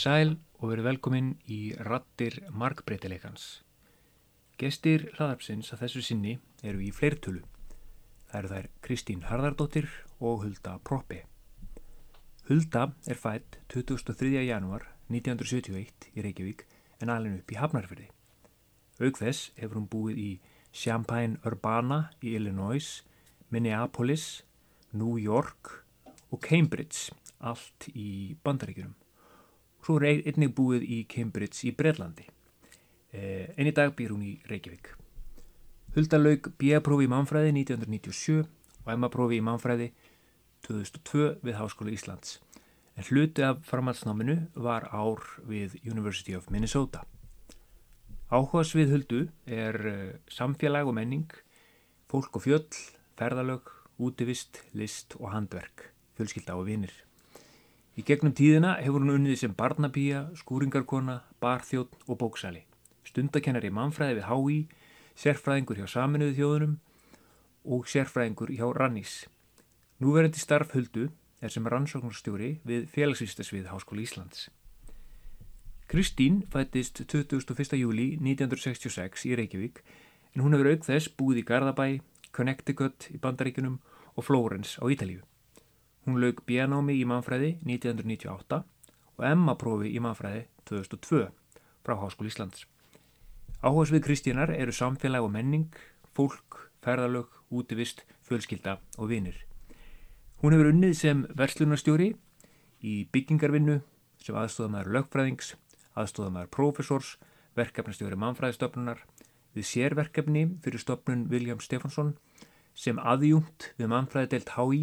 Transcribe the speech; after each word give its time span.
sæl 0.00 0.38
og 0.60 0.70
veru 0.70 0.84
velkomin 0.86 1.34
í 1.52 1.74
Rattir 1.84 2.38
markbreytileikans. 2.56 3.60
Gestir 4.60 5.10
hlaðarpsins 5.16 5.72
að 5.74 5.82
þessu 5.82 6.04
sinni 6.04 6.38
eru 6.64 6.80
í 6.80 6.88
fleirtölu. 6.94 7.42
Það 8.30 8.38
eru 8.38 8.50
þær 8.52 8.68
Kristín 8.86 9.26
Harðardóttir 9.28 9.88
og 10.20 10.44
Hulda 10.44 10.78
Proppi. 10.88 11.18
Hulda 12.48 12.86
er 13.12 13.20
fætt 13.20 13.58
23. 13.74 14.30
januar 14.46 14.86
1971 15.10 16.08
í 16.14 16.24
Reykjavík 16.24 16.64
en 17.02 17.12
alveg 17.12 17.42
upp 17.42 17.52
í 17.52 17.60
Hafnarfjörði. 17.60 18.08
Aug 19.04 19.20
þess 19.20 19.50
hefur 19.58 19.82
hún 19.82 19.90
búið 19.92 20.22
í 20.22 20.30
Champaign-Urbana 20.76 22.00
í 22.24 22.36
Illinois, 22.38 22.88
Minneapolis, 23.50 24.46
New 24.92 25.18
York 25.20 25.76
og 26.30 26.40
Cambridge, 26.46 27.12
allt 27.40 27.90
í 27.92 28.36
bandaríkjunum. 28.44 28.99
Svo 29.80 29.96
er 29.98 30.22
einnig 30.28 30.52
búið 30.54 30.84
í 30.84 30.98
Cambridge 31.10 31.64
í 31.68 31.74
Breitlandi. 31.76 32.26
Eh, 33.12 33.50
en 33.56 33.66
í 33.66 33.74
dag 33.74 33.94
býr 33.96 34.12
hún 34.14 34.22
í 34.22 34.34
Reykjavík. 34.46 34.92
Hulda 35.96 36.20
laug 36.20 36.52
B.A.prófi 36.60 37.08
í 37.08 37.10
mannfræði 37.10 37.50
1997 37.56 38.44
og 38.84 38.92
M.A.prófi 38.94 39.40
í 39.40 39.44
mannfræði 39.44 39.88
2002 40.66 41.26
við 41.42 41.58
Háskóla 41.58 41.94
Íslands. 41.94 42.38
En 42.94 43.06
hluti 43.08 43.42
af 43.42 43.64
framhaldsnáminu 43.66 44.36
var 44.54 44.86
ár 44.92 45.24
við 45.48 45.78
University 45.82 46.36
of 46.36 46.50
Minnesota. 46.52 47.02
Áhugas 48.30 48.76
við 48.78 48.94
Huldu 48.94 49.20
er 49.50 49.80
eh, 49.90 50.16
samfélag 50.30 50.86
og 50.86 50.94
menning, 51.00 51.26
fólk 52.06 52.38
og 52.38 52.44
fjöll, 52.46 52.68
ferðalög, 53.18 53.72
útivist, 53.98 54.62
list 54.70 55.16
og 55.18 55.32
handverk, 55.34 55.90
fjölskylda 56.14 56.54
og 56.54 56.68
vinir. 56.70 56.94
Í 58.00 58.04
gegnum 58.08 58.32
tíðina 58.32 58.78
hefur 58.80 59.02
hún 59.02 59.12
unnið 59.12 59.34
sem 59.42 59.52
barnabíja, 59.52 60.22
skúringarkona, 60.38 61.18
barþjótt 61.42 61.98
og 62.06 62.16
bóksali. 62.22 62.62
Stundakennari 63.04 63.68
mannfræði 63.76 64.14
við 64.16 64.28
HÍ, 64.30 64.56
sérfræðingur 65.20 65.82
hjá 65.82 65.88
saminuðu 65.90 66.32
þjóðunum 66.38 66.78
og 67.76 67.90
sérfræðingur 67.92 68.54
hjá 68.56 68.64
Rannís. 68.72 69.26
Núverandi 70.00 70.40
starf 70.40 70.72
Huldu 70.72 71.10
er 71.44 71.52
sem 71.52 71.68
rannsóknarstjóri 71.68 72.50
við 72.64 72.88
félagsvístasvið 72.94 73.68
Háskóla 73.68 74.06
Íslands. 74.06 74.48
Kristín 75.90 76.46
fættist 76.48 77.02
21. 77.04 77.76
júli 77.76 78.14
1966 78.16 79.28
í 79.28 79.36
Reykjavík 79.36 79.82
en 80.32 80.46
hún 80.46 80.56
hefur 80.56 80.72
auk 80.72 80.88
þess 80.88 81.12
búið 81.20 81.42
í 81.42 81.48
Garðabæ, 81.52 81.88
Connecticut 82.32 83.10
í 83.12 83.20
Bandaríkunum 83.20 83.76
og 84.16 84.24
Flórens 84.24 84.78
á 84.80 84.88
Ítalíu. 84.88 85.20
Hún 86.10 86.18
laug 86.18 86.40
bjánámi 86.42 86.96
í 86.98 87.04
mannfræði 87.06 87.52
1998 87.62 88.56
og 89.14 89.20
Emma-prófi 89.22 89.92
í 89.94 90.00
mannfræði 90.02 90.40
2002 90.66 91.20
frá 91.86 91.92
Háskóli 92.00 92.32
Íslands. 92.32 92.64
Áhersfið 93.62 94.02
Kristínar 94.08 94.50
eru 94.50 94.72
samfélag 94.74 95.22
og 95.22 95.30
menning, 95.30 95.68
fólk, 96.10 96.56
ferðalög, 96.82 97.28
útivist, 97.54 98.02
fjölskylda 98.26 98.80
og 98.98 99.12
vinir. 99.12 99.36
Hún 100.42 100.56
hefur 100.56 100.72
unnið 100.72 100.96
sem 100.98 101.20
verslunarstjóri 101.38 102.08
í 102.82 102.94
byggingarvinnu 103.14 103.76
sem 104.18 104.38
aðstofamæður 104.40 104.90
lögfræðings, 104.96 105.52
aðstofamæður 105.94 106.50
profesors, 106.56 107.12
verkefnastjóri 107.54 108.18
mannfræðistofnunar, 108.18 109.04
við 109.54 109.70
sérverkefni 109.70 110.42
fyrir 110.66 110.82
stofnun 110.82 111.28
William 111.30 111.62
Stefansson 111.62 112.16
sem 112.74 112.98
aðjúmt 112.98 113.70
við 113.78 113.92
mannfræðidelt 113.94 114.56
HÍ, 114.56 114.82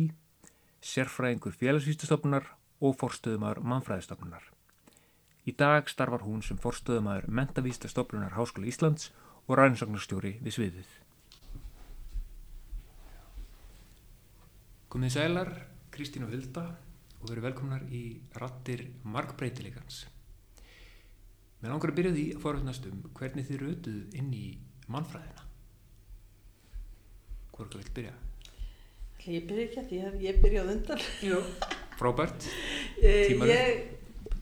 sérfræðingur 0.83 1.55
félagsvístastofnunar 1.57 2.51
og 2.81 2.95
forstöðumar 2.99 3.61
mannfræðistofnunar. 3.65 4.43
Í 5.47 5.53
dag 5.55 5.87
starfar 5.89 6.25
hún 6.27 6.43
sem 6.43 6.59
forstöðumar 6.59 7.25
mentavístastofnunar 7.31 8.35
Háskóla 8.35 8.67
Íslands 8.67 9.11
og 9.47 9.55
ræðinsagnarstjóri 9.57 10.33
við 10.43 10.57
sviðið. 10.57 10.91
Komið 14.91 15.15
sælar, 15.15 15.53
Kristín 15.91 16.27
og 16.27 16.35
Hulda 16.35 16.67
og 17.21 17.31
veru 17.31 17.47
velkomnar 17.47 17.87
í 17.89 18.03
rattir 18.39 18.85
markbreytilegans. 19.07 20.05
Mér 21.61 21.73
langar 21.73 21.91
að 21.91 21.97
byrja 21.97 22.13
því 22.13 22.25
að 22.35 22.43
fara 22.43 22.63
næst 22.63 22.85
um 22.91 23.01
hvernig 23.17 23.47
þið 23.47 23.61
rötuð 23.63 24.17
inn 24.19 24.31
í 24.35 24.45
mannfræðina. 24.93 25.47
Hvor 27.55 27.65
ekki 27.65 27.81
vilt 27.81 27.95
byrja? 27.95 28.15
Ég 29.27 29.43
byrja 29.43 29.65
ekki 29.67 29.81
að 29.81 29.87
því 29.89 29.97
að 30.07 30.21
ég 30.23 30.37
byrja 30.43 30.61
á 30.63 30.71
undan. 30.71 31.01
Jú. 31.25 31.39
Frábært. 31.99 32.45
Tímarinn. 33.27 33.49
Ég 33.51 33.97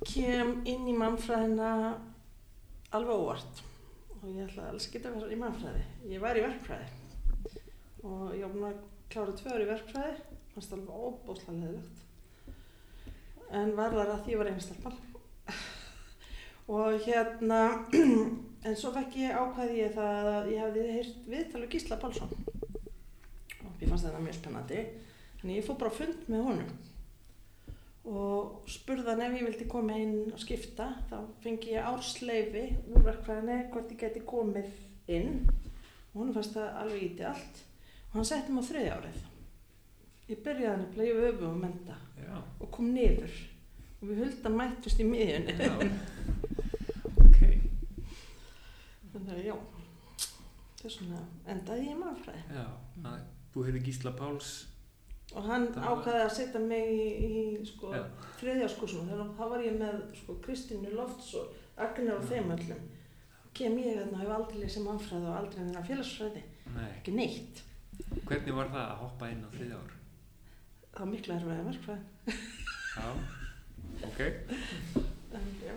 kem 0.05 0.51
inn 0.69 0.85
í 0.91 0.93
mannfræðina 0.93 1.71
alveg 2.93 3.23
óvart 3.23 3.63
og 4.19 4.27
ég 4.29 4.43
ætla 4.45 4.67
alls 4.69 4.85
ekki 4.85 5.01
að 5.01 5.17
vera 5.17 5.33
í 5.33 5.39
mannfræði. 5.41 5.81
Ég 6.11 6.21
var 6.21 6.37
í 6.37 6.43
verkfræði 6.45 6.91
og 8.05 8.35
ég 8.37 8.53
búin 8.53 8.67
að 8.69 8.83
klára 9.09 9.33
tvö 9.39 9.55
ári 9.55 9.65
í 9.65 9.69
verkfræði, 9.71 10.15
fannst 10.53 10.75
alveg 10.75 11.05
óbúslega 11.07 11.57
leðilegt. 11.57 12.03
En 13.57 13.73
var 13.77 13.95
þar 13.95 14.11
að 14.13 14.21
því 14.25 14.35
ég 14.35 14.41
var 14.41 14.51
einstakmal. 14.51 14.95
og 16.77 17.07
hérna, 17.07 17.61
en 18.67 18.77
svo 18.77 18.93
fekk 18.93 19.17
ég 19.23 19.39
ákvæði 19.41 19.81
ég 19.81 19.97
það 19.97 20.31
að 20.35 20.51
ég 20.53 20.61
hefði 20.61 20.85
heyrt 20.99 21.31
viðtalu 21.33 21.71
Gísla 21.73 21.99
Pálsson 22.01 22.35
og 22.35 22.64
ég 23.85 23.91
fannst 23.91 24.07
þetta 24.09 24.25
mjög 24.25 24.37
spennandi 24.39 24.83
þannig 25.39 25.59
ég 25.59 25.65
fór 25.67 25.79
bara 25.79 25.93
að 25.93 25.99
fund 26.01 26.29
með 26.33 26.45
honum 26.49 26.73
og 28.05 28.69
spurðan 28.69 29.23
ef 29.25 29.35
ég 29.39 29.47
vildi 29.47 29.67
koma 29.69 29.95
inn 29.97 30.17
og 30.29 30.41
skipta 30.41 30.91
þá 31.09 31.15
fengi 31.41 31.73
ég 31.73 31.87
ársleifi 31.89 32.65
úr 32.93 33.05
verkfræðinni 33.05 33.69
hvort 33.73 33.93
ég 33.93 34.01
geti 34.03 34.21
komið 34.29 34.73
inn 35.15 35.39
og 36.13 36.19
hann 36.19 36.35
fannst 36.35 36.57
það 36.57 36.81
alveg 36.83 37.07
íti 37.09 37.25
allt 37.29 37.63
og 38.09 38.19
hann 38.19 38.27
setti 38.29 38.53
mig 38.53 38.65
á 38.65 38.69
þriði 38.69 38.91
árið 38.95 39.23
ég 40.29 40.43
byrjaði 40.45 40.71
hann 40.71 40.85
að 40.85 40.93
bleiðu 40.97 41.25
öfu 41.31 41.49
og 41.49 41.57
menta 41.61 41.97
Já. 42.21 42.35
og 42.37 42.69
kom 42.73 42.91
niður 42.93 43.39
og 44.01 44.05
við 44.09 44.21
höldum 44.23 44.59
mættust 44.61 45.01
í 45.01 45.07
miðjunni 45.09 45.57
Já. 45.59 45.73
ok. 47.25 47.41
þannig 49.13 49.33
að 49.35 49.43
já 49.49 49.55
þess 50.81 51.01
vegna 51.01 51.23
endaði 51.55 51.89
ég 51.89 51.95
í 51.95 51.99
mannfræði 52.03 52.45
Já. 52.53 52.65
Það, 53.01 53.25
þú 53.55 53.63
hefði 53.69 53.81
Gísla 53.87 54.11
Páls. 54.19 54.49
og 55.35 55.43
hann 55.49 55.65
Það 55.73 55.87
ákvaði 55.89 56.21
að 56.25 56.33
setja 56.35 56.59
mig 56.61 56.89
í, 56.91 57.07
í 57.25 57.65
sko, 57.65 57.91
þannig 58.39 59.15
að 59.15 59.31
þá 59.39 59.43
var 59.51 59.63
ég 59.65 59.79
með 59.79 59.95
sko, 60.19 60.35
Kristínu 60.45 60.91
Lofts 60.95 61.31
og 61.39 61.55
Agnar 61.81 62.19
og 62.21 62.27
þeim 62.29 62.51
öllum 62.55 62.83
kem 63.55 63.77
ég 63.79 63.95
þarna 63.97 64.19
og 64.19 64.21
hef 64.21 64.33
aldrei 64.35 64.59
lesið 64.61 64.85
mannfræði 64.85 65.27
og 65.31 65.37
aldrei 65.39 65.63
neina 65.65 65.83
félagsfræði 65.87 66.43
Nei. 66.75 66.87
ekki 66.99 67.13
neitt, 67.15 67.61
Hvernig 68.27 68.55
var 68.57 68.67
það 68.73 68.85
að 68.91 69.01
hoppa 69.01 69.29
inn 69.31 69.43
á 69.47 69.49
þriðja 69.55 69.79
ár? 69.79 69.93
það 70.91 70.99
var 70.99 71.11
miklu 71.15 71.35
erfið 71.35 71.55
að 71.55 71.69
verkfræði 71.71 72.03
Já. 72.95 73.07
Ok. 74.05 74.19
en 75.35 75.47
já, 75.63 75.75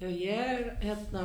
Já, 0.00 0.08
ég 0.08 0.40
er, 0.40 0.68
hérna, 0.80 1.22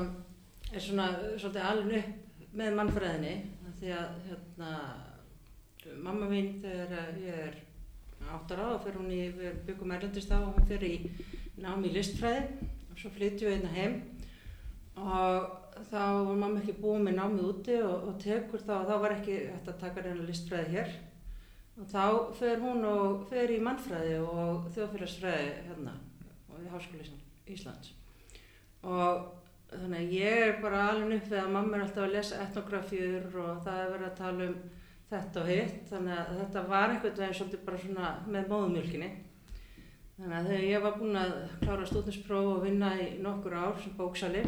er 0.74 0.82
svona 0.84 1.06
svolítið 1.40 1.62
alveg 1.70 2.10
upp 2.10 2.56
með 2.60 2.74
mannfræðinni 2.80 3.36
af 3.75 3.81
því 3.81 3.91
að 3.91 4.12
hérna, 4.30 4.72
mamma 6.00 6.28
mín 6.29 6.53
þegar 6.64 7.17
ég 7.20 7.40
er 7.50 7.55
áttar 8.32 8.61
á 8.64 8.67
og 8.72 8.84
fyrir 8.85 9.02
hún 9.02 9.11
í, 9.11 9.23
við 9.35 9.58
byggum 9.67 9.91
erlendist 9.91 10.32
á 10.32 10.40
og 10.40 10.55
hún 10.55 10.67
fyrir 10.70 10.94
í 10.96 11.00
nám 11.59 11.84
í 11.84 11.91
listfræði. 11.91 12.46
Og 12.94 13.02
svo 13.02 13.11
flytjum 13.11 13.50
við 13.50 13.58
hérna 13.58 13.73
heim. 13.76 13.97
Og 14.96 15.84
þá 15.90 16.00
var 16.00 16.40
mamma 16.40 16.61
ekki 16.61 16.78
búin 16.79 17.03
með 17.03 17.20
námið 17.20 17.50
úti 17.50 17.76
og, 17.84 18.08
og 18.08 18.17
tekur 18.23 18.64
þá, 18.64 18.76
þá 18.88 18.96
var 19.03 19.17
ekki 19.17 19.38
hægt 19.50 19.72
að 19.73 19.82
taka 19.84 20.05
reyna 20.05 20.28
listfræði 20.29 20.78
hér. 20.78 20.96
Og 21.76 21.91
þá 21.91 22.05
fer 22.40 22.64
hún 22.64 22.88
og 22.88 23.26
fer 23.28 23.52
í 23.52 23.59
mannfræði 23.59 24.22
og 24.23 24.70
þjóðfélagsfræði 24.72 25.50
hérna 25.67 25.97
og 26.47 26.61
í 26.64 26.72
Háskóli 26.72 27.09
Íslands. 27.52 27.91
Og 28.88 29.26
þannig 29.82 30.00
að 30.02 30.16
ég 30.16 30.42
er 30.46 30.58
bara 30.64 30.88
alveg 30.92 31.20
upp 31.20 31.30
við 31.32 31.42
að 31.42 31.54
mamma 31.58 31.78
er 31.78 31.86
alltaf 31.86 32.06
að 32.06 32.16
lesa 32.16 32.42
etnografjur 32.46 33.38
og 33.44 33.62
það 33.66 33.84
er 33.84 33.94
verið 33.94 34.10
að 34.10 34.18
tala 34.22 34.50
um 34.50 34.58
þetta 35.12 35.42
og 35.44 35.52
hitt. 35.52 35.78
Þannig 35.92 36.18
að 36.18 36.34
þetta 36.42 36.66
var 36.74 36.94
einhvern 36.94 37.18
veginn 37.22 37.40
svolítið 37.40 37.66
bara 37.70 37.82
svona 37.84 38.12
með 38.26 38.52
móðumjölkinni 38.54 39.12
þannig 40.16 40.38
að 40.38 40.46
þegar 40.48 40.66
ég 40.70 40.84
var 40.86 40.94
búin 40.96 41.18
að 41.20 41.34
klára 41.60 41.86
stúdinspróf 41.90 42.50
og 42.54 42.62
vinna 42.64 42.94
í 43.04 43.08
nokkur 43.24 43.56
ár 43.60 43.80
sem 43.84 43.96
bóksali 43.98 44.44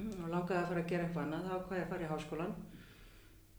og 0.00 0.28
langaði 0.32 0.56
að 0.56 0.68
fara 0.70 0.80
að 0.80 0.88
gera 0.88 1.04
eitthvað 1.04 1.24
annað 1.26 1.48
þá 1.50 1.56
hvað 1.66 1.76
ég 1.76 1.84
að 1.84 1.90
fara 1.90 2.06
í 2.06 2.12
háskólan 2.14 2.54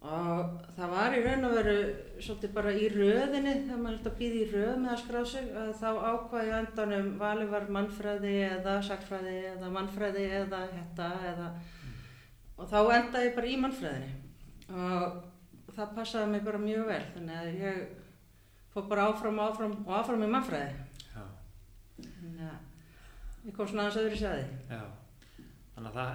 og 0.01 0.55
það 0.75 0.93
var 0.95 1.13
í 1.13 1.19
raun 1.21 1.45
og 1.45 1.51
veru 1.59 1.75
svolítið 2.17 2.53
bara 2.55 2.71
í 2.73 2.87
röðinni 2.89 3.51
þegar 3.67 3.81
maður 3.83 3.97
ætti 3.99 4.09
að 4.09 4.17
býða 4.21 4.39
í 4.39 4.47
röð 4.49 4.71
með 4.81 4.93
að 4.95 5.01
skrá 5.03 5.19
sig 5.29 5.51
að 5.61 5.69
þá 5.77 5.89
ákvaði 6.09 6.55
endanum 6.57 7.11
valið 7.21 7.51
var 7.51 7.67
mannfræði 7.77 8.33
eða 8.47 8.73
sakfræði 8.87 9.35
eða 9.51 9.69
mannfræði 9.75 10.25
eða 10.39 10.63
þetta 10.71 11.11
eða 11.33 11.51
og 12.57 12.69
þá 12.71 12.79
endaði 12.97 13.27
ég 13.29 13.37
bara 13.37 13.51
í 13.51 13.59
mannfræðinni. 13.61 14.11
Og 14.71 15.71
það 15.75 15.95
passaði 15.97 16.33
mig 16.33 16.45
bara 16.45 16.61
mjög 16.61 16.89
vel 16.89 17.01
þannig 17.13 17.39
að 17.41 17.61
ég 17.61 17.79
fór 18.73 18.89
bara 18.89 19.07
áfram 19.11 19.39
og 19.41 19.51
áfram 19.51 19.79
og 19.85 19.95
áfram 19.99 20.25
í 20.25 20.29
mannfræði. 20.33 20.87
Já. 21.13 22.51
ég 23.45 23.53
kom 23.53 23.67
svona 23.69 23.87
aðeins 23.87 23.99
öðru 24.01 24.17
sæði 24.17 24.45
Já, 24.69 24.81
þannig 25.75 25.89
að 25.91 25.97
það, 25.97 26.13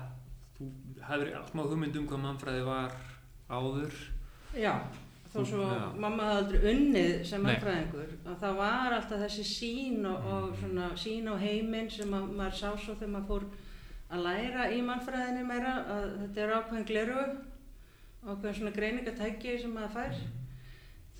þú 0.56 0.70
hefur 1.08 1.30
allt 1.38 1.54
má 1.54 1.62
hugmynd 1.66 1.98
um 2.00 2.08
hvað 2.10 2.22
mannfræði 2.24 2.64
var 2.66 2.96
áður. 3.50 3.92
Já, 4.56 4.72
þó 5.32 5.38
svo 5.46 5.66
já. 5.68 5.84
mamma 6.00 6.22
hafði 6.30 6.40
aldrei 6.40 6.74
unnið 6.74 7.24
sem 7.28 7.42
Nei. 7.42 7.50
mannfræðingur 7.52 8.12
að 8.32 8.36
það 8.40 8.56
var 8.60 8.94
alltaf 8.96 9.20
þessi 9.26 9.44
sín 9.50 10.06
og, 10.08 10.26
og 10.26 10.46
Mm. 10.46 10.56
svona 10.60 10.88
sín 10.96 11.28
á 11.28 11.34
heiminn 11.38 11.90
sem 11.90 12.14
að, 12.14 12.28
maður 12.38 12.54
sá 12.56 12.68
svo 12.78 12.94
þegar 12.94 13.12
maður 13.14 13.26
fór 13.28 13.44
að 14.10 14.22
læra 14.22 14.70
í 14.72 14.80
mannfræðinni 14.86 15.44
meira 15.46 15.74
að 15.90 16.06
þetta 16.22 16.40
er 16.46 16.54
ákveðin 16.56 16.86
gleru 16.86 17.24
ákveðin 18.26 18.54
svona 18.60 18.74
greiningatæki 18.76 19.58
sem 19.60 19.74
maður 19.74 19.94
fær 19.96 20.20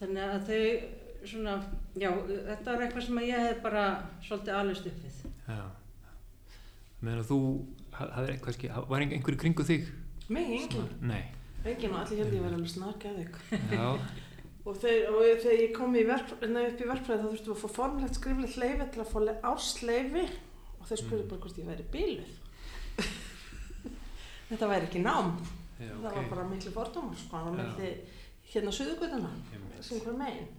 þannig 0.00 0.22
að 0.22 0.46
þau 0.48 1.26
svona, 1.26 1.56
já, 1.98 2.10
þetta 2.46 2.72
var 2.72 2.82
eitthvað 2.86 3.06
sem 3.06 3.18
ég 3.26 3.40
hef 3.48 3.62
bara 3.62 3.84
svolítið 4.22 4.54
alveg 4.54 4.86
upp 4.86 5.02
við 5.04 5.22
Já. 5.46 5.64
Meðan 7.02 7.26
þú, 7.28 7.38
hafði 7.92 8.32
eitthvað 8.32 8.88
var 8.88 9.00
einhverju 9.04 9.38
kringu 9.38 9.64
þig? 9.66 9.90
Mig, 10.28 10.70
Nei. 11.02 11.24
Engin 11.72 11.92
og 11.94 12.00
allir 12.02 12.20
heldur 12.22 12.38
ég 12.38 12.44
verið 12.46 12.58
alveg 12.58 12.72
snarkað 12.74 13.20
ykkur. 13.24 13.60
Já, 13.76 13.88
Og, 14.66 14.74
þegar 14.82 15.52
ég 15.60 15.70
kom 15.76 15.92
í 15.94 16.00
verk, 16.08 16.32
nei, 16.50 16.64
upp 16.72 16.80
í 16.82 16.86
verkfræði 16.88 17.20
þá 17.22 17.26
þurftum 17.30 17.52
við 17.52 17.56
að 17.56 17.60
fá 17.62 17.74
formlegt 17.76 18.16
skriflegt 18.18 18.56
leifi 18.58 18.86
til 18.96 19.02
að 19.04 19.10
fá 19.12 19.18
le- 19.22 19.34
ársleifi 19.46 20.24
og 20.80 20.88
þeir 20.88 21.00
spurði 21.04 21.22
Mm. 21.22 21.28
bara 21.30 21.40
hvort 21.44 21.60
ég 21.60 21.68
væri 21.70 21.86
bíluð. 21.92 22.32
Þetta 24.48 24.68
væri 24.70 24.86
ekki 24.88 25.02
nám, 25.04 25.32
já, 25.78 25.90
það 26.02 26.16
var 26.16 26.28
bara 26.30 26.44
miklu 26.50 26.72
fordómar 26.74 27.18
sko, 27.18 27.30
það 27.36 27.46
var 27.46 27.56
miklu 27.60 27.88
hérna 28.52 28.72
suðugutuna 28.74 29.30
Einmitt. 29.54 29.80
sem 29.86 30.02
hver 30.04 30.18
megin. 30.18 30.50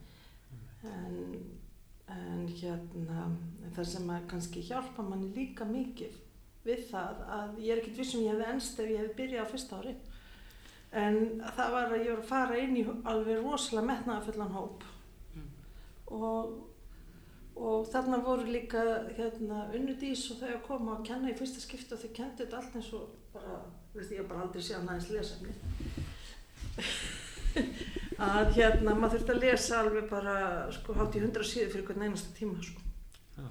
En, 0.87 1.15
en 2.11 2.41
hérna, 2.61 3.27
það 3.75 3.87
sem 3.91 4.09
að 4.15 4.25
kannski 4.31 4.63
hjálpa 4.67 5.03
manni 5.07 5.29
líka 5.35 5.67
mikið 5.67 6.15
við 6.67 6.83
það 6.91 7.21
að 7.37 7.59
ég 7.63 7.71
er 7.75 7.81
ekkert 7.81 7.99
viss 8.01 8.15
um 8.17 8.23
ég 8.25 8.33
hefði 8.35 8.49
ennst 8.53 8.79
ef 8.83 8.91
ég 8.91 8.99
hefði 9.03 9.17
byrjað 9.21 9.43
á 9.47 9.51
fyrsta 9.53 9.79
ári. 9.81 9.95
En 10.91 11.41
það 11.57 11.71
var 11.73 11.91
að 11.91 12.05
ég 12.05 12.11
var 12.13 12.21
að 12.23 12.29
fara 12.29 12.57
inn 12.63 12.77
í 12.79 12.83
alveg 13.11 13.41
rosalega 13.43 13.87
metnaðafullan 13.91 14.53
hóp 14.55 14.83
Mm. 15.35 15.49
og, 16.15 16.53
og 17.59 17.87
þarna 17.91 18.17
voru 18.23 18.45
líka 18.47 18.79
hérna, 19.17 19.65
unnudís 19.75 20.23
og 20.31 20.39
þau 20.39 20.47
að 20.55 20.61
koma 20.67 20.95
að 20.95 21.03
kenna 21.09 21.29
í 21.29 21.35
fyrsta 21.37 21.59
skipti 21.61 21.93
og 21.93 21.99
þau 22.01 22.13
kendu 22.15 22.43
þetta 22.45 22.57
allt 22.61 22.75
eins 22.79 22.93
og 22.97 23.09
bara, 23.33 23.59
veist 23.93 24.11
ég 24.15 24.21
hef 24.23 24.29
bara 24.31 24.41
aldrei 24.47 24.63
séð 24.63 24.85
næðins 24.87 25.09
lesefni 25.11 25.53
að 28.29 28.51
hérna 28.57 28.95
maður 28.97 29.17
þurfti 29.19 29.33
að 29.35 29.43
lesa 29.43 29.79
alveg 29.83 30.09
bara 30.09 30.35
sko 30.73 30.95
hátt 30.97 31.15
í 31.19 31.21
hundra 31.23 31.43
síðu 31.45 31.69
fyrir 31.75 31.85
hvern 31.91 32.07
einasta 32.07 32.33
tíma 32.37 32.57
sko. 32.63 32.81
Já. 33.37 33.47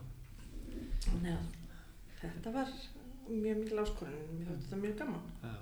Að 1.36 2.26
þetta 2.26 2.52
var 2.56 2.72
mjög 3.28 3.56
mikil 3.62 3.80
áskorun 3.84 4.16
en 4.16 4.36
mér 4.40 4.48
þótti 4.50 4.64
þetta 4.66 4.82
mjög 4.82 4.96
gaman 5.04 5.24
Já. 5.44 5.54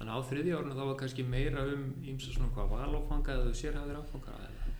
Þannig 0.00 0.14
að 0.14 0.22
á 0.24 0.28
þriðja 0.30 0.56
árinu 0.58 0.76
þá 0.78 0.84
var 0.88 0.96
kannski 1.02 1.24
meira 1.28 1.62
um 1.74 1.82
ímsa 2.08 2.32
svona 2.32 2.48
hvað 2.56 2.70
valáfanga 2.72 3.34
eða 3.36 3.50
sérhæðir 3.60 3.98
áfanga 4.00 4.32
eða. 4.38 4.72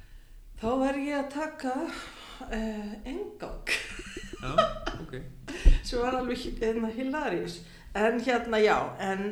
þá 0.61 0.69
var 0.81 0.97
ég 1.05 1.19
að 1.19 1.29
taka 1.35 1.75
uh, 1.85 2.95
engang 3.05 3.75
Já, 4.41 4.55
ok. 5.03 5.15
sem 5.87 6.01
var 6.01 6.17
alveg 6.23 6.41
hérna, 6.63 6.89
hilarious 6.97 7.59
en 7.95 8.17
hérna 8.25 8.61
já 8.65 8.77
en 9.05 9.25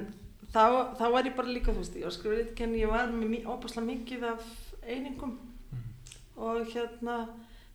þá, 0.52 0.93
þá 1.00 1.05
var 1.17 1.25
ég 1.31 1.37
bara 1.40 1.55
líka 1.56 1.73
þú 1.73 1.81
veist 1.81 1.96
ég 1.96 2.05
var 2.05 2.17
skrifið 2.19 2.40
ritkenni, 2.43 2.82
ég 2.85 2.93
var 2.93 3.08
með 3.12 3.32
mjög 3.32 3.49
óbærslega 3.55 3.88
mikið 3.94 4.29
af 4.35 4.49
einingum 4.85 5.38
Mm. 5.69 5.85
og 6.40 6.69
hérna 6.73 7.14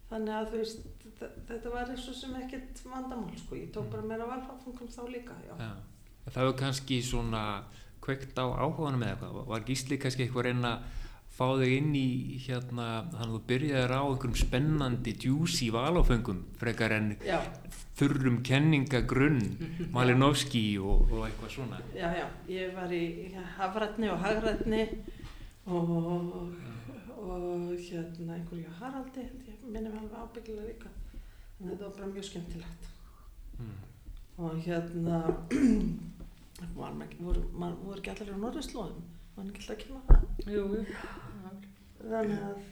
þannig 0.09 0.33
að 0.33 0.47
þú 0.53 0.57
veist 0.61 0.85
þetta, 1.19 1.69
var 1.73 1.89
eins 1.93 2.07
og 2.09 2.15
sem 2.17 2.31
ekkert 2.39 2.79
vandamál 2.89 3.35
sko, 3.37 3.55
ég 3.57 3.69
tók 3.73 3.89
bara 3.91 4.01
meira 4.05 4.25
valfáfungum 4.25 4.89
þá 4.89 5.01
líka 5.13 5.35
já. 5.45 5.53
Já. 5.59 5.73
Það 6.33 6.47
var 6.47 6.55
kannski 6.61 6.97
svona 7.05 7.43
kveikt 8.03 8.37
á 8.39 8.45
áhuganum 8.45 9.03
eða 9.05 9.15
eitthvað. 9.15 9.47
Var 9.53 9.65
Gísli 9.69 9.97
kannski 10.01 10.25
eitthvað 10.27 10.43
að 10.43 10.49
reyna 10.49 10.73
fá 11.33 11.45
þig 11.57 11.71
inn 11.79 11.93
í 11.97 12.07
hérna, 12.45 12.87
þannig 13.09 13.23
að 13.25 13.31
þú 13.33 13.39
byrjaðir 13.49 13.93
á 13.97 14.01
einhverjum 14.05 14.35
spennandi, 14.43 15.13
juicy 15.23 15.69
valáfengum 15.73 16.43
frekar 16.61 16.93
en 16.93 17.07
Já, 17.25 17.39
þurrum 17.97 18.37
kenningagrunn, 18.45 19.39
Malinovski 19.95 20.65
og, 20.77 21.09
og 21.09 21.23
eitthvað 21.25 21.55
svona. 21.55 21.79
já, 21.97 22.05
já, 22.19 22.27
ég 22.53 22.75
var 22.77 22.93
í 22.93 23.33
hafrætni 23.57 24.11
og 24.13 24.21
hagrætni 24.21 24.83
og, 25.65 26.53
og 27.17 27.73
hérna 27.79 28.37
einhverju 28.37 28.69
Haraldi, 28.79 29.25
ég 29.47 29.65
minnum 29.71 29.97
alveg 30.03 30.19
ábyggilega 30.19 30.67
líka 30.69 30.89
en 31.61 31.69
þetta 31.71 31.85
var 31.87 31.93
bara 31.97 32.11
mjög 32.13 32.29
skemmtilegt 32.29 32.89
Mm. 33.53 33.73
og 34.41 34.55
hérna 34.65 35.17
var 36.77 36.97
maður, 36.97 37.19
voru, 37.27 37.45
maður 37.53 37.83
voru 37.87 38.01
ekki 38.01 38.13
allir 38.13 38.33
á 38.35 38.43
norðurslóðum 38.45 39.05
var 39.35 39.49
ekki 39.49 39.63
alltaf 39.63 39.75
að 39.75 39.81
kynna 39.83 40.01
það 40.07 40.53
Jú, 40.53 40.65
jú 40.77 41.61
þannig 42.03 42.41
að 42.43 42.63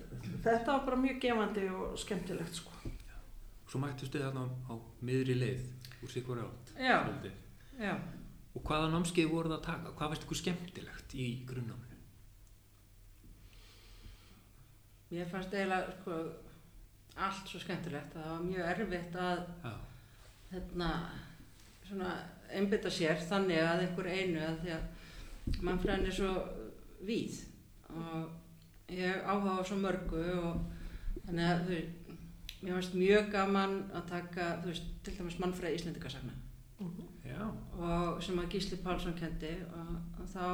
þetta 0.44 0.74
var 0.74 0.82
bara 0.88 1.00
mjög 1.00 1.20
gefandi 1.24 1.68
og 1.72 2.00
skemmtilegt 2.00 2.58
sko. 2.60 2.92
Svo 3.72 3.80
mættust 3.80 4.16
þið 4.16 4.26
þarna 4.26 4.44
á, 4.68 4.74
miðri 5.08 5.38
leið 5.40 6.02
úr 6.04 6.12
sig 6.12 6.26
hvori 6.28 6.44
átt. 6.44 6.74
Já, 6.76 6.98
svolítið. 7.06 7.38
já 7.80 7.94
Og 8.52 8.64
hvaða 8.68 8.90
námskeið 8.92 9.30
voru 9.32 9.48
það 9.48 9.58
að 9.58 9.68
taka? 9.70 9.94
Hvað 9.96 10.12
veist 10.12 10.26
ykkur 10.26 10.40
skemmtilegt 10.42 11.14
í 11.16 11.28
grunnnáminu? 11.48 12.00
Mér 15.12 15.30
fannst 15.32 15.56
eiginlega 15.56 15.94
sko, 15.96 16.18
allt 17.16 17.48
svo 17.48 17.62
skemmtilegt. 17.64 18.12
Það 18.18 18.28
var 18.34 18.44
mjög 18.50 18.72
erfitt 18.74 19.16
að 19.24 19.46
Já, 19.64 19.74
hérna, 20.52 20.90
einbytta 22.52 22.92
sér 22.92 23.22
þannig 23.30 23.62
að 23.64 23.86
einhver 23.86 24.12
einu 24.12 24.44
að 24.46 24.60
því 24.64 24.76
að 24.76 25.62
mannfræðin 25.68 26.10
er 26.10 26.18
svo 26.18 26.34
víð 27.08 27.40
og 27.92 28.92
ég 28.92 29.24
áhuga 29.26 29.58
á 29.60 29.68
svo 29.68 29.80
mörgu 29.82 30.26
og 30.42 30.62
þannig 31.26 31.48
að 31.48 31.64
þú 31.70 31.80
mér 32.62 32.76
fannst 32.78 32.98
mjög 32.98 33.32
gaman 33.34 33.80
að 33.98 34.10
taka, 34.12 34.52
þú 34.62 34.70
veist, 34.70 34.92
til 35.02 35.16
dæmis 35.18 35.40
mannfræði 35.42 35.80
Íslendingasagna. 35.80 36.36
Mm 36.82 37.12
já, 37.32 37.48
og 37.80 38.22
sem 38.24 38.40
að 38.42 38.50
Gísli 38.54 38.80
Pálsson 38.82 39.18
kendi 39.18 39.52
og, 39.72 39.94
og 40.20 40.30
þá 40.32 40.46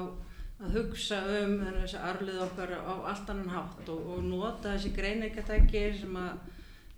að 0.57 0.77
hugsa 0.77 1.19
um 1.43 1.57
þessi 1.61 1.99
arlið 2.01 2.39
okkar 2.47 2.73
á 2.81 2.93
allt 3.11 3.31
annan 3.33 3.53
hátt 3.53 3.89
og, 3.93 3.99
og 4.15 4.23
nota 4.25 4.73
þessi 4.73 4.93
greiningatæki 4.95 5.83
sem 5.99 6.17
að 6.17 6.39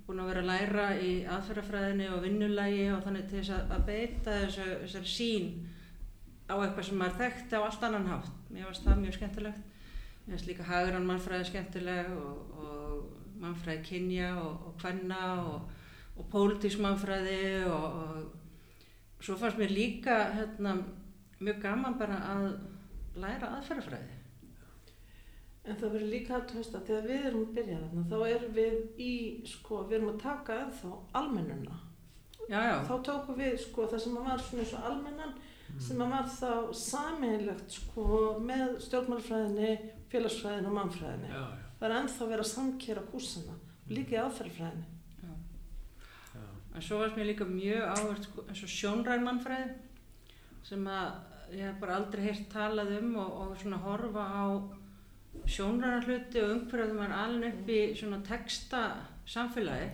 búin 0.09 0.23
að 0.23 0.29
vera 0.31 0.41
að 0.41 0.47
læra 0.49 0.85
í 1.05 1.09
aðferðafræðinni 1.29 2.07
og 2.09 2.23
vinnulagi 2.23 2.85
og 2.89 3.03
þannig 3.05 3.27
til 3.29 3.43
þess 3.43 3.51
að, 3.53 3.73
að 3.75 3.83
beita 3.85 4.37
þessu, 4.39 4.65
þessari 4.81 5.11
sín 5.11 5.49
á 6.49 6.53
eitthvað 6.57 6.87
sem 6.87 6.97
maður 6.97 7.19
þekkti 7.19 7.59
á 7.59 7.61
allt 7.61 7.85
annan 7.85 8.09
hátt. 8.09 8.31
Mér 8.49 8.65
finnst 8.65 8.87
það 8.87 9.03
mjög 9.03 9.17
skemmtilegt. 9.19 9.75
Mér 10.23 10.33
finnst 10.33 10.49
líka 10.49 10.65
hagrann 10.65 11.05
mannfræði 11.05 11.49
skemmtileg 11.51 12.09
og, 12.15 12.57
og 12.57 13.35
mannfræði 13.43 13.85
kynja 13.85 14.31
og, 14.41 14.71
kvenna 14.81 15.23
og, 15.43 15.69
og 16.17 16.33
og, 17.69 17.85
og 19.13 19.21
svo 19.21 19.37
fannst 19.37 19.61
mér 19.61 19.75
líka 19.77 20.17
hérna, 20.33 20.79
mjög 21.39 21.61
gaman 21.61 21.99
bara 22.01 22.17
að 22.33 22.47
læra 23.19 23.59
aðferðafræði. 23.59 24.18
En 25.69 25.77
það 25.77 25.93
verður 25.93 26.11
líka 26.13 26.35
að 26.39 26.47
tósta 26.53 26.81
þegar 26.87 27.07
við 27.09 27.27
erum 27.29 27.45
að 27.45 27.53
byrja 27.59 27.77
þarna 27.83 28.03
þá 28.09 28.17
erum 28.33 28.57
við 28.57 29.05
í 29.05 29.13
sko, 29.51 29.83
við 29.89 29.97
erum 29.99 30.11
að 30.13 30.19
taka 30.23 30.57
ennþá 30.65 30.91
almennuna 31.21 31.77
Já, 32.49 32.59
já, 32.65 32.75
þá 32.87 32.93
tókum 33.05 33.37
við 33.37 33.57
sko 33.61 33.85
það 33.91 34.03
sem 34.03 34.17
að 34.17 34.29
var 34.31 34.41
svona 34.41 34.63
eins 34.63 34.73
og 34.73 34.85
almennan 34.89 35.33
sem 35.85 35.99
að 36.01 36.13
var 36.15 36.29
þá 36.33 36.53
sameinlegt 36.73 37.75
sko 37.77 38.05
með 38.41 38.71
stjórnmálfræðinni, 38.87 39.73
félagsfræðinni 40.09 40.71
og 40.71 40.77
mannfræðinni. 40.79 41.29
já, 41.29 41.43
Það 41.79 41.85
er 41.89 41.95
ennþá 41.99 42.25
verið 42.31 42.43
að 42.43 42.49
samkera 42.51 43.03
kúsana 43.11 43.53
og 43.59 43.91
líka 43.93 44.15
í 44.15 44.19
aðferðfræðinni. 44.23 44.87
já. 45.21 45.29
já. 46.33 46.47
En 46.73 46.81
svo 46.87 46.97
varst 47.03 47.19
mér 47.19 47.29
líka 47.29 47.45
mjög 47.45 47.85
áhvert 47.93 48.27
sko, 48.27 48.47
eins 48.49 48.63
og 48.65 48.73
sjónræn 48.73 49.27
mannfræði 49.27 49.69
sem 50.65 50.89
að 50.89 51.55
ég 51.55 51.65
hef 51.69 51.79
bara 51.81 51.95
aldrei 52.01 52.25
heyrt 52.25 52.49
talað 52.51 52.91
um 52.97 53.15
og, 53.21 53.37
og 53.43 53.55
svona 53.61 53.79
horfa 53.85 54.25
á 54.25 54.43
sjónræna 55.49 56.01
hluti 56.05 56.41
og 56.43 56.51
umhverfið 56.55 56.95
maður 56.97 57.15
alveg 57.23 57.53
upp 57.59 57.69
í 57.73 57.79
svona 57.99 58.19
texta 58.27 58.81
samfélagi. 59.29 59.89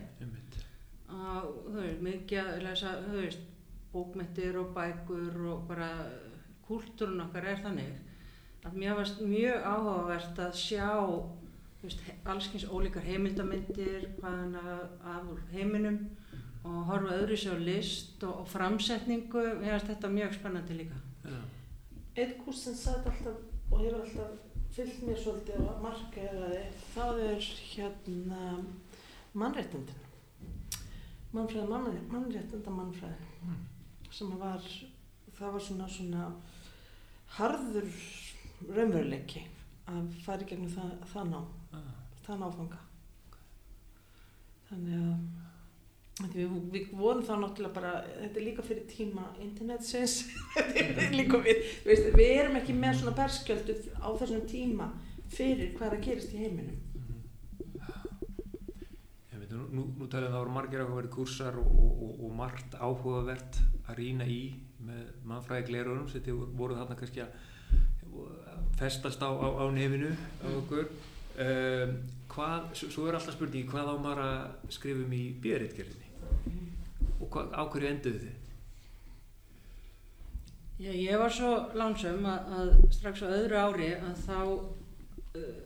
Og 1.15 1.49
þú 1.69 1.75
veist, 1.81 2.01
mikið 2.05 2.39
að 2.41 2.63
lesa, 2.65 2.93
þú 3.05 3.19
veist, 3.21 3.43
bókmettir 3.93 4.57
og 4.59 4.71
bækur 4.75 5.35
og 5.53 5.67
bara 5.69 5.89
kúltúrun 6.67 7.21
okkar 7.27 7.45
er 7.51 7.61
þannig 7.63 8.01
að 8.65 8.73
mér 8.81 8.95
varst 8.97 9.19
mjög 9.21 9.67
áhugavert 9.69 10.39
að 10.41 10.55
sjá 10.57 10.87
veist, 11.83 12.01
alls 12.25 12.47
kyns 12.51 12.65
ólíkar 12.73 13.05
heimildamindir 13.05 14.07
hvaðan 14.17 14.55
að- 14.57 15.05
af 15.13 15.27
heiminum 15.53 15.99
og 16.65 16.79
horfa 16.89 17.13
öðru 17.21 17.37
sér 17.37 17.55
á 17.55 17.59
list 17.61 18.23
og, 18.25 18.39
og 18.41 18.47
framsetningu, 18.49 19.43
mér 19.61 19.75
varst 19.77 19.91
þetta 19.93 20.09
mjög 20.09 20.33
spennandi 20.39 20.73
líka. 20.81 20.97
Já, 21.23 21.37
Eitt 22.17 22.37
kús 22.41 22.63
sem 22.63 22.73
satt 22.73 23.05
alltaf 23.05 23.37
og 23.71 23.79
hefur 23.83 24.01
alltaf 24.01 24.31
fyllt 24.75 25.01
mér 25.07 25.19
svolítið 25.21 25.61
og 25.69 25.81
markaði 25.83 26.63
það 26.93 27.19
er 27.29 27.45
hérna 27.71 28.41
mannréttindin. 29.35 30.01
mannfræði, 31.35 31.67
mann- 31.67 32.07
mannréttinda 32.11 32.71
mannfræði 32.71 33.31
Mm. 33.45 33.55
sem 34.11 34.29
var, 34.39 34.61
það 35.37 35.51
var 35.51 35.59
svona 35.59 35.87
svona 35.89 36.31
harður 37.37 37.89
raunveruleiki 38.69 39.41
að 39.87 40.13
fara 40.25 40.41
í 40.41 40.45
gegnum 40.49 40.69
það, 40.71 40.91
það 41.13 41.29
ná, 41.29 41.41
Ah. 41.73 41.91
það 42.25 42.39
náfanga. 42.39 42.77
Þannig 44.69 44.95
að 44.95 45.44
Við, 46.15 46.51
við 46.71 46.91
vorum 46.95 47.25
þá 47.27 47.33
náttúrulega 47.41 47.75
bara, 47.75 47.89
þetta 48.21 48.39
er 48.39 48.45
líka 48.45 48.63
fyrir 48.63 48.85
tíma 48.87 49.25
internetsins, 49.43 50.13
þetta 50.55 51.01
er 51.03 51.15
líka 51.17 51.41
við, 51.43 51.65
veist, 51.83 52.05
við 52.15 52.29
erum 52.37 52.55
ekki 52.61 52.75
með 52.77 53.01
svona 53.01 53.15
berskjöldu 53.17 53.75
á 53.99 54.09
þessum 54.21 54.45
tíma 54.47 54.87
fyrir 55.35 55.73
hvað 55.75 55.89
er 55.89 55.95
að 55.97 56.05
gerist 56.05 56.31
í 56.31 56.39
heiminum. 56.39 56.77
Ég 59.33 59.41
veit, 59.41 59.51
nú, 59.51 59.65
nú, 59.73 59.83
nú 59.99 60.07
talum 60.07 60.31
það 60.31 60.39
voru 60.39 60.55
margir 60.55 60.85
áhugaverði 60.85 61.11
kursar 61.17 61.59
og, 61.59 61.75
og, 61.83 62.07
og, 62.13 62.31
margt 62.39 62.79
áhugavert 62.79 63.59
að 63.83 63.99
rýna 63.99 64.29
í 64.31 64.39
með 64.87 65.11
mannfræði 65.27 65.67
glerurum 65.67 66.07
þið 66.13 66.31
voru 66.55 66.79
þarna 66.79 66.99
kannski 67.01 67.25
að 67.25 67.35
festast 68.79 69.19
á, 69.19 69.35
á, 69.35 69.47
á 69.51 69.65
nefinu 69.67 70.15
á 70.15 70.47
okkur. 70.61 70.87
Um, 71.35 71.97
hvað, 72.31 72.71
svo, 72.79 73.09
er 73.09 73.19
alltaf 73.19 73.35
spurningi 73.35 73.67
hvað 73.67 73.91
á 73.91 73.95
maður 73.99 74.25
að 74.29 74.73
skrifum 74.79 75.11
í 75.11 75.23
bíðaritgerðinni 75.43 76.04
og 77.19 77.37
á 77.51 77.61
hverju 77.63 77.91
enduðu 77.91 78.19
þið? 78.25 78.41
Já, 80.75 80.91
ég 80.91 81.19
var 81.21 81.31
svo 81.31 81.51
lánsum 81.79 82.25
að, 82.27 82.49
að 82.59 82.71
strax 82.91 83.21
á 83.23 83.31
öðru 83.31 83.59
ári 83.61 83.91
að 83.95 84.15
þá 84.25 84.39
uh, 85.39 85.61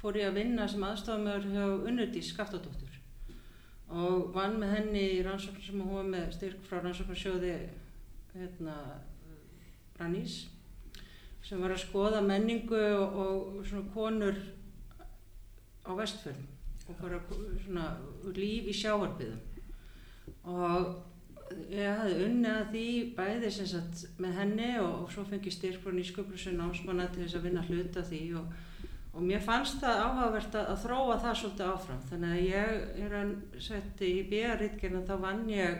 fór 0.00 0.16
ég 0.16 0.30
að 0.30 0.38
vinna 0.40 0.68
sem 0.68 0.86
aðstofamöður 0.86 1.50
hjá 1.52 1.66
Unnudís 1.90 2.30
Skaftadóttur 2.32 2.96
og 3.90 4.30
vann 4.32 4.56
með 4.62 4.74
henni 4.76 5.02
í 5.18 5.22
rannsókn 5.26 5.62
sem 5.64 5.82
hún 5.82 5.96
var 5.98 6.08
með 6.08 6.32
styrk 6.36 6.64
frá 6.64 6.78
rannsóknarsjóði 6.80 7.54
hérna, 8.36 8.76
Rannís 9.98 10.36
sem 11.44 11.60
var 11.60 11.74
að 11.74 11.82
skoða 11.82 12.20
menningu 12.24 12.78
og, 12.78 13.60
og 13.66 13.90
konur 13.94 14.38
á 15.84 15.90
vestfjörn 15.98 16.46
svona 16.98 17.86
líf 18.36 18.68
í 18.70 18.74
sjáarbyðum 18.80 19.46
og 20.50 20.90
ég 21.70 21.86
hafði 21.98 22.26
unnið 22.26 22.50
að 22.54 22.72
því 22.72 22.86
bæði 23.16 23.52
sem 23.54 23.68
sagt 23.70 24.02
með 24.22 24.36
henni 24.38 24.70
og, 24.80 25.04
og 25.04 25.12
svo 25.12 25.24
fengi 25.26 25.52
styrk 25.52 25.82
frá 25.82 25.94
nýsköplusun 25.94 26.58
námsmanna 26.60 27.08
til 27.10 27.24
þess 27.24 27.38
að 27.38 27.46
vinna 27.48 27.64
hluta 27.66 28.04
því 28.06 28.20
og, 28.38 28.52
og 29.10 29.24
mér 29.26 29.42
fannst 29.42 29.80
það 29.82 30.02
áhugavert 30.04 30.58
að, 30.60 30.68
að 30.72 30.84
þróa 30.84 31.16
það 31.24 31.38
svolítið 31.40 31.72
áfram. 31.72 32.04
Þannig 32.10 32.36
að 32.36 32.44
ég 32.46 33.02
er 33.06 33.16
að 33.18 33.32
setja 33.66 34.06
í 34.06 34.22
BR-ritgerna 34.30 35.02
þá 35.08 35.14
vann 35.24 35.42
ég 35.50 35.74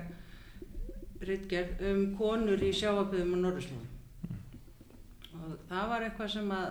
ritgerð 1.31 1.85
um 1.91 2.05
konur 2.19 2.65
í 2.65 2.73
sjáaböðum 2.75 3.37
á 3.37 3.43
Norðurslóðum. 3.45 3.89
Og 5.41 5.55
það 5.71 5.93
var 5.93 6.07
eitthvað 6.07 6.35
sem 6.35 6.55
að 6.57 6.69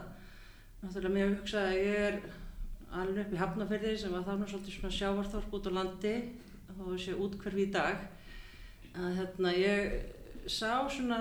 náttúrulega 0.82 1.16
mér 1.16 1.34
hugsaði 1.38 1.72
að 1.72 1.86
ég 1.86 2.06
er 2.10 2.20
alveg 2.98 3.26
upp 3.26 3.34
í 3.34 3.40
Hafnafyrði 3.40 3.96
sem 4.02 4.14
var 4.14 4.26
þá 4.26 4.34
nú 4.40 4.50
svolítið 4.50 4.76
svona 4.76 4.96
sjávarþorp 4.98 5.58
út 5.58 5.70
á 5.70 5.72
landi 5.78 6.14
þá 6.70 6.84
sé 7.04 7.16
útkverfi 7.16 7.66
í 7.68 7.72
dag. 7.74 8.06
Að 8.98 9.18
hérna 9.20 9.54
ég 9.56 10.50
sá 10.50 10.88
svona 10.90 11.20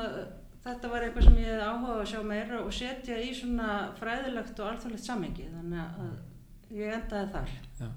þetta 0.65 0.91
var 0.93 1.05
eitthvað 1.07 1.29
sem 1.29 1.39
ég 1.41 1.51
hefði 1.53 1.69
áhuga 1.69 1.95
á 1.95 2.01
að 2.01 2.11
sjá 2.13 2.21
meira 2.27 2.61
og 2.65 2.75
setja 2.75 3.19
í 3.23 3.31
svona 3.37 3.71
fræðilegt 3.99 4.61
og 4.61 4.71
alþjóðlegt 4.73 5.07
samhengi 5.07 5.49
þannig 5.53 6.03
að 6.05 6.77
ég 6.79 6.95
endaði 6.99 7.33
þar. 7.37 7.57
Já, 7.79 7.89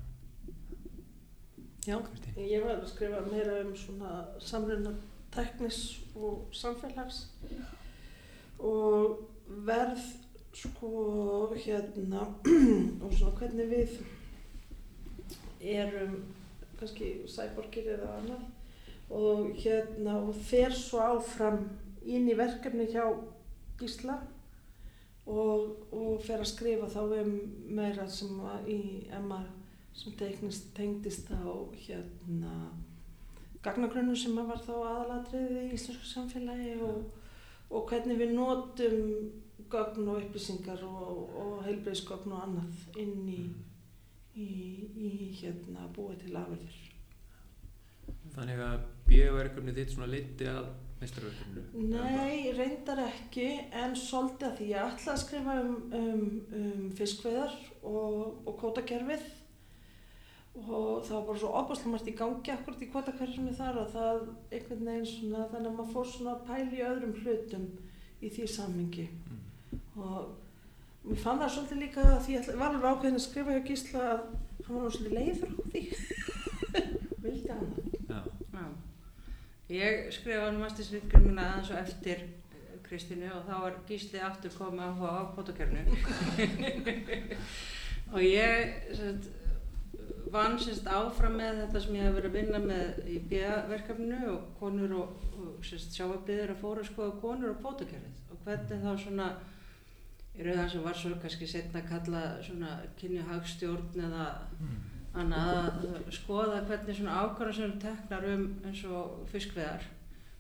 Já, 1.81 1.97
ég 2.37 2.61
var 2.61 2.75
að 2.77 2.89
skrifa 2.91 3.23
meira 3.25 3.57
um 3.63 3.71
svona 3.77 4.19
samruna 4.43 4.93
teknis 5.33 5.79
og 6.13 6.51
samfélags 6.53 7.23
og 8.61 9.23
verð 9.65 10.03
sko 10.53 11.51
hérna 11.55 12.25
og 13.03 13.13
svona 13.13 13.35
hvernig 13.39 13.69
við 13.71 13.95
erum 15.61 16.17
kannski 16.79 17.13
sæborgir 17.29 17.93
eða 17.95 18.17
annað. 18.19 18.43
Og 19.11 19.55
hérna 19.59 20.17
og 20.23 20.35
fer 20.47 20.73
svo 20.75 21.01
áfram 21.03 21.65
inn 22.07 22.29
í 22.31 22.37
verkefni 22.37 22.87
hjá 22.89 23.03
Gísla 23.79 24.17
og, 25.27 25.89
og 25.91 26.21
fer 26.23 26.41
að 26.41 26.51
skrifa 26.51 26.87
þá 26.89 27.01
um 27.21 27.33
meira 27.75 28.07
sem 28.09 28.39
í 28.69 28.79
Emma 29.13 29.41
sem 29.93 30.15
teiknist, 30.17 30.71
tengdist 30.75 31.27
á 31.35 31.51
hérna 31.75 32.71
gagnagrunum 33.61 34.15
sem 34.17 34.37
var 34.37 34.61
þá 34.63 34.73
aðalatriði 34.79 35.65
í 35.67 35.73
íslensku 35.75 36.07
samfélagi 36.07 36.77
og, 36.85 37.03
og 37.69 37.89
hvernig 37.91 38.17
við 38.21 38.33
notum 38.37 39.01
gögn 39.71 40.07
og 40.11 40.21
upplýsingar 40.21 40.83
og, 40.87 41.35
og 41.41 41.57
heilbreyðsgögn 41.65 42.35
og 42.35 42.45
annað 42.45 43.01
inn 43.01 43.27
í, 43.31 43.41
í, 44.35 44.47
í 45.09 45.11
hérna 45.41 45.87
búið 45.95 46.23
til 46.25 46.37
afurður. 46.39 46.79
þannig 48.35 48.63
að 48.63 48.87
bíðaverkefni 49.09 49.75
þitt 49.75 49.93
svona 49.95 50.09
leiti 50.11 50.47
að 50.47 50.71
meistarverkefninu? 51.01 51.83
Nei, 51.91 52.51
reyndar 52.55 53.01
ekki, 53.03 53.47
en 53.73 53.95
svolítið 53.97 54.47
að 54.47 54.57
því. 54.59 54.67
Ég 54.71 54.87
ætla 54.87 55.13
að 55.15 55.21
skrifa 55.23 55.55
um, 55.63 55.75
um, 55.97 56.25
um 56.61 56.89
fiskveiðar 56.97 57.55
og, 57.81 58.41
og 58.47 58.57
kótakerfið 58.61 59.29
og 60.51 61.05
það 61.07 61.13
var 61.15 61.27
bara 61.29 61.39
svo 61.39 61.49
opaslega 61.61 61.91
margt 61.93 62.09
í 62.11 62.15
gangi 62.19 62.51
akkurat 62.51 62.81
í 62.83 62.89
kótakerfinu 62.91 63.53
þar 63.55 63.77
að 63.85 63.93
það 63.93 64.17
einhvern 64.51 64.89
veginn 64.89 65.07
svona, 65.07 65.45
þannig 65.53 65.69
að 65.69 65.77
maður 65.77 65.93
fór 65.93 66.09
svona 66.11 66.33
að 66.35 66.41
pæla 66.49 66.75
í 66.75 66.81
öðrum 66.89 67.13
hlutum 67.21 67.69
í 68.21 68.31
því 68.35 68.49
sammingi 68.51 69.07
Mm. 69.31 69.40
Og 70.01 71.07
mér 71.07 71.21
fann 71.23 71.41
það 71.41 71.53
svolítið 71.55 71.81
líka 71.85 72.05
að 72.07 72.19
því 72.25 72.35
ég 72.37 72.51
var 72.51 72.67
alveg 72.69 72.91
ákveðin 72.91 73.19
að 73.19 73.25
skrifa 73.25 73.55
hjá 73.55 73.63
Gísla 73.69 74.03
að 74.11 74.21
hann 74.67 74.83
var 74.83 74.95
svolítið 74.95 75.17
leiður 75.17 75.49
á 75.51 75.59
því. 75.71 75.83
Vildi 77.23 77.55
hann 77.55 77.73
Já, 78.09 78.19
Já. 78.53 78.65
Ég 79.71 80.07
skrifaði 80.11 80.61
mastisritgjum 80.61 81.27
mína 81.29 81.47
aðeins 81.47 81.73
og 81.73 81.81
eftir 81.81 82.23
Kristínu 82.91 83.29
og 83.31 83.45
þá 83.47 83.53
var 83.63 83.77
Gísli 83.87 84.19
aftur 84.19 84.51
komið 84.57 84.83
að 84.83 84.97
hóa 84.99 85.11
á 85.15 85.23
kvotakernu 85.31 85.83
og 88.13 88.25
ég 88.25 88.73
sett, 88.97 89.29
vann 90.33 90.57
sérst 90.59 90.89
áfram 90.91 91.37
með 91.39 91.61
þetta 91.61 91.83
sem 91.85 91.95
ég 91.95 92.07
hef 92.07 92.17
verið 92.17 92.29
að 92.31 92.35
vinna 92.39 92.61
með 92.65 92.99
í 93.07 93.21
BA-verkefninu 93.31 94.19
og 94.33 94.49
konur 94.59 94.97
og, 94.99 95.23
og 95.39 95.63
sérst, 95.63 95.95
sjáabiður 95.95 96.51
að 96.51 96.61
fóra 96.65 96.83
að 96.83 96.91
skoða 96.91 97.15
konur 97.23 97.53
og 97.53 97.63
kvotakerfið 97.63 98.35
og 98.35 98.43
hvernig 98.43 98.83
þá 98.83 98.91
svona 99.05 99.29
í 100.41 100.45
raun 100.45 100.59
það 100.59 100.71
sem 100.73 100.85
var 100.87 100.97
svo 100.97 101.11
kannski 101.21 101.49
setna 101.49 101.81
að 101.81 101.89
kalla 101.91 102.21
svona 102.45 102.75
kynja 102.99 103.25
hagstjórn 103.29 104.05
eða 104.07 104.27
mm. 104.57 104.77
annað 105.21 105.51
að 105.61 106.11
skoða 106.17 106.61
hvernig 106.69 106.97
svona 106.97 107.17
ákvarðan 107.23 107.57
sem 107.59 107.75
teknar 107.85 108.29
um 108.33 108.45
eins 108.65 108.83
og 108.89 109.19
fiskveðar 109.31 109.85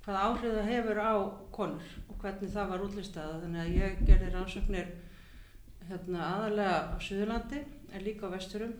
hvað 0.01 0.21
áhrif 0.25 0.55
það 0.57 0.71
hefur 0.71 1.01
á 1.05 1.13
konur 1.53 1.91
og 2.09 2.15
hvernig 2.23 2.53
það 2.55 2.71
var 2.73 2.85
útlistað 2.87 3.35
þannig 3.43 3.61
að 3.63 3.75
ég 3.77 3.99
gerði 4.07 4.31
rannsóknir 4.33 4.93
hérna 5.91 6.23
aðalega 6.37 6.79
á 6.89 6.97
Suðurlandi 7.03 7.61
en 7.91 8.05
líka 8.05 8.25
á 8.25 8.33
Vesturum 8.33 8.73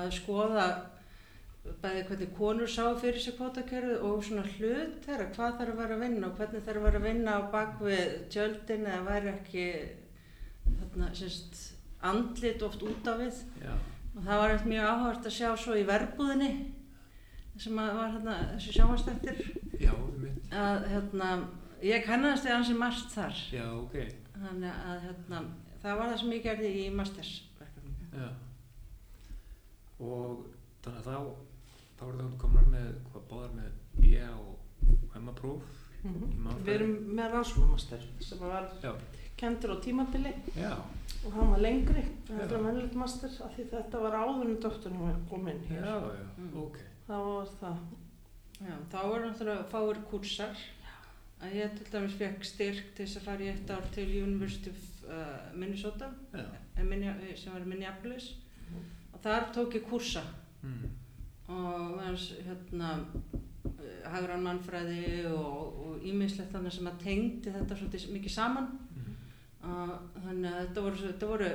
að 0.00 0.14
skoða 0.16 0.64
bæði 1.82 2.02
hvernig 2.08 2.32
konur 2.36 2.70
sá 2.70 2.82
fyrir 3.00 3.22
sig 3.22 3.36
kvotakerfið 3.38 4.04
og 4.06 4.24
svona 4.24 4.44
hlut 4.56 4.98
þeirra, 5.06 5.28
hvað 5.36 5.56
þær 5.60 5.72
að 5.72 5.80
vera 5.82 5.96
að 5.96 6.04
vinna 6.04 6.28
og 6.28 6.40
hvernig 6.40 6.64
þær 6.66 6.80
að 6.80 6.86
vera 6.88 7.00
að 7.00 7.06
vinna 7.08 7.36
á 7.36 7.40
bakvið 7.54 8.16
tjöldin 8.34 8.88
eða 8.88 9.06
væri 9.06 9.32
ekki 9.34 9.66
þarna, 10.66 11.12
sérst, 11.20 11.62
andlit 12.10 12.66
oft 12.66 12.84
út 12.86 13.10
af 13.12 13.22
við. 13.22 13.40
Já, 13.62 13.72
og 14.10 14.20
það 14.26 14.42
var 14.42 14.54
eftir 14.56 14.72
mjög 14.74 14.90
áhört 14.90 15.30
að 15.30 15.36
sjá 15.38 15.48
svo 15.56 15.78
í 15.78 15.86
verbúðinni 15.88 16.52
sem 17.60 17.80
að 17.80 17.96
var 17.98 18.14
hérna 18.14 18.36
þessi 18.54 18.72
mitt 20.20 20.54
að 20.56 20.86
hérna 20.90 21.32
ég 21.84 22.06
kannast 22.06 22.46
þið 22.46 22.54
ansi 22.56 22.76
margt 22.78 23.12
þar. 23.12 23.42
Já, 23.52 23.66
ok, 23.76 23.98
þannig 24.38 24.86
að 24.88 25.02
hérna 25.04 25.42
það 25.82 26.00
var 26.00 26.10
það 26.10 26.18
sem 26.22 26.34
ég 26.34 26.44
gerði 26.44 26.72
í 26.80 26.88
mastersverkefni 26.94 28.28
Og 30.00 30.46
þannig 30.84 31.00
að 31.00 31.08
þá 31.10 31.49
þá 32.00 32.06
eru 32.08 32.18
það 32.24 32.36
komnar 32.40 32.66
með 32.72 32.88
hvað 33.12 33.26
báðar 33.30 33.52
með 33.58 33.70
B 34.00 34.14
og 34.32 35.14
hemmapróf 35.14 35.76
Mm 36.00 36.22
í 36.24 36.36
mannfræði. 36.40 36.64
Við 36.64 36.74
erum 36.78 36.92
með 37.18 37.26
rannsóknarmaster 37.34 38.04
sem 38.24 38.38
var 38.40 38.68
Já, 38.80 38.92
kendur 39.36 39.74
á 39.74 39.76
tímabili. 39.84 40.30
Já, 40.56 40.70
og 41.26 41.32
hann 41.36 41.50
var 41.52 41.60
lengri 41.60 42.04
heldur 42.30 42.56
en 42.56 42.64
venilegt 42.70 42.94
master 42.96 43.34
af 43.44 43.52
því 43.58 43.66
þetta 43.74 44.00
var 44.00 44.16
áður 44.16 44.46
en 44.48 44.54
doktorinn 44.64 45.02
var 45.02 45.18
komin 45.28 45.60
já, 45.68 45.74
hér. 45.74 45.84
já, 45.84 46.22
Mm. 46.40 46.54
ok. 46.62 46.78
Það 47.06 47.24
var 47.26 47.50
það. 47.60 47.76
Já, 48.64 48.74
þá 48.92 48.96
voru 49.10 49.26
náttúrulega 49.28 49.68
fáir 49.74 50.00
kursar 50.10 50.56
að 51.42 51.54
ég 51.60 51.76
til 51.76 51.86
dæmis 51.92 52.16
fekk 52.16 52.44
styrk 52.44 52.94
til 52.96 53.04
þess 53.06 53.16
að 53.20 53.26
fara 53.28 53.44
í 53.44 53.48
eitt 53.52 53.70
ár 53.70 53.84
til 53.92 54.08
University 54.22 54.70
of 54.70 55.04
uh, 55.04 55.52
Minnesota 55.54 56.08
Já, 56.32 56.46
eh, 56.76 56.82
Minne- 56.84 57.36
sem 57.36 57.52
var 57.52 57.60
í 57.60 57.68
Minneapolis. 57.68 58.34
Og 59.12 59.20
þar 59.20 59.52
tók 59.52 59.74
ég 59.76 59.84
kursa 59.88 60.22
mm. 60.62 60.88
Og 61.50 61.98
hans 62.04 62.28
hérna 62.46 62.90
eh, 63.64 64.08
hagrann 64.12 64.42
mannfræði 64.46 65.26
og 65.34 66.00
ímislegt 66.06 66.52
þannig 66.54 66.72
sem 66.76 66.86
að 66.90 67.00
tengdi 67.04 67.52
þetta 67.56 67.76
svolítið 67.80 68.10
mikið 68.16 68.34
saman 68.38 68.68
Mhm. 68.96 69.14
og 69.70 69.90
þannig 70.24 70.50
að 70.52 70.60
þetta 70.66 70.82
voru, 70.86 70.96
þetta 71.06 71.26
voru, 71.32 71.50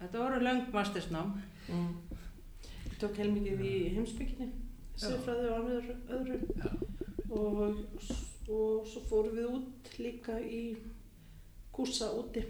þetta 0.00 0.18
voru 0.24 0.40
löng 0.46 0.62
mastersnám 0.72 1.32
Mm. 1.70 1.94
Ég 2.90 2.96
tók 2.98 3.14
heilmikið 3.20 3.60
í 3.62 3.74
heimsbygginni, 3.94 4.46
siðfræði 4.98 5.50
og 5.54 5.68
öðru, 5.70 5.94
öðru 6.16 6.38
og, 7.30 7.76
og 8.50 8.88
svo 8.90 9.02
fórum 9.06 9.36
við 9.36 9.46
út 9.54 9.90
líka 10.02 10.34
í 10.42 10.76
kúsa 11.72 12.08
úti. 12.18 12.42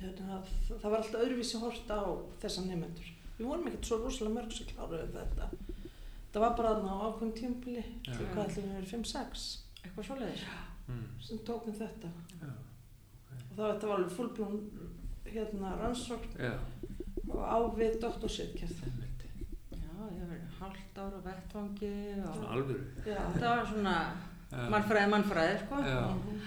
Að 0.00 0.22
það 0.22 0.88
var 0.88 0.98
alltaf 1.02 1.20
öðruvísi 1.20 1.60
hort 1.60 1.90
á 1.92 2.00
þessa 2.40 2.64
nefnendur. 2.64 3.10
Við 3.38 3.46
vorum 3.50 3.68
ekkert 3.68 3.90
svo 3.90 3.98
rosalega 4.00 4.34
mörg 4.38 4.52
sem 4.56 4.66
kláruðu 4.72 5.12
þetta. 5.12 5.50
Það 6.34 6.40
var 6.42 6.54
bara 6.58 6.70
þarna 6.74 6.90
á 6.90 7.04
ákveðum 7.06 7.34
tímpili, 7.38 7.82
hvað 8.04 8.40
ætlum 8.48 8.64
við 8.66 8.72
verið 8.74 8.90
5-6 8.90 9.44
eitthvað 9.84 10.08
svoleiðis 10.08 10.46
Mm. 10.84 11.04
sem 11.22 11.38
tókum 11.48 11.72
þetta. 11.72 12.08
Já. 12.42 12.48
Og 13.32 13.56
það 13.56 13.68
þetta 13.70 13.86
var 13.88 13.94
alveg 13.98 14.10
fullblón 14.18 14.56
hérna 15.24 15.70
rannsókn 15.80 16.34
Já. 16.36 16.50
og 17.30 17.40
á 17.40 17.56
við 17.78 17.94
doktorsritkjörð. 18.02 18.82
Einmitt. 18.84 19.22
já, 19.72 19.78
ég 20.12 20.18
hef 20.20 20.28
verið 20.28 20.58
hálft 20.58 20.98
ára 20.98 21.16
á 21.16 21.24
vettvangi 21.24 21.92
og 22.20 22.44
alvöru. 22.52 22.84
Já, 23.06 23.16
þetta 23.32 23.48
var 23.56 23.64
svona 23.66 23.94
mannfræði 24.74 25.08
mannfræði 25.14 25.56
sko 25.64 25.74
Já. 25.88 26.00
Mhm. 26.12 26.40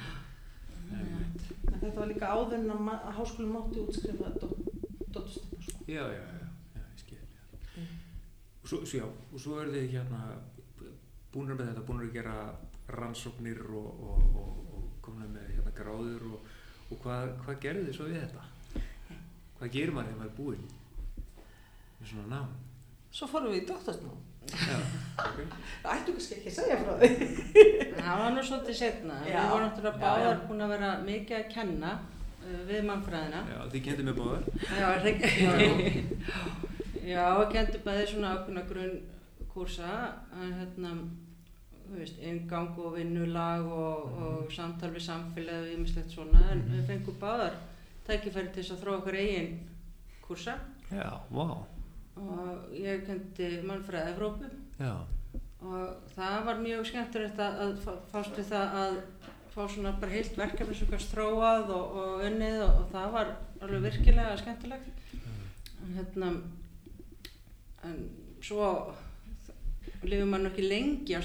Þetta 1.82 1.96
var 2.00 2.08
líka 2.08 2.28
áður 2.34 2.54
en 2.54 2.70
að 2.72 2.80
að 2.94 3.14
háskólinn 3.18 3.54
mátti 3.54 3.78
útskrifa 3.88 4.28
dottorstíma. 4.42 5.62
Sko. 5.66 5.84
Já, 5.88 6.02
já, 6.02 6.14
já, 6.14 6.38
já, 6.76 6.82
ég 6.94 7.00
skil. 7.02 7.18
Já. 7.18 7.82
Mm. 7.82 7.88
Og 8.57 8.57
svo, 8.68 8.82
svo, 8.86 9.00
já, 9.00 9.08
og 9.08 9.40
svo 9.42 9.60
eru 9.62 9.74
þið 9.76 9.90
hérna 9.96 10.22
búinir 11.34 11.58
með 11.60 11.70
þetta, 11.72 11.86
búinir 11.88 12.08
að 12.10 12.16
gera 12.18 12.36
rannsóknir 12.98 13.60
og, 13.68 13.88
og, 14.10 14.38
og, 14.42 14.62
og 14.78 14.86
komin 15.06 15.34
með 15.36 15.50
hérna 15.56 15.74
gráður 15.78 16.28
og, 16.34 16.54
og 16.92 17.02
hvað, 17.04 17.34
hvað 17.46 17.60
gerðu 17.66 17.88
þið 17.90 17.98
svo 18.00 18.08
við 18.12 18.22
þetta? 18.24 18.44
Hvað 19.58 19.74
gerir 19.74 19.94
maður 19.96 20.10
þegar 20.12 20.22
maður 20.22 20.32
er 20.32 20.38
búinn 20.38 20.66
með 21.98 22.10
svona 22.12 22.28
nám? 22.36 22.50
Svo 23.18 23.28
fórum 23.32 23.54
við 23.54 23.64
í 23.64 23.68
doktorsnám. 23.72 24.18
Já, 24.48 24.76
ok. 25.20 25.40
Það 25.84 25.94
ættu 25.94 26.14
kannski 26.16 26.36
ekki 26.38 26.52
að 26.52 26.58
segja 26.58 26.76
frá 26.80 26.94
því. 27.02 27.08
það 27.98 28.20
var 28.22 28.30
nú 28.36 28.44
svolítið 28.48 28.78
setna 28.80 29.16
Já. 29.28 29.34
við 29.42 29.50
vorum 29.52 29.66
náttúrulega 29.66 30.02
báðar 30.04 30.38
búin 30.48 30.64
að 30.64 30.72
vera 30.76 30.92
mikið 31.04 31.38
að 31.40 31.50
kenna 31.56 31.92
uh, 31.98 32.62
við 32.70 32.86
mannfræðina 32.88 33.42
Já, 33.50 33.58
þið 33.74 33.84
kendið 33.90 34.08
mér 34.08 34.18
báðar. 34.22 34.44
já, 34.64 34.88
er 34.88 35.00
það 35.04 35.10
ekki 35.12 35.28
já, 37.08 37.24
og 37.40 37.52
kendi 37.54 37.80
bæði 37.86 38.08
svona 38.12 38.34
ákveðna 38.38 38.64
grunn 38.70 38.98
kursa 39.54 39.92
en 40.42 40.54
hérna 40.60 40.92
þú 41.88 41.98
veist, 42.02 42.18
ingang 42.20 42.76
og 42.84 42.98
vinnulag 42.98 43.66
og, 43.72 44.18
og 44.28 44.52
samtal 44.54 44.92
við 44.96 45.06
samfélagi 45.08 45.64
og 45.64 45.74
ýmislegt 45.78 46.12
svona 46.14 46.42
en 46.52 46.66
við 46.74 46.86
fengum 46.90 47.20
báðar 47.22 47.56
tækifæri 48.08 48.52
til 48.54 48.64
þess 48.64 48.76
að 48.76 48.82
þróa 48.84 48.98
okkur 49.02 49.18
eigin 49.22 49.54
kursa. 50.28 50.58
Já, 50.92 51.08
vá. 51.32 51.46
og 52.18 52.74
ég 52.76 53.06
kendi 53.08 53.48
mannfræði 53.68 54.14
Evrópu. 54.14 54.50
Já, 54.80 54.94
og 55.62 56.12
það 56.16 56.38
var 56.48 56.60
mjög 56.64 56.86
skemmtilegt 56.92 57.40
að, 57.44 57.58
að 57.66 57.74
fá- 57.86 58.02
fást 58.12 58.38
við 58.40 58.48
það 58.52 58.78
að 58.84 58.98
fá 59.56 59.62
svona 59.74 59.92
bara 60.02 60.12
heilt 60.14 60.38
verkefni 60.38 60.76
sem 60.78 60.90
kannski 60.92 61.16
þróað 61.16 61.72
og, 61.76 61.96
og 62.02 62.26
unnið 62.28 62.60
og, 62.68 62.80
og 62.84 62.92
það 62.94 63.12
var 63.16 63.32
alveg 63.62 63.86
virkilega 63.88 64.36
skemmtilegt. 64.44 65.16
En 65.86 65.96
hérna 65.98 66.32
en 67.88 68.00
svo 68.44 68.70
lifur 70.04 70.30
maður 70.30 70.52
ekki 70.52 70.68
lengi 70.70 71.16
á. 71.18 71.22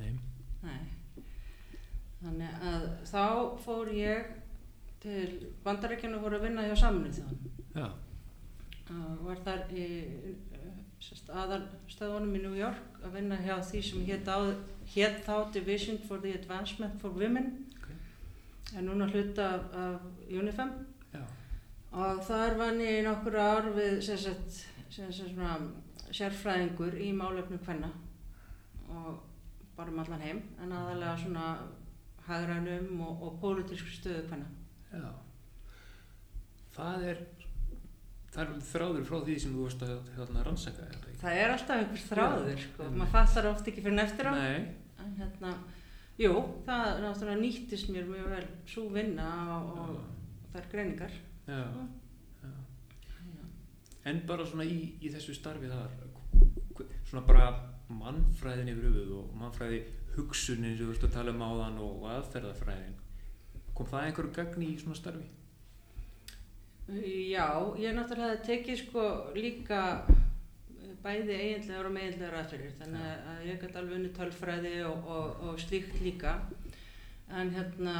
Nei. 0.00 0.80
þannig 2.20 2.64
að 2.70 2.86
þá 3.08 3.24
fór 3.64 3.90
ég 3.96 4.30
til 5.00 5.50
bandaríkjana 5.64 6.18
og 6.18 6.24
fór 6.26 6.36
að 6.36 6.46
vinna 6.48 6.66
hjá 6.68 6.76
saminu 6.76 7.12
þjóðan 7.16 7.52
og 8.90 9.20
var 9.24 9.38
þar 9.46 9.60
í 9.72 9.86
aðalstöðunum 11.30 12.34
í 12.36 12.42
New 12.42 12.56
York 12.58 12.98
að 13.06 13.14
vinna 13.16 13.38
hjá 13.40 13.54
því 13.64 13.80
sem 13.86 14.02
hétt, 14.04 15.22
þá 15.24 15.36
Division 15.54 15.98
for 16.08 16.20
the 16.20 16.34
Advancement 16.36 17.00
for 17.00 17.14
Women 17.16 17.46
Ok. 17.78 17.88
en 18.76 18.88
núna 18.90 19.06
hluta 19.08 19.46
af, 19.54 19.70
af 19.72 20.00
UNIFEM 20.28 20.72
já, 21.14 21.22
og 21.92 22.20
þar 22.26 22.58
vann 22.60 22.82
ég 22.84 23.00
í 23.00 23.06
nokkur 23.06 23.38
ár 23.40 23.70
við 23.78 24.02
sagt, 24.10 24.60
sem 24.90 25.12
sagt 25.12 25.34
svona, 25.34 25.56
sérfræðingur 26.10 26.96
í 26.98 27.10
málefnum 27.14 27.60
hvenna 27.66 27.90
og 28.90 29.20
bara 29.76 29.92
um 29.92 30.00
allan 30.02 30.24
heim 30.24 30.40
en 30.62 30.72
aðalega 30.74 31.16
svona 31.22 31.50
hagrænum 32.26 33.00
og, 33.06 33.22
og 33.26 33.36
pólitísku 33.42 33.92
stöðu 33.94 34.24
hvenna 34.28 34.48
já. 34.90 35.12
Það 36.74 37.06
er, 37.12 37.22
það 38.34 38.42
er 38.44 38.66
þráður 38.72 39.06
frá 39.06 39.16
því 39.26 39.38
sem 39.42 39.54
þú 39.54 39.68
varst 39.68 39.86
að 39.86 39.96
hérna, 40.16 40.44
rannsaka 40.46 40.88
er 40.88 41.00
það 41.20 41.38
er 41.42 41.54
alltaf 41.54 41.82
einhver 41.82 42.04
þráður 42.08 42.62
sko. 42.64 42.88
maður 42.94 43.14
fattar 43.14 43.48
oft 43.50 43.70
ekki 43.70 43.84
fyrir 43.84 44.02
eftir 44.04 44.30
á. 44.30 44.32
Nei, 44.34 44.60
en 45.02 45.16
hérna, 45.18 45.54
jú, 46.20 46.34
það 46.66 47.02
náttúrulega 47.04 47.42
nýttist 47.42 47.90
mér 47.92 48.08
mjög 48.08 48.30
vel 48.34 48.46
svo 48.74 48.86
vinna 48.94 49.30
og, 49.56 49.72
og 49.84 50.54
þær 50.54 50.70
greiningar. 50.72 51.18
Já, 51.46 51.58
já. 51.60 51.82
En 54.08 54.22
bara 54.26 54.46
svona 54.48 54.64
í, 54.64 54.94
í 55.04 55.10
þessu 55.12 55.34
starfi 55.36 55.68
þar, 55.68 55.90
svona 57.10 57.24
bara 57.26 57.48
mannfræðin 57.90 58.70
yfir 58.72 58.86
höfuð 58.88 59.10
og 59.18 59.34
mannfræði 59.36 59.80
hugsunin 60.14 60.76
sem 60.76 60.86
þú 60.86 60.92
veist 60.92 61.04
að 61.08 61.12
tala 61.18 61.34
um 61.34 61.42
áðan 61.44 61.76
og 61.84 62.06
aðferðafræðin, 62.14 62.96
kom 63.76 63.90
það 63.90 64.06
einhverju 64.08 64.32
gagni 64.38 64.70
í 64.72 64.78
svona 64.80 64.96
starfi? 64.98 65.28
Já, 67.30 67.46
ég 67.78 67.94
náttúrulega 67.94 68.40
tekið 68.46 68.80
sko 68.80 69.04
líka 69.36 69.82
bæði 71.04 71.36
eiginlegar 71.36 71.86
og 71.86 71.94
meginlegar 71.94 72.38
aðferðir 72.40 72.72
þannig 72.80 73.04
að- 73.04 73.44
ég 73.46 73.60
gæti 73.62 73.78
alveg 73.78 73.98
unni 73.98 74.10
tölfræði 74.16 74.72
og, 74.88 75.06
og, 75.06 75.44
og 75.48 75.60
slíkt 75.62 76.00
líka 76.02 76.34
en 77.30 77.52
hérna 77.54 77.94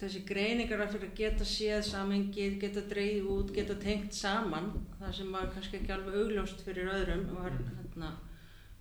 þessi 0.00 0.22
greiningar 0.28 0.80
að 0.80 0.94
fyrir 0.94 1.10
að 1.10 1.18
geta 1.18 1.46
séð 1.48 1.82
samhengið, 1.90 2.56
geta 2.62 2.84
dreigð 2.88 3.28
út, 3.34 3.52
geta 3.54 3.76
tengt 3.80 4.16
saman 4.16 4.70
það 4.98 5.16
sem 5.18 5.34
var 5.34 5.50
kannski 5.54 5.80
ekki 5.80 5.94
alveg 5.94 6.20
augljóst 6.22 6.64
fyrir 6.64 6.88
öðrum 6.94 7.26
var, 7.36 7.58
hérna, 7.80 8.14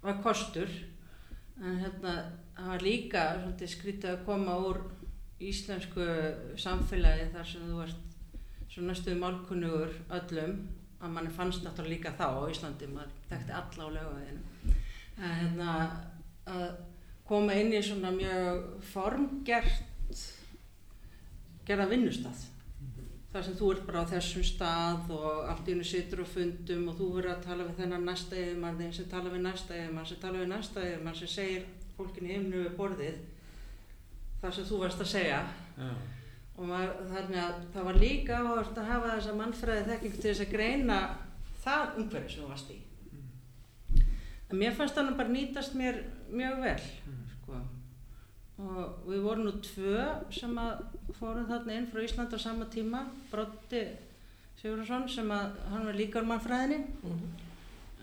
var 0.04 0.22
kostur. 0.24 0.72
En 1.60 1.82
hérna 1.84 2.14
það 2.56 2.72
var 2.72 2.86
líka 2.86 3.24
skrítið 3.68 4.14
að 4.14 4.26
koma 4.28 4.56
úr 4.64 4.84
íslensku 5.44 6.06
samfélagi 6.60 7.30
þar 7.34 7.48
sem 7.48 7.68
þú 7.68 7.82
ert 7.86 8.06
svo 8.70 8.86
næstuð 8.86 9.20
málkunnugur 9.20 9.96
öllum 10.20 10.56
að 11.00 11.14
manni 11.16 11.32
fannst 11.34 11.64
náttúrulega 11.64 11.96
líka 11.96 12.16
þá 12.20 12.26
á 12.28 12.52
Íslandi 12.52 12.90
maður 12.92 13.14
þekkti 13.30 13.56
alla 13.60 13.88
á 13.88 13.96
lögaveginu 13.96 14.74
að 15.20 15.38
hérna 15.40 15.70
að 16.50 16.66
koma 17.30 17.56
inn 17.62 17.72
í 17.74 17.82
svona 17.86 18.12
mjög 18.16 18.66
formgert 18.92 20.20
gerða 21.70 21.90
vinnustað. 21.92 22.46
Þar 23.30 23.44
sem 23.46 23.58
þú 23.60 23.68
ert 23.72 23.82
bara 23.86 24.02
á 24.02 24.10
þessum 24.10 24.46
stað 24.48 25.12
og 25.14 25.50
allt 25.52 25.68
í 25.68 25.74
hennu 25.76 25.86
situr 25.86 26.24
og 26.24 26.30
fundum 26.32 26.88
og 26.90 26.96
þú 26.98 27.10
verður 27.14 27.34
að 27.36 27.44
tala 27.46 27.68
við 27.68 27.82
þennan 27.84 28.08
næsta 28.10 28.40
yfirmann 28.42 28.80
þinn 28.80 28.96
sem 28.98 29.10
tala 29.12 29.34
við 29.34 29.44
næsta 29.46 29.76
yfirmann 29.78 30.08
sem 30.10 30.22
tala 30.24 30.42
við 30.42 30.50
næsta 30.50 30.86
yfirmann 30.88 31.20
sem 31.20 31.30
segir 31.30 31.68
fólkinu 31.98 32.32
himnu 32.32 32.64
við 32.64 32.74
borðið 32.80 33.20
þar 34.42 34.56
sem 34.56 34.68
þú 34.72 34.82
varst 34.82 35.04
að 35.06 35.12
segja. 35.14 35.44
Já, 35.78 35.92
og 36.60 36.68
maður, 36.68 36.96
þannig 37.14 37.40
að 37.44 37.62
það 37.76 37.88
var 37.92 38.02
líka 38.04 38.42
áhört 38.42 38.82
að 38.82 38.90
hafa 38.90 39.14
þessa 39.14 39.38
mannfræði 39.38 39.86
þekking 39.92 40.16
til 40.18 40.26
þess 40.26 40.44
að 40.44 40.54
greina 40.56 41.00
það 41.64 42.02
umhverfi 42.02 42.34
sem 42.34 42.44
þú 42.44 42.50
varst 42.50 42.74
í. 42.74 42.80
En 44.50 44.58
mér 44.58 44.74
fannst 44.76 44.98
þannig 44.98 45.20
bara 45.22 45.36
nýtast 45.38 45.78
mér 45.78 46.02
mjög 46.34 46.64
vel. 46.66 46.78
Sko. 46.90 47.29
Og 48.60 49.06
við 49.08 49.22
vorum 49.24 49.48
nú 49.48 49.54
tvö 49.64 50.06
sem 50.36 50.56
að 50.60 50.82
fórum 51.16 51.48
þarna 51.48 51.78
inn 51.78 51.88
frá 51.88 52.02
Ísland 52.04 52.34
á 52.36 52.40
sama 52.42 52.68
tíma 52.72 53.06
Broddi 53.32 53.84
Sigurðarsson 54.60 55.06
sem 55.08 55.30
að 55.32 55.54
hann 55.72 55.86
var 55.88 55.96
líka 55.96 56.20
úr 56.20 56.28
mannfræðinni 56.28 56.82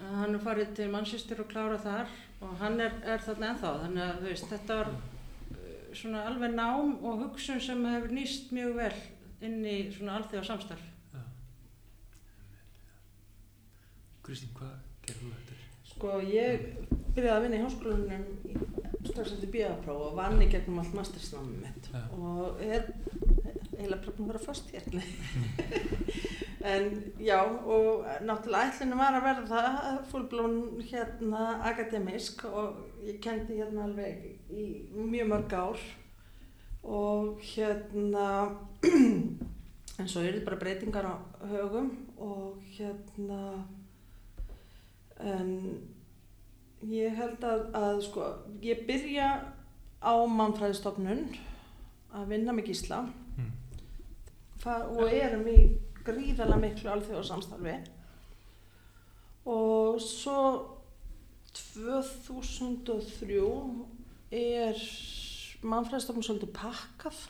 að 0.01 0.14
hann 0.23 0.38
er 0.38 0.45
farið 0.45 0.73
til 0.79 0.88
Manchester 0.92 1.42
og 1.42 1.51
klára 1.51 1.77
þar 1.81 2.14
og 2.40 2.57
hann 2.61 2.81
er, 2.81 2.97
er 3.05 3.21
þarna 3.25 3.53
ennþá 3.53 3.75
þannig 3.83 4.05
að 4.07 4.25
veist, 4.25 4.49
þetta 4.53 4.79
var 4.81 4.90
uh, 4.95 5.77
svona 5.97 6.25
alveg 6.31 6.57
nám 6.57 6.97
og 7.03 7.23
hugsun 7.25 7.61
sem 7.61 7.85
hefur 7.90 8.16
nýst 8.16 8.53
mjög 8.57 8.77
vel 8.81 8.97
inn 9.45 9.61
í 9.64 9.77
svona 9.92 10.19
alþjóða 10.21 10.49
samstarf 10.51 10.87
já. 11.12 11.23
Kristín, 14.25 14.57
hvað 14.57 14.73
gerir 15.05 15.23
þú 15.23 15.35
þetta? 15.35 15.61
Sko 15.92 16.16
ég 16.25 16.66
byrjaði 17.16 17.37
að 17.37 17.47
vinna 17.47 17.61
í 17.61 17.64
háskólanum 17.66 18.86
í- 19.16 19.18
strax 19.18 19.33
eftir 19.37 19.50
bíapróf 19.55 20.02
og 20.11 20.16
vann 20.18 20.42
í 20.44 20.48
gegnum 20.52 20.79
allt 20.83 20.94
mastersnámið 20.96 21.62
mitt. 21.62 21.88
Já. 21.92 22.02
og 22.16 22.61
er 22.61 22.87
eiginlega 23.76 24.02
bara 24.05 24.16
búin 24.16 24.26
að 24.26 24.33
vera 24.33 24.44
fast 24.46 24.70
hér 24.72 24.85
En 26.66 26.87
já, 27.22 27.38
og 27.44 28.05
náttúrulega 28.26 28.72
ætlunum 28.72 28.98
var 28.98 29.14
að 29.14 29.26
verða 29.29 29.61
fullblón 30.11 30.57
hérna 30.88 31.42
akademisk 31.68 32.42
og 32.48 32.81
ég 33.07 33.20
kendi 33.22 33.61
hérna 33.61 33.85
alveg 33.87 34.24
í 34.50 34.64
mjög 34.96 35.29
mörg 35.31 35.52
ár. 35.55 35.85
Og 36.83 37.38
hérna 37.55 38.26
en 40.00 40.09
svo 40.11 40.24
eru 40.26 40.42
bara 40.44 40.59
breytingar 40.59 41.07
á 41.07 41.14
högum 41.52 41.92
og 42.18 42.59
hérna 42.74 43.64
en 45.20 45.52
ég 46.90 47.14
held 47.18 47.44
að, 47.46 47.66
að 47.77 48.01
sko, 48.07 48.31
ég 48.62 48.85
byrja 48.88 49.29
á 50.03 50.14
mannfræðistofnun 50.31 51.27
að 52.16 52.31
vinna 52.31 52.55
með 52.55 52.70
gísla. 52.70 53.03
Mm. 53.37 53.53
Og 54.96 55.11
erum 55.11 55.46
í 55.51 55.59
gríðarlega 56.07 56.62
miklu 56.62 56.90
alþjóðarsamstarfi 56.92 57.77
og 59.46 60.01
svo 60.03 60.38
2003 61.55 63.40
er 64.35 64.81
mannfræðistofnun 65.66 66.27
svolítið 66.27 66.53
pakkað. 66.57 67.20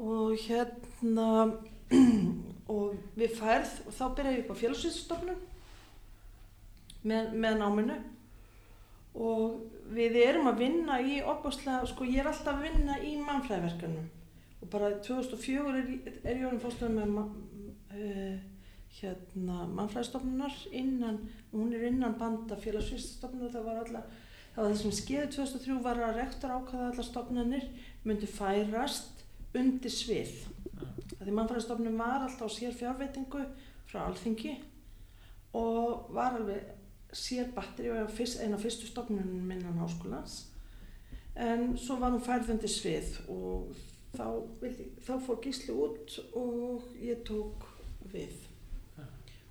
Og 0.00 0.34
hérna 0.46 1.30
og 2.70 2.94
við 3.18 3.34
færð 3.38 3.72
og 3.86 3.96
þá 3.96 4.04
byrja 4.16 4.34
ég 4.36 4.44
upp 4.44 4.54
á 4.54 4.60
félagsvísstofnun 4.62 5.40
með, 7.02 7.34
með 7.34 7.58
náminu. 7.60 7.98
Og 9.20 9.58
við 9.90 10.20
erum 10.22 10.48
að 10.50 10.62
vinna 10.62 11.00
í 11.02 11.18
opaslega, 11.26 11.82
sko 11.90 12.06
ég 12.06 12.22
er 12.22 12.30
alltaf 12.30 12.54
að 12.54 12.66
vinna 12.68 12.98
í 13.02 13.16
mannfræðverkanum 13.24 14.08
og 14.60 14.68
bara 14.68 14.90
2004 15.00 15.70
er, 15.80 15.86
er 16.20 16.36
ég 16.36 16.46
orðin 16.46 16.60
fórstöð 16.62 16.90
með 16.92 17.12
ma- 17.14 17.28
uh, 17.96 18.34
hérna 19.00 19.64
mannfræðistofnunar 19.72 20.56
innan, 20.76 21.20
hún 21.52 21.72
er 21.74 21.86
innan 21.88 22.18
banda 22.20 22.58
félagsvísstofnunar, 22.60 23.52
það 23.54 23.68
var 23.70 23.80
alla 23.84 24.02
það 24.54 24.60
var 24.60 24.72
það 24.72 24.80
sem 24.82 24.96
skeiði 24.98 25.26
2003 25.36 25.78
var 25.84 26.02
að 26.04 26.18
rektor 26.20 26.54
ákvaða 26.56 26.90
allar 26.90 27.06
stofnanir 27.06 27.66
myndu 28.04 28.28
færast 28.30 29.24
undir 29.56 29.94
svið. 29.94 30.34
Að 31.20 31.24
því 31.24 31.36
mannfræðistofnun 31.36 31.98
var 32.00 32.26
alltaf 32.26 32.50
á 32.50 32.56
sér 32.56 32.76
fjárveitingu 32.76 33.44
frá 33.90 34.02
alþingi 34.04 34.56
og 35.56 36.10
var 36.14 36.36
alveg 36.38 36.68
sér 37.12 37.50
batteri 37.54 37.90
og 37.90 38.20
eina 38.20 38.56
af 38.56 38.62
fyrstu 38.62 38.86
stofnunum 38.86 39.46
minnan 39.46 39.78
háskólans 39.78 40.44
en 41.36 41.76
svo 41.78 41.96
var 42.00 42.12
hún 42.12 42.24
færð 42.24 42.50
undir 42.54 42.70
svið 42.70 43.16
og 43.28 43.74
þá, 44.16 44.26
vildi, 44.60 44.88
þá 45.06 45.14
fór 45.26 45.40
gísli 45.44 45.74
út 45.74 46.18
og 46.34 46.86
ég 47.02 47.24
tók 47.26 47.66
við 48.12 48.46
Ja. 48.98 49.04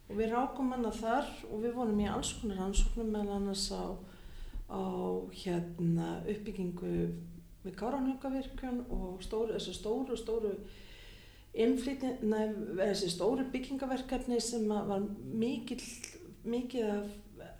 og 0.09 0.17
við 0.17 0.33
rákum 0.33 0.71
hana 0.73 0.91
þar 0.91 1.27
og 1.49 1.63
við 1.63 1.73
vorum 1.73 1.99
í 1.99 2.09
alls 2.09 2.33
konar 2.41 2.57
rannsóknum 2.57 3.11
meðal 3.13 3.37
annars 3.37 3.71
á, 3.71 3.95
á 4.69 4.83
hérna 5.31 6.19
uppbyggingu 6.27 6.91
við 7.63 7.75
Káranhugavirkjun 7.75 8.85
og 8.89 9.23
stóru, 9.23 9.55
þessu 9.55 9.73
stóru, 9.75 10.17
stóru 10.17 10.53
innflytni, 11.59 12.13
nei, 12.21 12.53
þessi 12.77 13.09
stóru 13.11 13.47
byggingaverkefni 13.51 14.39
sem 14.43 14.67
var 14.69 15.01
mikil, 15.33 15.79
mikið 16.45 16.91
af 16.93 17.09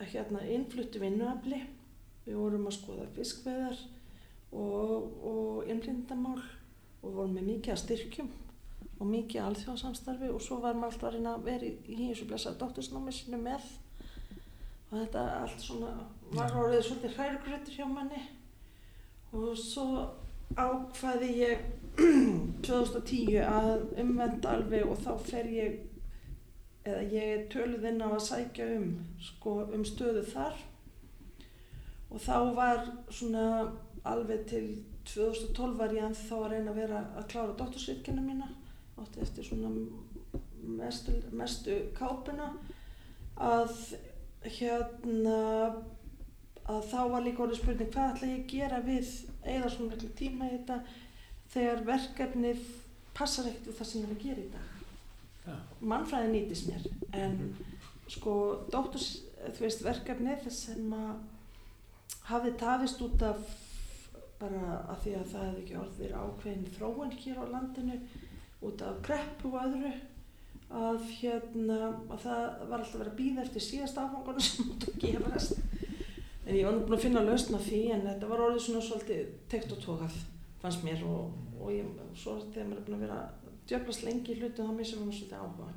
hérna, 0.08 0.42
innfluttu 0.48 1.02
vinnuafli. 1.02 1.60
Við 2.26 2.36
vorum 2.38 2.68
að 2.68 2.76
skoða 2.76 3.08
fiskveðar 3.16 3.78
og, 4.52 5.10
og 5.24 5.68
innflytendamál 5.70 6.40
og 7.00 7.14
vorum 7.14 7.36
með 7.36 7.48
mikið 7.54 7.74
að 7.74 7.82
styrkjum 7.84 8.30
og 9.00 9.08
mikið 9.08 9.44
alþjóðsamstarfi 9.46 10.28
og 10.28 10.42
svo 10.44 10.58
var 10.60 10.76
maður 10.76 10.92
alltaf 10.92 11.08
að 11.08 11.14
reyna 11.16 11.34
að 11.36 11.46
vera 11.48 11.68
í, 11.68 11.72
í 11.88 12.08
þessu 12.10 12.26
blessa 12.28 12.52
dóttursnámi 12.60 13.14
sinu 13.16 13.40
með. 13.40 13.68
Og 14.90 14.96
þetta 14.98 15.26
allt 15.38 15.64
svona 15.64 15.92
var 16.34 16.56
orðið 16.60 16.82
svolítið 16.86 17.16
hrærugrötur 17.16 17.78
hjá 17.78 17.86
manni. 17.88 18.24
Og 19.32 19.52
svo 19.58 19.86
ákvaði 20.58 21.30
ég 21.38 21.68
2010 22.66 23.38
að 23.46 23.86
umvenda 24.02 24.56
alveg 24.56 24.90
og 24.90 25.00
þá 25.04 25.12
fer 25.30 25.48
ég 25.54 25.78
eða 26.84 27.02
ég 27.12 27.32
er 27.34 27.46
töluð 27.52 27.86
inn 27.90 28.02
á 28.04 28.08
að 28.08 28.26
sækja 28.26 28.68
um 28.78 28.90
sko 29.20 29.56
um 29.68 29.84
stöðu 29.84 30.24
þar 30.32 30.56
og 32.10 32.22
þá 32.24 32.36
var 32.56 32.86
svona 33.12 33.44
alveg 34.08 34.46
til 34.50 34.64
2012 35.10 35.76
var 35.78 35.94
ég 35.94 36.06
ennþá 36.08 36.38
að 36.38 36.52
reyna 36.54 36.72
að 36.72 36.80
vera 36.82 37.02
að 37.18 37.28
klára 37.32 37.56
dóttursvirkina 37.58 38.24
mína 38.24 38.48
átti 39.00 39.22
eftir 39.24 39.46
svona 39.46 39.70
mestu, 40.80 41.16
mestu 41.32 41.76
kápuna 41.96 42.50
að 43.40 43.74
hérna 44.44 45.38
að 46.70 46.84
þá 46.90 46.98
var 47.12 47.24
líka 47.24 47.44
orðið 47.44 47.62
spurning 47.62 47.92
hvað 47.94 48.12
ætla 48.14 48.30
ég 48.30 48.42
að 48.42 48.50
gera 48.52 48.82
við 48.84 49.14
eða 49.54 49.70
svona 49.72 49.94
miklu 49.94 50.10
tíma 50.20 50.48
í 50.48 50.52
þetta 50.54 50.76
þegar 51.54 51.86
verkefnið 51.88 52.68
passar 53.16 53.48
ekkert 53.50 53.70
við 53.70 53.80
það 53.80 53.90
sem 53.90 54.02
ég 54.02 54.10
er 54.10 54.14
að 54.14 54.26
gera 54.26 54.44
í 54.44 54.50
dag. 54.52 54.69
Mannfræði 55.80 56.32
nýtist 56.34 56.68
mér 56.70 56.86
en 57.16 57.36
sko 58.10 58.34
dótturs 58.72 59.10
þú 59.40 59.64
veist 59.64 59.84
verkefnið 59.86 60.48
sem 60.52 60.94
hafði 62.28 62.54
tafist 62.60 63.00
út 63.04 63.22
af 63.26 63.40
bara 64.40 64.80
að 64.88 65.02
því 65.04 65.14
að 65.18 65.32
það 65.32 65.46
hefði 65.46 65.62
ekki 65.62 65.80
orðið 65.80 66.14
ákveðin 66.16 66.70
þróun 66.76 67.16
hér 67.22 67.40
á 67.40 67.44
landinu 67.54 67.98
út 68.68 68.84
af 68.84 69.02
kreppu 69.04 69.52
og 69.52 69.60
öðru 69.64 69.92
að 70.70 71.06
hérna 71.18 71.78
að 71.90 72.24
það 72.24 72.42
var 72.70 72.82
alltaf 72.84 73.02
að 73.02 73.14
býða 73.18 73.44
eftir 73.44 73.64
síðast 73.64 73.98
áfangunum 73.98 74.44
sem 74.46 74.68
mútu 74.68 74.92
að 74.92 75.00
gefast. 75.04 75.56
En 76.46 76.56
ég 76.56 76.66
var 76.66 76.76
nú 76.76 76.84
búin 76.86 76.96
að 76.96 77.04
finna 77.04 77.24
lausna 77.26 77.60
því 77.62 77.80
en 77.94 78.06
þetta 78.06 78.30
var 78.30 78.44
orðið 78.46 78.64
svona 78.66 78.84
svolítið 78.86 79.32
tekt 79.50 79.74
og 79.74 79.82
tókað 79.84 80.16
fannst 80.62 80.84
mér 80.86 81.02
og, 81.08 81.34
og 81.58 81.72
ég, 81.74 81.90
svo 82.18 82.38
þegar 82.46 82.70
maður 82.70 82.80
er 82.80 82.86
búin 82.86 82.98
að 82.98 83.04
vera 83.06 83.20
djöflast 83.70 84.04
lengi 84.06 84.34
í 84.34 84.40
hlutum 84.40 84.70
þá 84.70 84.76
missum 84.80 85.04
maður 85.04 85.18
svolítið 85.20 85.38
áhuga 85.44 85.70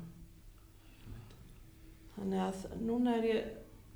þannig 2.14 2.42
að 2.44 2.64
núna 2.88 3.16
er 3.18 3.26
ég 3.30 3.52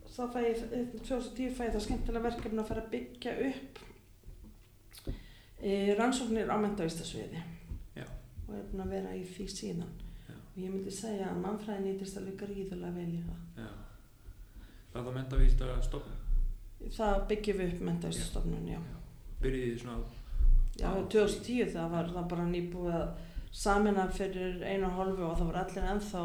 þá 0.08 0.22
fæ 0.32 0.38
ég, 0.46 0.62
2010 1.04 1.54
fæ 1.54 1.62
ég 1.68 1.74
það 1.76 1.84
skemmtilega 1.86 2.26
verkefni 2.28 2.62
að 2.62 2.70
fara 2.70 2.84
að 2.84 2.92
byggja 2.94 3.34
upp 3.48 3.80
e, 5.62 5.94
rannsóknir 5.98 6.50
á 6.50 6.56
mentavistasviði 6.62 7.42
Já. 7.98 8.06
og 8.46 8.54
er 8.56 8.68
búin 8.70 8.84
að 8.86 8.94
vera 8.96 9.14
í 9.18 9.24
því 9.28 9.48
síðan 9.54 9.92
Já. 10.28 10.34
og 10.38 10.60
ég 10.62 10.72
myndi 10.74 10.94
segja 10.94 11.28
að 11.30 11.42
mannfræði 11.44 11.84
nýtist 11.86 12.20
alveg 12.20 12.38
gríðulega 12.42 12.96
vel 12.96 13.10
í 13.12 13.22
það 13.26 13.64
Já. 13.64 13.70
Það 14.92 15.04
var 15.08 15.18
mentavísist 15.18 15.62
að 15.62 15.82
stofna. 15.84 16.14
það 16.96 17.18
byggjum 17.30 17.58
við 17.58 17.72
upp 17.74 17.82
mentavistasstofnun, 17.90 18.68
já. 18.72 18.78
Byrjiði 19.42 19.74
þið 19.74 19.82
svona, 19.82 19.98
Já, 20.78 20.90
2010 21.10 21.72
það 21.74 21.90
var 21.92 22.10
það 22.14 22.26
bara 22.30 22.46
nýbúið 22.48 22.94
að 22.94 23.08
samina 23.52 24.06
fyrir 24.12 24.62
einu 24.62 24.86
og 24.88 24.96
hálfu 24.98 25.24
og 25.26 25.36
það 25.38 25.48
voru 25.48 25.60
allir 25.62 25.88
ennþá 25.92 26.22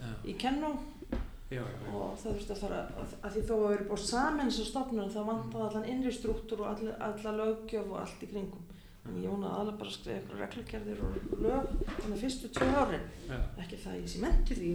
já, 0.00 0.10
í 0.24 0.34
kennum 0.40 0.78
já, 1.10 1.60
já, 1.60 1.62
já. 1.64 1.92
og 1.92 2.18
það 2.20 2.26
þurfti 2.26 2.54
að 2.54 2.62
fara 2.64 2.80
að, 3.02 3.30
því 3.34 3.44
þó 3.48 3.54
að 3.56 3.64
vera 3.66 3.86
búið 3.90 4.04
saman 4.06 4.50
þessu 4.50 4.66
stofnun 4.68 5.14
þá 5.14 5.20
vantaði 5.30 5.64
allan 5.66 5.88
innri 5.94 6.12
struktúr 6.14 6.64
og 6.64 6.70
alla, 6.74 6.96
alla 7.08 7.34
löggjöf 7.40 7.90
og 7.90 7.98
allt 8.04 8.24
í 8.26 8.30
kringum. 8.30 8.66
En 9.08 9.16
ég 9.16 9.32
vonaði 9.32 9.56
alveg 9.56 9.76
bara 9.80 9.90
að 9.90 9.96
skrifa 9.96 10.18
eitthvað 10.18 10.40
reglugerðir 10.44 10.98
og 11.06 11.12
lög 11.40 11.70
þannig 12.02 12.20
fyrstu 12.20 12.50
tvö 12.54 12.68
árin. 12.76 13.06
Já, 13.30 13.38
ekki 13.64 13.78
það 13.80 14.00
ég 14.02 14.10
sé 14.12 14.20
mentur 14.20 14.60
í 14.60 14.72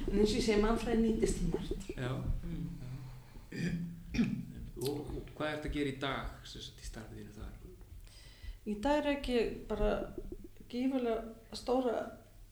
en 0.00 0.18
eins 0.18 0.32
og 0.32 0.38
ég 0.38 0.46
segi 0.46 0.62
mannfræði 0.64 1.02
nýtist 1.04 1.42
í 1.44 1.50
margt. 1.52 1.90
Já. 1.94 2.12
Mm. 2.48 2.66
Og, 4.80 5.00
og 5.12 5.32
hvað 5.36 5.50
ert 5.52 5.66
að 5.68 5.74
gera 5.74 5.90
í 5.92 5.98
dag, 6.00 6.36
sem 6.48 6.64
í 6.64 6.86
starfið 6.86 7.20
þínu 7.20 7.36
þar? 7.36 7.50
í 8.70 8.76
dag 8.82 9.00
er 9.00 9.14
ekki 9.16 9.38
bara 9.68 9.92
gífulega 10.70 11.56
stóra 11.58 11.96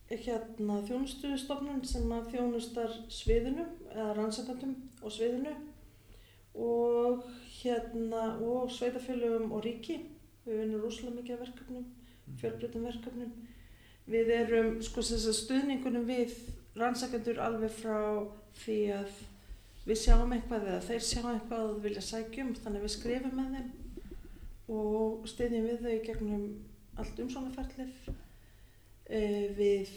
hérna 0.08 0.78
þjónustustofnun 0.88 1.82
sem 1.84 2.12
að 2.16 2.30
þjónustar 2.32 2.94
sviðinu 3.12 3.66
eða 3.92 4.14
rannsakandum 4.16 4.74
og 5.02 5.12
sviðinu 5.12 5.52
og 6.58 7.26
hérna 7.58 8.24
og 8.40 8.72
sveitafélögum 8.72 9.52
og 9.52 9.64
ríki. 9.66 10.00
Við 10.46 10.62
vinnum 10.62 10.82
rúslega 10.82 11.14
mikið 11.14 11.36
af 11.36 11.42
verkefnum 11.44 11.88
fjölbreytum 12.36 12.86
verkefnum. 12.88 13.32
Við 14.08 14.30
erum 14.32 14.78
sko 14.84 15.02
að 15.04 15.34
stuðningunum 15.36 16.06
við 16.08 16.34
rannsakendur 16.78 17.40
alveg 17.44 17.74
frá 17.74 17.98
því 18.62 18.78
að 18.96 19.20
við 19.88 20.00
sjáum 20.02 20.32
eitthvað 20.36 20.68
eða 20.68 20.84
þeir 20.84 21.04
sjá 21.04 21.20
eitthvað 21.32 21.66
og 21.72 21.82
vilja 21.84 22.04
sækjum 22.04 22.54
þannig 22.58 22.80
að 22.80 22.86
við 22.86 22.94
skrifum 22.94 23.36
með 23.38 23.54
þeim 23.56 23.68
og 24.78 25.28
styðjum 25.30 25.68
við 25.68 25.84
þau 25.84 25.94
gegnum 26.08 26.42
allt 26.98 27.20
umsónaferlið 27.24 28.08
e, 29.08 29.20
við 29.58 29.92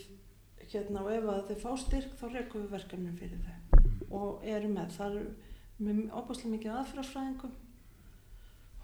hérna 0.71 1.03
og 1.03 1.11
ef 1.13 1.29
að 1.33 1.47
þau 1.49 1.59
fá 1.63 1.71
styrk 1.83 2.17
þá 2.19 2.25
rekum 2.31 2.65
við 2.65 2.75
verkefnum 2.77 3.19
fyrir 3.19 3.41
þau. 3.45 3.57
Og 4.11 4.43
erum 4.47 4.75
með. 4.75 4.89
Það 4.97 5.17
er 5.21 5.29
með 5.81 6.01
opaslega 6.19 6.53
mikið 6.55 6.77
aðfyrarsfræðingum 6.79 7.53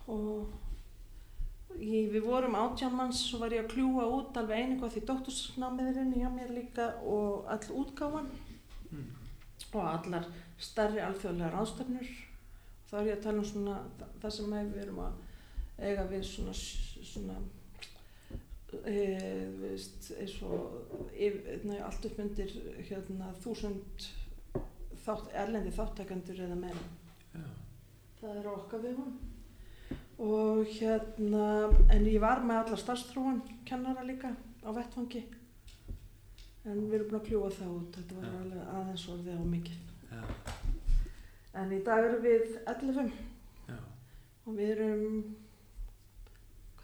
og 0.08 0.54
ég, 1.84 2.08
við 2.14 2.24
vorum 2.26 2.56
átjánmanns 2.58 3.22
og 3.36 3.44
var 3.44 3.56
ég 3.56 3.66
að 3.66 3.74
kljúa 3.76 4.08
út 4.18 4.40
alveg 4.40 4.64
einingu 4.64 4.90
því 4.92 5.04
dóttursnámiðurinn 5.10 6.16
hjá 6.16 6.30
mér 6.32 6.54
líka 6.56 6.94
og 7.04 7.48
all 7.52 7.82
útgáfan. 7.84 8.30
Mm. 8.88 9.10
og 9.74 9.84
allar 9.84 10.24
stærri 10.58 11.02
alþjóðlegar 11.04 11.58
ástöfnur 11.60 12.08
þá 12.88 12.94
er 13.02 13.08
ég 13.10 13.18
að 13.18 13.24
tala 13.26 13.42
um 13.42 13.48
svona 13.50 13.80
það, 14.22 14.30
sem 14.32 14.54
við 14.56 14.78
erum 14.86 15.02
að 15.04 15.18
eiga 15.78 16.06
við 16.08 16.24
svona, 16.30 16.54
svona 16.56 17.36
veist, 18.86 20.12
eins 20.18 20.36
og 20.46 21.10
nei, 21.66 21.80
allt 21.82 22.06
upp 22.10 22.20
undir 22.24 22.52
hérna, 22.90 23.32
þúsund 23.44 24.08
þátt, 25.06 25.32
erlendi 25.34 25.72
þáttækandur 25.76 26.44
eða 26.46 26.60
meira 26.60 26.84
Já. 27.34 27.48
það 28.22 28.40
er 28.42 28.52
okkar 28.54 28.84
við 28.84 29.02
hún 29.02 29.18
og 30.18 30.64
hérna 30.74 31.48
en 31.94 32.08
ég 32.10 32.22
var 32.22 32.42
með 32.44 32.64
alla 32.64 32.80
starfstrúan 32.82 33.42
kennara 33.68 34.06
líka 34.08 34.34
á 34.66 34.70
vettfangi 34.74 35.24
en 36.68 36.88
við 36.90 36.98
erum 36.98 37.12
búin 37.12 37.20
að 37.22 37.28
kljúa 37.30 37.52
það 37.54 37.74
út 37.78 38.00
þetta 38.00 38.20
var 38.20 38.38
alveg 38.42 38.72
aðeins 38.76 39.08
orðið 39.14 39.38
á 39.38 39.46
mikið 39.56 39.80
Já. 40.12 40.22
en 41.62 41.76
í 41.78 41.82
dag 41.86 42.08
erum 42.08 42.26
við 42.26 42.58
11 42.66 43.12
Já. 43.70 43.78
og 44.46 44.58
við 44.58 44.74
erum 44.76 45.22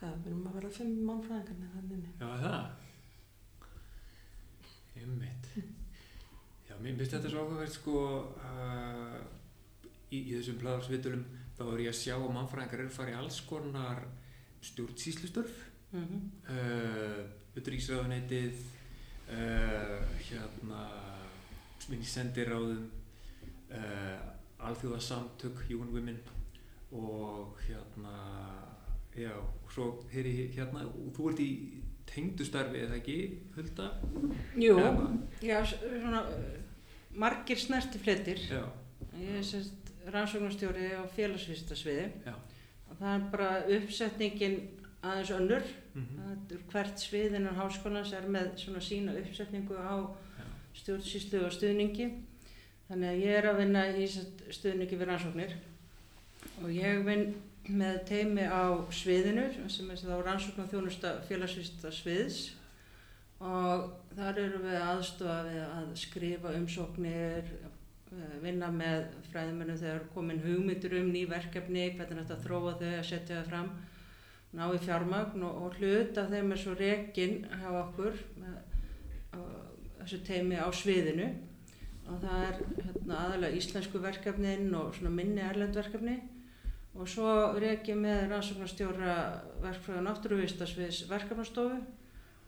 hvað, 0.03 0.17
við 0.23 0.31
erum 0.33 0.47
að 0.49 0.57
vera 0.59 0.71
5 0.77 0.95
mannfræðingarnir 1.09 1.71
þannig. 1.77 2.07
Já, 2.19 2.29
það. 2.43 2.65
Einmitt. 4.99 5.51
Já, 6.67 6.73
mér 6.79 6.97
finnst 6.99 7.15
þetta 7.15 7.31
svo 7.31 7.43
áhugavert 7.43 7.75
sko 7.77 7.99
uh, 8.51 9.19
í, 10.11 10.19
í 10.19 10.31
þessum 10.35 10.59
blæðarsvitulum 10.61 11.23
þá 11.57 11.63
er 11.67 11.85
ég 11.85 11.93
að 11.93 12.01
sjá 12.01 12.15
að 12.17 12.33
mannfræðingar 12.35 12.83
eru 12.83 12.97
farið 12.97 13.15
í 13.15 13.21
alls 13.21 13.39
konar 13.47 14.03
stjórnsýslustörf 14.63 15.61
Mm 15.93 16.05
-hmm. 16.09 16.21
uh, 16.49 17.25
utryggsræðuneytið 17.55 18.55
uh, 19.29 20.01
hérna 20.25 20.79
minn 21.89 22.01
í 22.01 22.07
sendiráðum 22.09 22.87
uh, 23.69 24.17
alþjóðasamtök 24.57 25.61
Human 25.67 25.93
Women 25.93 26.17
og 26.91 27.59
hérna 27.67 28.15
já, 29.17 29.34
og 29.38 29.71
svo 29.73 29.88
heyri 30.13 30.49
hérna 30.56 30.86
og 30.88 31.12
þú 31.15 31.30
ert 31.32 31.41
í 31.43 31.49
tengdustarfi 32.10 32.84
eða 32.84 32.99
ekki, 32.99 33.17
Hulda? 33.56 33.89
Jú, 34.60 34.78
Eða 34.78 35.08
já, 35.41 35.58
svona 35.65 36.23
uh, 36.30 36.58
margir 37.15 37.60
snertifletir. 37.62 38.41
Já, 38.49 38.63
Ég 39.13 39.38
er 39.38 39.45
sérst 39.45 39.91
rannsóknarstjóri 40.10 40.89
á 40.97 41.04
félagsvistasviði 41.15 42.08
og 42.89 42.97
það 42.99 43.13
er 43.13 43.28
bara 43.32 43.49
uppsetningin 43.78 44.58
aðeins 45.04 45.32
önnur. 45.36 45.63
Mm 45.93 46.06
er 46.54 46.63
hvert 46.71 46.99
svið 46.99 47.36
innan 47.38 47.56
háskólans 47.56 48.13
er 48.13 48.26
með 48.28 48.58
svona 48.58 48.82
sína 48.82 49.13
uppsetningu 49.19 49.78
á 49.78 50.10
stjórnsýslu 50.73 51.45
og 51.45 51.54
stuðningi. 51.54 52.10
Þannig 52.88 53.10
að 53.10 53.21
ég 53.21 53.38
er 53.38 53.47
að 53.49 53.60
vinna 53.62 53.84
í 53.97 54.08
stuðningi 54.08 54.97
við 54.97 55.08
rannsóknir 55.08 55.54
og 56.63 56.69
ég 56.73 57.06
vinn 57.06 57.36
með 57.71 58.02
teimi 58.10 58.43
á 58.43 58.76
sviðinu 58.91 59.45
sem 59.71 59.91
er 59.91 60.02
þá 60.02 60.17
rannsóknar 60.26 60.67
þjónusta 60.71 61.13
félagsvista 61.30 61.91
sviðs 61.95 62.41
og 63.43 63.86
þar 64.15 64.39
erum 64.41 64.65
við 64.67 64.82
aðstofa 64.82 65.38
við 65.47 65.62
að 65.63 65.93
skrifa 65.99 66.52
umsóknir, 66.58 67.47
eh, 68.12 68.36
vinna 68.43 68.69
með 68.71 69.08
fræðimennum 69.30 69.80
þegar 69.80 70.04
komin 70.13 70.43
hugmyndur 70.43 70.97
um 70.99 71.10
ný 71.12 71.23
verkefni, 71.28 71.89
hvernig 71.95 72.23
þetta 72.23 72.43
þróa 72.43 72.76
þau 72.80 72.91
að 72.91 73.08
setja 73.10 73.39
það 73.39 73.49
fram, 73.52 73.71
ná 74.54 74.63
í 74.67 74.84
fjármagn 74.84 75.43
og, 75.43 75.63
og 75.63 75.80
hlut 75.80 76.17
af 76.17 76.30
þeim 76.30 76.52
er 76.52 76.62
svo 76.62 76.76
rekin 76.78 77.47
hjá 77.47 77.71
okkur 77.71 78.19
á, 79.34 79.39
þessu 80.04 80.19
teimi 80.28 80.60
á 80.60 80.67
sviðinu. 80.71 81.32
Og 82.12 82.19
það 82.19 82.41
er 82.43 82.58
hérna, 82.84 83.17
aðalega 83.23 83.56
íslensku 83.58 83.99
verkefnin 84.04 84.73
og 84.76 84.97
minni 85.08 85.39
erlend 85.39 85.76
verkefni 85.80 86.19
og 86.93 87.08
svo 87.10 87.29
rekin 87.60 88.01
með 88.03 88.27
rannsóknarstjóra 88.32 89.13
verkfræða 89.63 90.03
náttúruvistasviðs 90.06 91.03
verkefnastofu 91.10 91.79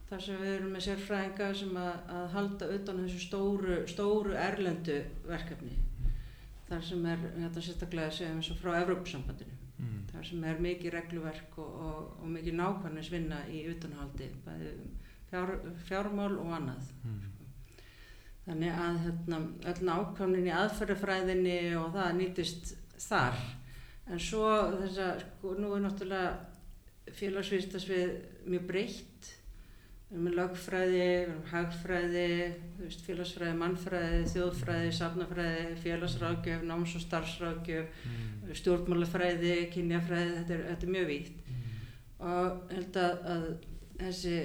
þar 0.09 0.21
sem 0.21 0.37
við 0.41 0.51
erum 0.59 0.75
með 0.75 0.83
sérfræðinga 0.85 1.47
sem 1.57 1.77
að, 1.81 1.95
að 2.13 2.27
halda 2.35 2.67
utan 2.75 2.99
þessu 3.03 3.23
stóru, 3.23 3.77
stóru 3.89 4.35
erlendu 4.37 4.99
verkefni 5.25 5.73
þar 6.69 6.83
sem 6.85 7.05
er 7.09 7.23
þetta 7.39 7.61
sérstaklega 7.65 8.11
segjum 8.13 8.37
eins 8.41 8.51
og 8.53 8.61
frá 8.63 8.75
Evrópusambandinu 8.83 9.61
Mm. 9.75 10.05
þar 10.07 10.23
sem 10.23 10.43
er 10.47 10.59
mikið 10.63 10.93
regluverk 10.93 11.57
og, 11.59 11.71
og, 11.83 12.03
og 12.23 12.29
mikið 12.31 12.53
nákvæmnisvinna 12.55 13.41
í 13.51 13.65
utanhaldi 13.73 14.29
um 14.47 14.85
fjár, 15.27 15.49
fjármál 15.89 16.37
og 16.39 16.53
annað 16.55 16.93
Mm. 17.03 17.17
þannig 18.45 18.71
að 18.85 19.01
hérna, 19.03 19.39
öll 19.73 19.83
nákvæmnin 19.89 20.47
í 20.47 20.53
aðferðafræðinni 20.61 21.57
og 21.81 21.89
það 21.97 22.15
nýtist 22.21 22.71
þar 23.03 23.35
en 24.11 24.19
svo 24.21 24.49
þess 24.79 24.99
að 25.01 25.23
sko, 25.23 25.55
nú 25.59 25.71
er 25.75 25.81
náttúrulega 25.85 26.35
félagsvístasvið 27.19 28.13
mjög 28.49 28.65
breytt 28.69 29.31
við 30.05 30.15
erum 30.15 30.25
með 30.27 30.35
lögfræði, 30.37 30.97
við 30.99 31.21
erum 31.23 31.39
hagfræði 31.49 32.25
veist, 32.79 33.01
félagsfræði, 33.07 33.55
mannfræði, 33.59 34.19
þjóðfræði, 34.33 34.91
safnafræði, 34.99 35.63
félagsráðgjöf, 35.83 36.61
náms- 36.69 36.95
og 36.99 37.01
starfsráðgjöf, 37.05 37.87
Mm. 38.05 38.53
stjórnmálafræði, 38.59 39.55
kynjafræði, 39.73 40.35
þetta 40.37 40.53
er, 40.53 40.63
þetta 40.69 40.85
er 40.87 40.93
mjög 40.95 41.07
vítt 41.07 41.39
Mm. 41.49 41.63
og 42.19 42.71
held 42.71 42.93
að, 43.01 43.25
að 43.33 43.47
þessi 43.99 44.35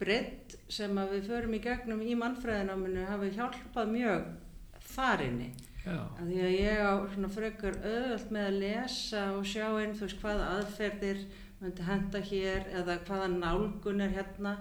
breytt 0.00 0.56
sem 0.68 0.96
við 0.96 1.26
förum 1.28 1.54
í 1.54 1.60
gegnum 1.62 2.00
í 2.02 2.14
mannfræðináminu 2.16 3.04
hafi 3.06 3.30
hjálpað 3.36 3.92
mjög 3.92 4.24
þar 4.94 5.20
inni 5.28 5.52
Já. 5.52 5.71
Að 5.90 6.28
því 6.28 6.42
að 6.46 6.52
ég 6.58 6.82
á 6.82 6.92
svona 7.14 7.30
frekar 7.34 7.78
öðvöld 7.82 8.30
með 8.34 8.44
að 8.50 8.58
lesa 8.62 9.22
og 9.36 9.46
sjá 9.50 9.66
einn 9.80 9.96
þú 9.98 10.06
veist 10.06 10.20
hvaða 10.22 10.50
aðferðir 10.58 11.24
myndi 11.62 11.86
henda 11.86 12.20
hér 12.28 12.68
eða 12.80 12.98
hvaða 13.06 13.28
nálgun 13.34 14.00
er 14.04 14.14
hérna 14.14 14.52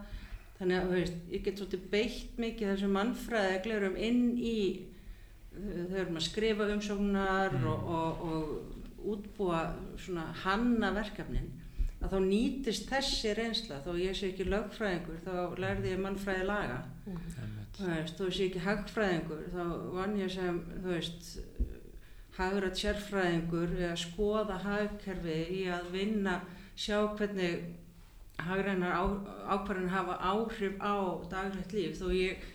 þannig 0.60 0.77
að 0.79 0.91
veist, 0.95 1.15
ég 1.34 1.43
get 1.45 1.57
svolítið 1.62 1.86
beitt 1.93 2.41
mikið 2.41 2.71
þessum 2.73 2.91
mannfræðeglerum 2.97 3.95
inn 3.97 4.23
í 4.38 4.57
þau 5.51 5.97
erum 6.03 6.19
að 6.19 6.27
skrifa 6.29 6.67
umsóknar 6.73 7.51
Mm. 7.57 7.65
og, 7.67 7.89
og, 7.95 8.21
og 8.31 9.12
útbúa 9.15 9.62
svona 9.97 10.27
hanna 10.43 10.91
verkefnin 10.93 11.49
að 12.01 12.13
þá 12.13 12.19
nýtist 12.25 12.89
þessi 12.89 13.34
reynsla 13.38 13.81
þó 13.86 13.91
ég 13.97 14.15
sé 14.17 14.29
ekki 14.31 14.45
lögfræðingur 14.49 15.19
þá 15.25 15.57
lærði 15.62 15.91
ég 15.93 16.01
mannfræði 16.01 16.45
laga 16.49 16.79
Einmitt. 17.05 17.61
Þú 17.77 17.89
veist, 17.89 18.17
þó 18.17 18.23
ég 18.27 18.38
sé 18.38 18.47
ekki 18.49 18.63
hagfræðingur 18.65 19.43
þá 19.53 19.63
vann 19.95 20.17
ég 20.19 20.34
sem, 20.34 20.57
þú 20.84 20.95
veist 20.95 21.29
hagrætt 22.38 22.79
sérfræðingur 22.79 23.77
að 23.89 23.99
skoða 24.01 24.57
hagkerfi 24.63 25.38
í 25.60 25.62
að 25.71 25.91
vinna, 25.95 26.39
sjá 26.79 26.97
hvernig 27.17 27.62
hagrænar 28.41 28.95
ákvarðin 29.51 29.91
hafa 29.91 30.17
áhrif 30.31 30.77
á 30.81 30.95
daglegt 31.29 31.73
líf 31.75 31.99
þó 31.99 32.07
ég 32.15 32.45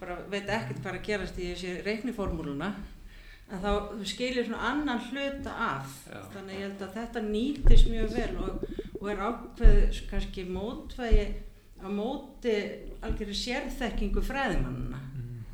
bara 0.00 0.18
veit 0.30 0.48
ekkert 0.48 0.82
hvað 0.82 0.92
er 0.92 1.00
að 1.00 1.08
gerast 1.08 1.40
í 1.40 1.48
þessi 1.50 1.74
reikniformúluna 1.86 2.70
en 3.46 3.62
þá 3.62 3.70
þú 3.92 4.08
skilir 4.10 4.46
svona 4.46 4.70
annan 4.72 5.02
hluta 5.10 5.52
af 5.68 5.92
Já. 6.08 6.20
þannig 6.34 6.56
ég 6.56 6.64
held 6.66 6.84
að 6.86 6.96
þetta 7.00 7.24
nýtist 7.26 7.90
mjög 7.90 8.16
vel 8.16 8.30
og, 8.42 8.64
og 9.00 9.10
er 9.12 9.22
ákveð 9.28 10.00
kannski 10.10 10.46
mótvægi 10.50 11.26
á 11.76 11.88
móti 11.92 12.56
algjörði 13.06 13.36
sérþekkingu 13.44 14.22
fræðimannuna 14.22 15.00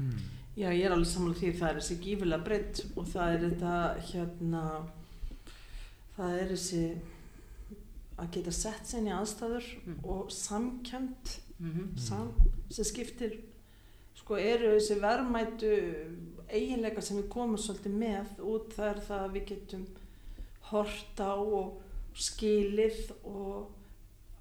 Mhm. 0.02 0.18
Já, 0.56 0.68
ég 0.68 0.84
er 0.84 0.92
alveg 0.92 1.06
sammála 1.08 1.34
því 1.38 1.50
það 1.58 1.68
er 1.70 1.76
þessi 1.80 1.96
gífilega 2.02 2.44
breytt 2.44 2.80
og 2.96 3.06
það 3.06 3.34
er 3.34 3.44
þetta 3.48 3.74
hérna 4.10 4.62
það 6.16 6.34
er 6.40 6.48
þessi 6.52 6.82
að 8.22 8.30
geta 8.36 8.52
sett 8.52 8.84
sér 8.90 9.06
í 9.08 9.14
aðstæður 9.16 9.68
Mm. 9.86 9.96
og 10.04 10.28
samkjönd 10.30 11.38
mm 11.60 11.96
sam, 11.96 12.32
sem 12.70 12.84
skiptir 12.84 13.38
sko 14.14 14.34
eru 14.36 14.74
þessi 14.76 14.98
verðmætu 15.00 15.70
eiginleika 16.50 17.00
sem 17.02 17.16
við 17.22 17.28
komum 17.28 17.56
svolítið 17.56 17.94
með 18.02 18.26
út 18.40 18.74
það 18.76 18.90
er 18.90 19.00
það 19.08 19.24
að 19.26 19.32
við 19.38 19.46
getum 19.52 19.86
hort 20.72 21.16
á 21.22 21.32
og 21.38 21.80
skilið 22.14 23.12
og 23.24 23.70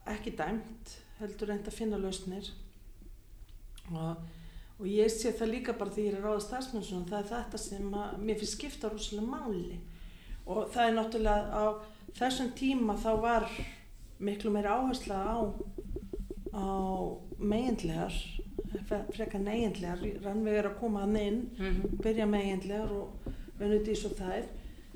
ekki 0.07 0.35
dæmt 0.35 0.97
heldur 1.19 1.47
reynd 1.47 1.67
að 1.67 1.73
finna 1.77 1.97
lausnir 1.97 2.49
og, 3.89 4.21
og 4.79 4.85
ég 4.87 5.11
sé 5.11 5.33
það 5.37 5.53
líka 5.55 5.77
bara 5.77 5.93
því 5.93 6.07
ég 6.07 6.17
er 6.17 6.25
ráða 6.25 6.43
stafsmennsson 6.45 7.07
það 7.09 7.19
er 7.19 7.29
þetta 7.31 7.61
sem 7.61 7.93
að, 7.93 8.13
mér 8.21 8.39
finnst 8.41 8.57
skipta 8.57 8.91
rosalega 8.91 9.31
máli. 9.31 9.79
Og 10.45 10.71
það 10.73 10.87
er 10.87 10.95
náttúrulega 10.97 11.43
á 11.53 11.65
þessum 12.17 12.53
tíma 12.57 12.97
þá 12.99 13.11
var 13.21 13.49
miklu 14.21 14.53
meira 14.53 14.77
áhersla 14.77 15.19
á 15.21 15.37
á 16.51 16.67
meginlegar 17.39 18.15
frekar 19.15 19.39
neginlegar 19.39 20.01
rannveg 20.23 20.57
er 20.59 20.67
að 20.67 20.79
koma 20.79 21.05
að 21.05 21.15
inn 21.21 21.39
-hmm. 21.57 22.01
byrja 22.03 22.25
meginlegar 22.25 22.91
og 22.91 23.31
venut 23.59 23.87
í 23.87 23.95
svo 23.95 24.09
þær. 24.09 24.43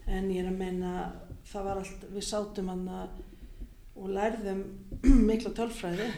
En 0.07 0.29
ég 0.31 0.43
er 0.43 0.51
að 0.51 0.57
meina 0.57 1.13
það 1.45 1.63
var 1.63 1.77
allt, 1.77 2.03
við 2.11 2.23
sátum 2.23 2.69
hann 2.69 2.87
að 2.87 3.09
og 3.95 4.09
lærðum 4.09 4.63
mikla 5.29 5.53
tölfræði 5.55 6.09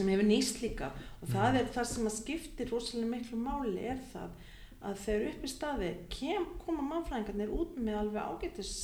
sem 0.00 0.10
hefur 0.10 0.28
nýst 0.28 0.62
líka. 0.64 0.90
Og 1.20 1.30
það 1.30 1.60
er 1.60 1.70
það 1.74 1.90
sem 1.92 2.08
að 2.08 2.16
skiptir 2.16 2.72
rosalega 2.72 3.12
miklu 3.12 3.40
máli 3.40 3.86
er 3.92 4.00
það 4.12 4.48
að 4.80 5.00
þegar 5.04 5.26
upp 5.30 5.44
í 5.44 5.52
staði 5.52 5.90
kem, 6.12 6.46
koma 6.64 6.84
mannfræðingarnir 6.88 7.52
út 7.52 7.76
með 7.76 7.98
alveg 8.00 8.30
ágætis 8.32 8.74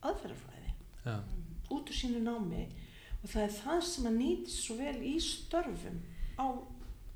aðferðarfræði 0.00 0.72
Já. 1.04 1.16
út 1.68 1.92
úr 1.92 1.98
sínu 1.98 2.22
námi. 2.24 2.68
Og 3.22 3.28
það 3.30 3.42
er 3.44 3.56
það 3.60 3.82
sem 3.86 4.08
að 4.08 4.16
nýtist 4.18 4.64
svo 4.64 4.78
vel 4.80 4.96
í 5.06 5.12
störfum 5.22 6.00
á, 6.40 6.46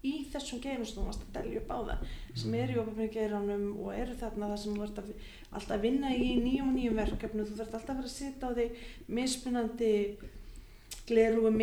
í 0.06 0.12
þessum 0.30 0.60
geirum 0.62 0.86
sem 0.86 1.00
þú 1.00 1.06
varst 1.08 1.24
að 1.24 1.38
delja 1.40 1.62
upp 1.62 1.72
á 1.72 1.78
það 1.88 2.04
sem 2.38 2.54
eru 2.60 2.76
í 2.76 2.80
ofnbjörn 2.82 3.14
geiranum 3.16 3.64
og 3.80 3.88
eru 3.96 4.14
þarna 4.20 4.50
það 4.52 4.60
sem 4.62 4.76
þú 4.76 4.84
ert 4.86 5.00
að, 5.02 5.08
alltaf 5.50 5.74
að 5.76 5.86
vinna 5.86 6.12
í 6.14 6.28
nýjum 6.44 6.68
og 6.68 6.76
nýjum 6.76 7.00
verkefnu 7.00 7.46
þú 7.48 7.56
þarf 7.58 7.74
alltaf 7.80 7.94
að 7.94 8.02
vera 8.02 8.12
að 8.12 8.14
sitja 8.14 8.50
á 8.52 8.58
þig 8.60 8.84
mismunandi 9.18 9.92
gleru 11.06 11.46
og 11.46 11.60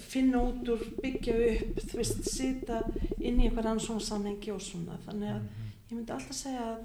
finna 0.00 0.42
út 0.44 0.68
úr 0.72 0.82
byggja 1.00 1.36
upp, 1.52 1.80
þú 1.80 2.00
veist, 2.00 2.28
sita 2.28 2.82
inn 3.18 3.40
í 3.40 3.48
einhver 3.48 3.70
ansvona 3.70 4.04
samhengi 4.04 4.52
og 4.52 4.60
svona. 4.62 4.98
Þannig 5.06 5.32
að 5.32 5.40
ég 5.88 5.94
myndi 5.94 6.14
alltaf 6.16 6.36
segja 6.36 6.66
að, 6.72 6.84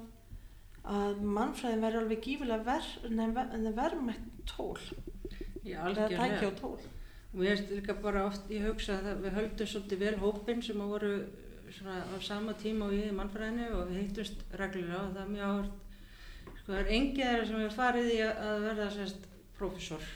að 0.96 1.22
mannfræðin 1.36 1.84
verður 1.84 2.06
alveg 2.06 2.24
gífilega 2.24 2.66
ver, 2.66 3.76
verðmætt 3.76 4.26
tól. 4.48 4.78
Já, 5.62 5.78
eða 5.90 6.08
algjörlega. 6.08 6.48
og 6.48 6.58
tól. 6.60 6.90
Og 7.32 7.38
mér 7.40 7.54
er 7.54 7.76
líka 7.76 7.96
bara 8.00 8.26
oft, 8.28 8.50
ég 8.52 8.66
hugsa 8.66 8.98
að 9.00 9.22
við 9.26 9.38
höldum 9.38 9.70
svolítið 9.70 10.02
vel 10.06 10.16
hópinn 10.20 10.64
sem 10.64 10.80
að 10.84 10.96
voru 10.96 11.12
svona 11.72 12.02
á 12.04 12.16
sama 12.20 12.52
tíma 12.60 12.88
og 12.88 12.96
ég 12.96 13.08
í 13.08 13.16
mannfræðinu 13.16 13.70
og 13.78 13.86
við 13.88 14.02
hittumst 14.02 14.42
reglulega 14.60 15.06
og 15.06 15.14
það 15.14 15.22
er 15.22 15.30
mjög 15.36 15.52
áhört. 15.52 15.78
Sko 16.58 16.66
það 16.72 16.80
er 16.80 16.90
engið 16.98 17.22
þeirra 17.30 17.46
sem 17.48 17.62
hefur 17.62 17.78
farið 17.78 18.10
í 18.12 18.18
að 18.26 18.66
verða 18.66 18.90
sérst 18.96 19.30
prófessor 19.56 20.10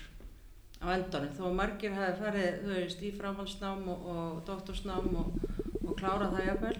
á 0.82 0.86
endanum 0.92 1.32
þó 1.38 1.46
margir 1.56 1.94
hafi 1.96 2.20
farið, 2.20 2.60
þú 2.64 2.74
veist, 2.74 3.02
í 3.02 3.12
framhaldsnám 3.16 3.88
og, 3.92 4.06
og 4.12 4.42
doktorsnám 4.48 5.08
og, 5.22 5.40
og 5.82 5.96
klára 5.98 6.30
það 6.34 6.48
jafnvel 6.50 6.76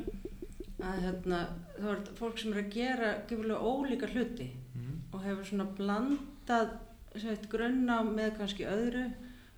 að 0.87 1.03
hérna, 1.07 1.39
þá 1.79 1.87
er 1.95 2.03
fólk 2.19 2.39
sem 2.39 2.53
er 2.53 2.63
að 2.63 2.73
gera 2.77 3.13
gefurlega 3.29 3.73
ólíka 3.73 4.13
hluti 4.13 4.51
Mm. 4.77 4.99
og 5.13 5.23
hefur 5.25 5.47
svona 5.49 5.65
blandað 5.79 6.75
sveit, 7.17 7.47
grunna 7.49 8.03
með 8.05 8.35
kannski 8.37 8.67
öðru 8.69 9.07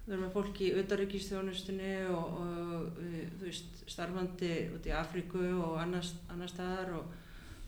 við 0.07 0.13
erum 0.15 0.23
með 0.25 0.35
fólki 0.37 0.69
í 0.69 0.75
auðaríkistjónustunni 0.79 1.95
og, 2.15 2.37
og 2.39 3.01
eh, 3.03 3.25
þú 3.35 3.49
veist, 3.49 3.83
starfandi 3.91 4.53
út 4.77 4.87
í 4.87 4.95
Afríku 4.95 5.43
og 5.59 5.75
annars, 5.83 6.15
annars 6.31 6.55
staðar 6.55 6.95
og 7.01 7.11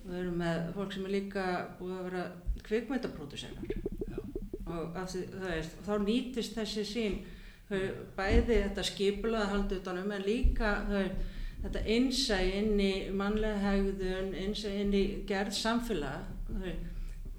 við 0.07 0.21
erum 0.23 0.39
með 0.41 0.71
fólk 0.79 0.95
sem 0.95 1.09
er 1.11 1.17
líka 1.19 1.47
búið 1.81 1.99
að 1.99 2.07
vera 2.09 2.25
kvikmyndapródusennar 2.71 3.67
Já. 3.75 3.90
Og 4.77 4.97
því, 5.11 5.25
það 5.35 5.53
veist, 5.55 5.77
þá 5.87 5.93
nýtist 6.05 6.57
þessi 6.59 6.87
sín 6.89 7.19
þau, 7.71 7.81
bæði 8.17 8.61
þetta 8.67 8.87
skipulaða 8.87 9.51
haldi 9.55 9.81
utanum 9.81 10.15
en 10.17 10.27
líka 10.27 10.73
þau, 10.89 11.05
þetta 11.65 11.85
innsæ 11.97 12.39
inn 12.61 12.81
í 12.83 12.93
mannlega 13.17 13.61
hegðun, 13.65 14.33
innsæ 14.45 14.71
inn 14.83 14.95
í 14.97 15.05
gerð 15.29 15.57
samfélag 15.59 16.63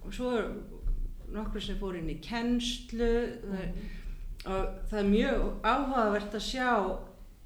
og 0.01 0.13
svo 0.15 0.35
er 0.37 0.51
nokkur 1.31 1.63
sem 1.63 1.79
fór 1.79 1.97
inn 1.99 2.11
í 2.11 2.19
kennslu 2.23 3.13
þau, 3.45 3.65
og 4.51 4.75
það 4.89 4.99
er 5.03 5.09
mjög 5.11 5.47
áhugavert 5.61 6.37
að 6.37 6.45
sjá 6.47 6.69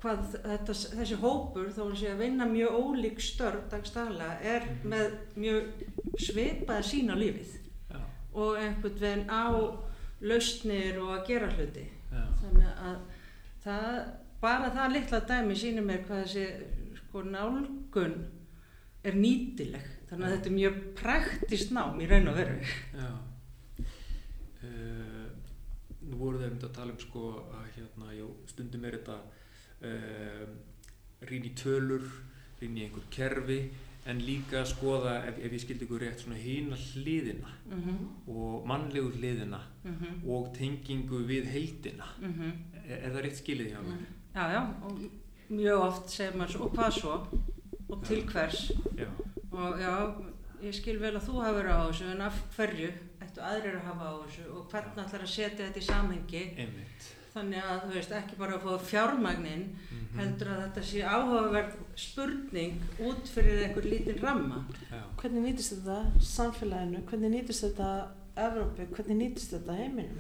hvað 0.06 0.26
þetta, 0.36 0.76
þessi 1.00 1.18
hópur 1.22 1.70
þó 1.74 1.84
að 1.88 1.98
sé 2.00 2.12
að 2.14 2.22
vinna 2.22 2.48
mjög 2.50 2.76
ólík 2.78 3.22
störf 3.24 3.66
dagstæðlega 3.72 4.36
er 4.56 4.68
með 4.86 5.16
mjög 5.40 5.86
svipaða 6.22 6.86
sín 6.86 7.10
á 7.10 7.16
lífið. 7.18 7.56
Og 8.36 8.60
einhvern 8.60 9.00
veginn 9.02 9.28
á 9.32 9.44
lausnir 10.26 11.00
og 11.02 11.14
að 11.18 11.28
gera 11.30 11.52
hluti. 11.54 11.86
Já. 12.16 12.24
þannig 12.40 12.82
að 12.88 12.98
það, 13.66 13.96
bara 14.42 14.72
það 14.76 14.94
litla 14.94 15.20
dæmi 15.30 15.58
sýnir 15.60 15.86
mér 15.86 16.04
hvað 16.08 16.22
þessi 16.24 16.46
sko 17.02 17.24
nálgun 17.28 18.18
er 19.06 19.18
nýtileg. 19.20 19.90
Þannig 20.10 20.28
að 20.28 20.36
þetta 20.36 20.52
er 20.52 20.56
mjög 20.60 20.78
praktist 21.00 21.74
nám 21.76 22.02
í 22.02 22.10
raun 22.10 22.30
og 22.32 22.38
veru. 22.38 22.60
Já. 22.96 23.10
Uh, 24.66 25.26
nú 26.06 26.20
voru 26.20 26.40
þeir 26.42 26.54
myndi 26.54 26.70
að 26.70 26.78
tala 26.78 26.94
um 26.94 27.02
sko 27.02 27.26
að 27.54 27.66
hérna, 27.76 28.14
já, 28.16 28.26
stundum 28.50 28.86
er 28.88 29.00
þetta 29.00 29.18
uh, 29.90 30.46
rýn 31.30 31.50
í 31.50 31.54
tölur, 31.58 32.06
rýn 32.62 32.80
í 32.80 32.86
einhver 32.86 33.06
kerfi 33.14 33.60
en 34.06 34.20
líka 34.22 34.62
að 34.62 34.70
skoða 34.70 35.16
ef, 35.30 35.40
ef 35.42 35.54
ég 35.56 35.62
skildi 35.62 35.86
ykkur 35.86 36.04
rétt 36.06 36.26
hína 36.44 36.76
hliðina 36.76 37.52
mm 37.72 37.82
-hmm. 37.82 37.98
og 38.28 38.68
mannlegu 38.68 39.12
hliðina 39.12 39.62
Mm 39.84 40.30
og 40.30 40.54
tengingu 40.58 41.26
við 41.28 41.46
heildina. 41.46 42.06
Er, 42.88 42.98
er 43.06 43.12
það 43.12 43.22
rétt 43.24 43.38
skilið 43.38 43.72
hjá 43.72 43.82
mér? 43.82 44.06
já 44.36 44.52
já 44.52 44.62
og 44.84 45.00
mjög 45.50 45.82
oft 45.82 46.10
segir 46.10 46.38
maður 46.38 46.52
svo 46.52 46.66
og 46.66 46.72
hvað 46.76 46.92
svo 46.92 47.14
og 47.90 48.06
til 48.06 48.24
hvers 48.26 48.72
Já. 48.98 49.08
og 49.52 49.80
já 49.80 49.94
ég 50.64 50.74
skil 50.74 51.00
vel 51.00 51.16
að 51.16 51.28
þú 51.28 51.42
hafur 51.44 51.70
á 51.70 51.78
þessu 51.88 52.10
en 52.12 52.22
af 52.22 52.40
hverju 52.56 52.90
ættu 53.22 53.42
aðrir 53.42 53.78
að 53.78 53.86
hafa 53.90 54.10
á 54.12 54.14
þessu 54.26 54.48
og 54.52 54.68
hvernig 54.72 55.06
ætlar 55.06 55.22
að 55.22 55.34
setja 55.36 55.66
þetta 55.66 55.80
í 55.80 55.88
samhengi 55.90 56.44
Einmitt. 56.58 57.15
Þannig 57.36 57.64
að 57.68 57.82
þú 57.86 57.94
veist 57.98 58.12
ekki 58.16 58.38
bara 58.40 58.58
að 58.58 58.64
fá 58.66 58.86
fjármagnin 58.92 59.66
Mhm. 59.92 60.20
heldur 60.20 60.48
að 60.54 60.62
þetta 60.64 60.84
sé 60.90 61.02
áhugaverð 61.04 61.74
spurning 62.00 62.82
út 63.04 63.28
fyrir 63.28 63.64
einhver 63.66 63.84
lítinn 63.92 64.22
ramma 64.24 64.62
Já. 64.92 65.02
hvernig 65.20 65.44
nýtist 65.50 65.74
þetta 65.76 65.98
samfélaginu, 66.22 67.04
hvernig 67.10 67.32
nýtist 67.36 67.66
þetta 67.68 67.90
Evrópu, 68.36 68.86
hvernig 68.96 69.18
nýtist 69.18 69.52
þetta 69.56 69.76
heiminum. 69.78 70.18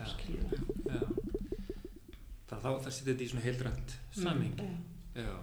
Það, 2.49 2.61
það 2.61 2.91
setja 2.93 3.11
þetta 3.13 3.25
í 3.25 3.29
svona 3.31 3.43
heildrænt 3.45 3.95
samhengi. 4.15 4.67
Já. 5.15 5.23
Já, 5.25 5.33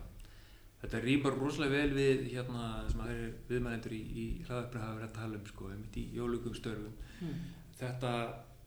þetta 0.82 1.00
rýmar 1.04 1.36
rosalega 1.40 1.74
vel 1.82 1.92
við 1.96 2.22
hérna 2.32 2.68
sem 2.90 3.02
að 3.04 3.10
þeir 3.12 3.34
viðmælendur 3.50 3.94
í, 3.96 4.00
í 4.22 4.26
hraðarbrið 4.46 4.84
hafa 4.84 4.96
verið 4.98 5.08
að 5.08 5.18
tala 5.18 5.38
um 5.40 5.46
sko, 5.50 5.68
í 6.00 6.04
jólugum 6.16 6.56
störfum. 6.56 6.94
mm. 7.20 7.42
Þetta 7.82 8.12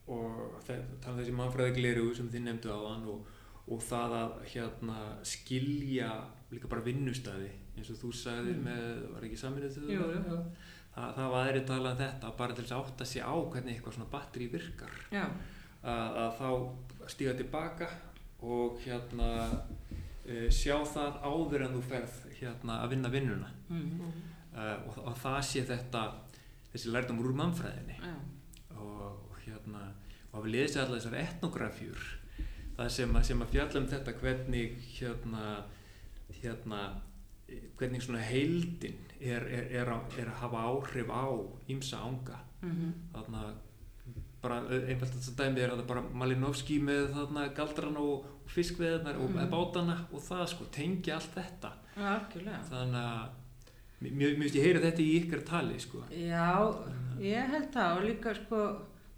og 0.06 0.60
tala 0.66 1.12
um 1.12 1.18
þessi 1.20 1.34
mannfræði 1.34 1.74
gleru 1.80 2.14
sem 2.14 2.28
þið 2.30 2.44
nefndu 2.46 2.70
á 2.70 2.80
hann 2.86 3.06
og, 3.10 3.26
og 3.66 3.80
það 3.82 4.16
að 4.20 4.34
hérna 4.52 4.98
skilja 5.26 6.10
líka 6.52 6.70
bara 6.70 6.84
vinnustæði 6.86 7.50
eins 7.76 7.90
og 7.90 7.98
þú 8.00 8.12
sagðir 8.14 8.56
Mm. 8.56 8.64
með, 8.68 9.12
var 9.12 9.24
ekki 9.26 9.38
saminuð 9.40 9.74
þau? 9.76 9.88
Jú, 9.90 10.04
jú, 10.14 10.20
jú. 10.30 10.38
Það, 10.96 11.26
var 11.32 11.42
aðri 11.48 11.62
talað 11.68 11.92
um 11.92 11.98
þetta 12.00 12.30
bara 12.38 12.54
til 12.56 12.64
þess 12.64 12.72
að 12.72 12.84
átta 12.86 13.04
sig 13.04 13.22
á 13.26 13.34
hvernig 13.36 13.74
eitthvað 13.74 13.96
svona 13.96 14.12
batteri 14.14 14.46
virkar 14.48 14.94
já, 15.12 15.24
að, 15.82 16.20
að 16.22 16.30
þá 16.38 17.10
stíga 17.12 17.34
tilbaka 17.36 17.88
og 18.46 18.78
hérna 18.84 19.28
uh, 19.50 20.48
sjá 20.48 20.76
það 20.88 21.18
áður 21.26 21.66
en 21.66 21.76
þú 21.76 21.82
ferð 21.90 22.16
hérna 22.38 22.78
að 22.84 22.94
vinna 22.94 23.10
vinnuna 23.12 23.50
mm. 23.68 24.00
uh, 24.54 24.72
og, 24.86 24.98
og 25.04 25.18
það 25.20 25.38
sé 25.50 25.66
þetta 25.68 26.06
þessi 26.72 26.94
lærdom 26.94 27.20
úr 27.20 27.36
mannfræðinni 27.42 27.98
og 28.76 29.25
hérna 29.46 29.82
og 30.32 30.38
hafa 30.40 30.52
sér 30.68 30.84
allar 30.84 30.98
þessar 31.00 31.18
etnografjur 31.22 32.06
það 32.76 32.88
sem 32.98 33.16
að, 33.16 33.22
sem 33.30 33.42
að 33.42 33.52
fjalla 33.54 33.80
um 33.80 33.86
þetta 33.92 34.16
hvernig 34.20 34.78
hérna 34.98 35.44
hérna 36.42 36.80
hvernig 37.78 38.02
svona 38.02 38.24
heildin 38.26 38.96
er, 39.20 39.44
er, 39.46 39.68
er, 39.80 39.90
að, 39.94 40.16
er 40.18 40.26
að 40.32 40.40
hafa 40.42 40.64
áhrif 40.72 41.12
á 41.14 41.24
ímsa 41.72 42.02
ánga 42.02 42.42
Mm 42.64 42.92
þarna 43.14 43.42
bara 44.42 44.56
einfalt 44.86 45.14
þetta 45.16 45.32
dæmi 45.44 45.60
er 45.64 45.72
að 45.74 45.80
bara 45.88 46.02
Malinovski 46.14 46.76
með 46.82 47.08
þarna 47.14 47.46
galdrana 47.56 47.98
og, 48.02 48.26
og 48.44 48.50
fiskveðarnar 48.52 49.16
og 49.18 49.30
Mhm. 49.32 49.48
bátana 49.50 49.96
og 50.12 50.20
það 50.22 50.42
sko 50.52 50.64
tengja 50.70 51.14
allt 51.16 51.32
þetta. 51.34 51.70
Algjörlega. 51.96 52.60
Þannig 52.68 53.06
að 53.08 54.12
mér 54.20 54.36
finnst 54.38 54.58
ég 54.58 54.66
heyra 54.68 54.82
þetta 54.84 55.02
í 55.02 55.08
ykkar 55.22 55.42
tali 55.48 55.78
sko. 55.82 56.02
Já, 56.10 56.52
ég 57.18 57.50
held 57.54 57.72
það 57.74 57.96
og 57.96 58.04
líka 58.06 58.34
sko 58.38 58.60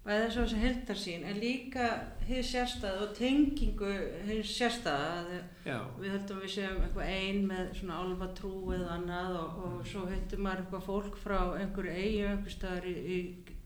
bæði 0.09 0.25
þess 0.25 0.37
að 0.37 0.45
þessi 0.45 0.61
heldarsýn 0.63 1.25
en 1.29 1.41
líka 1.43 1.87
hið 2.25 2.39
sérstæð 2.49 3.01
og 3.05 3.11
tengingu 3.17 3.91
hið 4.27 4.39
sérstæð 4.49 5.33
já, 5.67 5.77
við 5.99 6.13
höldum 6.15 6.39
við 6.43 6.53
séum 6.55 6.79
eitthvað 6.85 7.11
ein 7.13 7.43
með 7.49 7.73
svona 7.79 7.99
álfatrú 8.03 8.53
eða 8.75 8.95
annað 8.97 9.37
og, 9.43 9.59
og 9.67 9.83
svo 9.89 10.05
hittum 10.09 10.45
maður 10.45 10.63
eitthvað 10.63 10.87
fólk 10.87 11.19
frá 11.21 11.37
einhverju 11.59 11.93
eigi 11.93 12.23
einhver 12.31 12.55
staðar 12.55 12.89
í, 12.89 12.95
í 12.99 13.19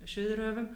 Suðurhöfum 0.04 0.68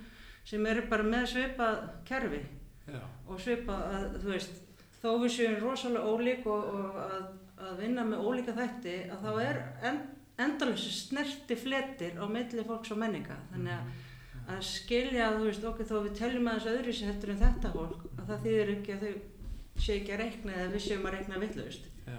sem 0.47 0.69
eru 0.71 0.85
bara 0.87 1.03
með 1.03 1.27
svipað 1.33 1.81
kerfi 2.07 2.39
já, 2.87 3.01
og 3.27 3.43
svipað 3.43 3.83
að 3.97 4.21
þú 4.23 4.31
veist 4.31 4.63
þó 5.01 5.09
við 5.21 5.33
séum 5.35 5.57
rosalega 5.61 6.13
ólík 6.13 6.47
og, 6.49 6.69
og 6.77 7.01
að, 7.03 7.25
að 7.67 7.81
vinna 7.83 8.05
með 8.07 8.23
ólíka 8.23 8.55
þætti 8.57 8.95
að 9.11 9.25
þá 9.25 9.41
er 9.43 9.59
en, 9.89 9.99
endalösi 10.47 10.93
snerti 10.93 11.57
fletir 11.59 12.17
á 12.21 12.25
milli 12.29 12.65
fólks 12.65 12.93
og 12.93 13.01
menninga. 13.01 13.37
Þannig 13.53 13.73
að, 13.73 13.91
að 14.47 14.61
skilja 14.63 15.27
að 15.27 15.37
þú 15.41 15.45
veist 15.49 15.65
okkur 15.71 15.87
þó 15.89 15.95
við 16.07 16.13
teljum 16.21 16.47
aðeins 16.51 16.69
öðru 16.71 16.93
sér 16.95 17.09
heldur 17.11 17.31
en 17.33 17.41
þetta 17.43 17.71
fólk 17.75 18.05
að 18.17 18.25
það 18.31 18.43
þýðir 18.45 18.71
ekki 18.77 18.93
að 18.97 19.05
þau 19.05 19.13
sé 19.85 19.95
ekki 19.99 20.13
að 20.15 20.21
reikna 20.23 20.53
eða 20.57 20.71
við 20.73 20.83
séum 20.87 21.07
að 21.09 21.15
reikna 21.17 21.41
vitlaust 21.43 21.87
já, 22.07 22.17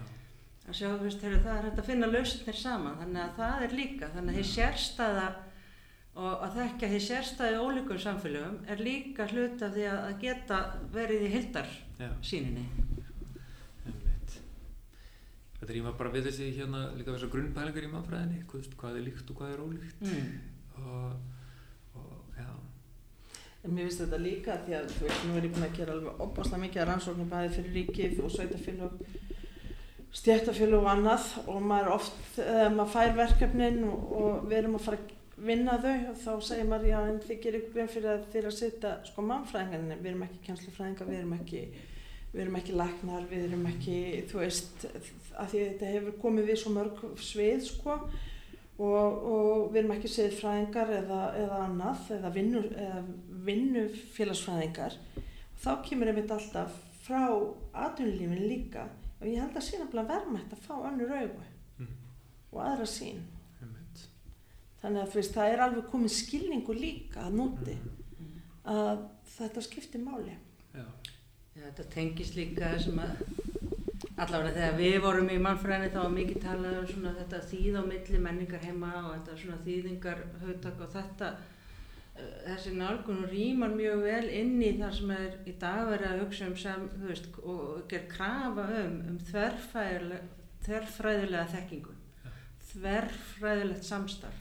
að 0.69 0.77
sjá, 0.79 0.89
þú 0.93 1.05
veist, 1.07 1.23
heyrðu, 1.25 1.41
það 1.47 1.57
er 1.59 1.67
hægt 1.69 1.81
að 1.83 1.89
finna 1.89 2.11
lausnir 2.13 2.59
saman 2.61 2.99
þannig 3.01 3.23
að 3.25 3.37
það 3.41 3.65
er 3.69 3.77
líka, 3.79 4.11
þannig 4.15 4.35
að 4.35 4.39
því 4.43 4.51
sérstæða 4.53 5.29
og 6.19 6.45
að 6.49 6.57
þekka 6.59 6.91
því 6.93 7.01
sérstæði 7.09 7.59
ólíkum 7.65 7.99
samfélögum 8.03 8.59
er 8.75 8.81
líka 8.83 9.27
hlut 9.33 9.63
af 9.63 9.75
því 9.77 9.85
að 9.95 10.07
geta 10.23 10.61
verið 10.95 11.25
í 11.29 11.33
hildar 11.37 11.69
Já, 11.99 12.09
síninni. 12.27 12.65
einmitt. 13.87 14.37
Þetta 15.61 15.73
rýma 15.77 15.93
bara 15.99 16.13
við 16.15 16.29
þessi 16.29 16.49
hérna 16.59 16.85
líka 16.99 17.15
þessar 17.15 17.33
grunnpælingar 17.33 17.87
í 17.87 17.91
mannfræðinni, 17.93 18.45
hvað, 18.51 18.99
er 19.01 19.07
líkt 19.07 19.31
og 19.33 19.41
hvað 19.41 19.55
er 19.57 19.65
ólíkt 19.65 20.07
Mm. 20.09 20.31
og, 20.79 21.38
En 23.67 23.75
mér 23.75 23.89
finnst 23.89 24.05
þetta 24.05 24.19
líka 24.23 24.57
því 24.65 24.75
að 24.79 24.91
þú 24.95 25.05
veist, 25.07 25.23
nú 25.27 25.37
er 25.37 25.47
ég 25.49 25.55
búin 25.55 25.67
að 25.67 25.79
gera 25.81 25.95
alveg 25.97 26.25
opaslega 26.25 26.63
mikið 26.63 26.83
að 26.83 26.89
rannsóknum 26.93 27.31
bæði 27.33 27.53
fyrir 27.57 27.77
ríkið 27.79 28.21
og 28.23 28.35
sveitafélög, 28.35 29.01
stjættafélög 30.21 30.85
og 30.85 30.91
annað. 30.93 31.29
Og 31.51 31.63
maður 31.67 31.95
oft, 31.97 32.21
eða 32.39 32.69
maður 32.77 32.93
fær 32.95 33.15
verkefnin 33.19 33.81
og, 33.89 34.13
og 34.21 34.47
við 34.47 34.61
erum 34.61 34.79
að 34.79 34.85
fara 34.87 35.01
að 35.03 35.15
vinna 35.49 35.77
þau 35.83 35.97
og 36.13 36.17
þá 36.23 36.33
segir 36.49 36.71
maður 36.71 36.91
já 36.91 36.99
en 37.01 37.21
þið 37.27 37.43
gerir 37.45 37.69
grein 37.75 37.93
fyrir 37.93 38.11
að 38.15 38.25
þið 38.33 38.41
er 38.41 38.49
að 38.49 38.57
setja 38.57 38.95
sko 39.07 39.27
mannfræðingarnir, 39.27 40.01
við 40.03 40.11
erum 40.13 40.25
ekki 40.27 40.41
kænslufræðingar, 40.49 41.11
við 41.11 41.19
erum 41.21 41.37
ekki, 41.37 41.61
við 42.33 42.43
erum 42.45 42.59
ekki 42.59 42.79
læknar, 42.79 43.29
við 43.31 43.45
erum 43.47 43.69
ekki, 43.71 43.99
þú 44.31 44.41
veist, 44.43 44.89
að 45.35 45.53
því 45.53 45.61
að 45.61 45.69
þetta 45.69 45.93
hefur 45.95 46.19
komið 46.25 46.51
við 46.51 46.61
svo 46.63 46.75
mörg 46.75 47.05
svið 47.23 47.63
sko 47.69 48.01
og, 48.79 49.25
og 49.33 49.73
við 49.73 49.81
erum 49.83 49.95
ekki 49.97 50.11
siðfræðingar 50.13 50.93
eða, 51.01 51.21
eða 51.43 51.59
annað 51.65 52.13
eða, 52.19 52.31
vinnu, 52.35 52.63
eða 52.79 53.01
vinnufélagsfræðingar. 53.49 54.99
Þá 55.59 55.71
kemur 55.89 56.13
einmitt 56.13 56.31
alltaf 56.35 56.77
frá 57.03 57.25
atvinnulífin 57.87 58.47
líka. 58.47 58.87
Og 59.19 59.27
ég 59.27 59.41
held 59.43 59.57
að 59.59 59.67
sé 59.67 59.81
nefnilega 59.81 60.13
verðmætt 60.13 60.55
að 60.55 60.63
fá 60.63 60.75
önnur 60.87 61.11
augu 61.11 61.47
mm, 61.83 61.95
og 62.53 62.61
aðra 62.63 62.87
sín 62.87 63.25
einmitt. 63.59 64.05
þannig 64.83 65.03
að 65.03 65.17
veist, 65.19 65.35
það 65.35 65.55
er 65.55 65.63
alveg 65.65 65.89
komið 65.91 66.15
skilningu 66.15 66.77
líka 66.79 67.25
að 67.27 67.41
núti 67.41 67.79
Mm, 68.19 68.39
að 68.67 69.05
þetta 69.37 69.63
skiptir 69.63 70.01
máli. 70.03 70.33
Já, 70.75 70.85
Já, 71.55 71.63
þetta 71.69 71.85
tengist 71.91 72.35
líka 72.39 72.73
þessum 72.75 72.99
að 73.03 73.21
allavega 74.19 74.55
þegar 74.55 74.75
við 74.79 74.97
vorum 75.03 75.29
í 75.33 75.39
mannfræðinni 75.43 75.91
þá 75.93 76.01
var 76.01 76.13
mikið 76.15 76.39
talað 76.45 76.79
um 76.79 76.87
svona 76.91 77.13
þetta 77.19 77.39
þýð 77.51 77.75
á 77.79 77.83
milli 77.89 78.19
menningar 78.23 78.65
heima 78.65 78.91
og 79.03 79.13
þetta 79.15 79.41
svona 79.43 79.65
þýðingar 79.67 80.19
hugtak 80.43 80.79
og 80.85 80.89
þetta 80.95 81.27
eh, 81.35 81.39
þessi 82.47 82.71
nálgun 82.79 83.31
rýmar 83.33 83.73
mjög 83.75 83.99
vel 84.07 84.29
inn 84.41 84.57
í 84.63 84.65
það 84.79 84.93
sem 84.99 85.11
er 85.17 85.33
í 85.45 85.47
dag 85.63 85.83
verið 85.91 86.09
að 86.11 86.21
hugsa 86.23 86.43
um 86.49 86.57
sem, 86.63 86.81
þú 86.95 87.05
veist, 87.11 87.27
og 87.43 87.63
ger 87.91 88.05
krafa 88.13 88.65
um, 88.83 88.97
um 89.13 89.19
þverfræðilega, 89.31 91.45
þekkingu 91.55 91.95
þverfræðilegt 92.69 93.85
samstarf 93.89 94.39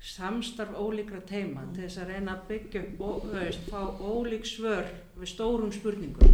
samstarf 0.00 0.72
ólíkra 0.80 1.20
teima 1.28 1.62
til 1.74 1.82
þess 1.84 2.00
að 2.00 2.10
reyna 2.14 2.30
að 2.38 2.46
byggja 2.48 2.80
og 3.04 3.16
þú 3.26 3.32
veist, 3.34 3.62
fá 3.68 3.80
ólík 4.00 4.46
svör 4.48 4.86
við 5.18 5.28
stórum 5.34 5.72
spurningum 5.74 6.30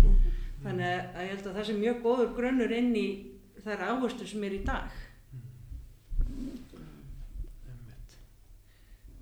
þannig 0.67 0.87
að 0.91 1.23
ég 1.23 1.33
held 1.33 1.49
að 1.49 1.59
það 1.59 1.67
sé 1.69 1.75
mjög 1.81 1.99
góður 2.05 2.33
grunnur 2.37 2.73
inn 2.75 2.95
í 2.99 3.07
þær 3.65 3.85
áherslu 3.91 4.27
sem 4.29 4.47
er 4.47 4.57
í 4.57 4.63
dag. 4.67 5.03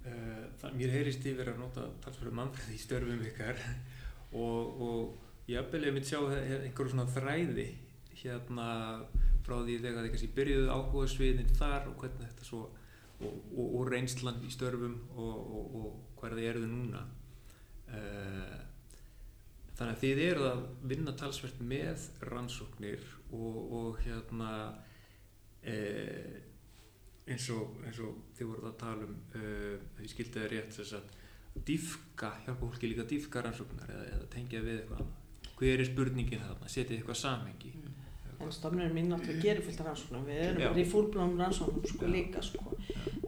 Það, 0.05 0.76
mér 0.78 0.95
heyrist 0.95 1.26
yfir 1.28 1.51
að 1.53 1.61
nota 1.61 1.84
talsverðu 2.05 2.38
mannfræði 2.38 2.76
í 2.76 2.80
störfum 2.80 3.24
ykkar 3.28 3.61
og, 4.32 4.80
og 4.86 5.51
ég 5.51 5.61
aðbelið 5.61 5.97
mitt 5.97 6.09
sjá 6.09 6.18
einhverju 6.24 6.95
svona 6.95 7.05
þræði 7.12 7.66
hérna 8.22 8.68
frá 9.45 9.59
því 9.59 9.76
þegar 9.82 10.07
þið 10.07 10.12
kannski 10.14 10.30
byrjuðu 10.38 10.70
áhuga 10.72 11.11
sviðin 11.12 11.57
þar 11.59 11.90
og 11.90 11.99
hvernig 12.01 12.30
þetta 12.30 12.49
svo 12.49 12.62
og, 12.64 13.34
og, 13.53 13.66
og 13.66 13.90
reynslan 13.92 14.40
í 14.45 14.53
störfum 14.53 14.97
og, 15.12 15.34
og, 15.59 15.74
og 15.80 16.20
hver 16.20 16.36
þið 16.38 16.49
eruðu 16.53 16.70
núna. 16.70 17.05
Uh, 17.92 18.55
þannig 19.75 19.95
að 19.95 20.03
þið 20.05 20.22
eruð 20.29 20.49
að 20.51 20.64
vinna 20.93 21.14
talsvert 21.18 21.61
með 21.75 22.09
rannsóknir 22.31 23.05
og, 23.35 23.59
og 23.79 24.01
hérna 24.05 24.53
uh, 25.66 26.35
eins 27.25 27.51
og, 27.55 27.77
eins 27.83 28.01
og 28.05 28.22
þið 28.37 28.51
voruð 28.51 28.70
að 28.70 28.81
tala 28.85 29.07
um 29.09 29.14
því 29.97 30.09
skildi 30.12 30.41
það 30.41 30.51
rétt 30.53 30.75
þess 30.77 30.99
að 30.99 31.12
dýfka, 31.66 32.31
hjálpa 32.45 32.66
fólki 32.66 32.91
líka 32.91 33.05
að 33.05 33.12
dýfka 33.14 33.43
rannsóknar 33.45 33.93
eða, 33.95 34.07
eða 34.16 34.31
tengja 34.33 34.62
við 34.64 34.81
eitthvað 34.81 35.12
hver 35.55 35.81
er 35.81 35.89
spurningin 35.89 36.43
þarna, 36.43 36.70
setið 36.70 36.99
eitthvað 36.99 37.20
samhengi. 37.20 37.72
En 38.43 38.53
stofnunum 38.53 38.97
mín 38.97 39.11
náttúrulega 39.12 39.45
gerir 39.45 39.64
fullt 39.64 39.81
af 39.81 39.89
rannsóknum. 39.89 40.25
Við 40.27 40.41
erum 40.49 40.62
Já. 40.64 40.68
bara 40.68 40.83
í 40.83 40.87
fúlblóm 40.91 41.37
rannsóknum 41.39 41.85
sko 41.89 42.09
Já. 42.09 42.12
líka 42.12 42.43
sko. 42.43 42.75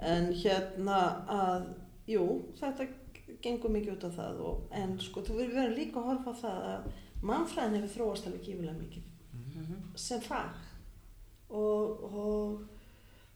En 0.02 0.32
hérna 0.34 0.98
að 1.36 1.68
jú, 2.10 2.24
þetta 2.58 2.88
gengur 3.42 3.72
mikið 3.74 3.96
út 3.96 4.06
af 4.08 4.16
það 4.20 4.40
og, 4.48 4.62
en 4.80 4.96
sko 5.02 5.24
þú 5.26 5.40
við 5.40 5.52
verðum 5.56 5.76
líka 5.76 6.00
að 6.00 6.08
horfa 6.10 6.32
á 6.32 6.40
það 6.44 6.64
að 6.70 6.88
mannfræðin 7.26 7.76
hefur 7.78 7.94
þróast 7.96 8.28
alveg 8.28 8.48
gífilega 8.48 8.78
mikið. 8.78 9.12
Mhm. 9.56 9.76
sem 9.94 10.20
fag. 10.20 10.56
Og, 11.48 12.02
og 12.02 12.60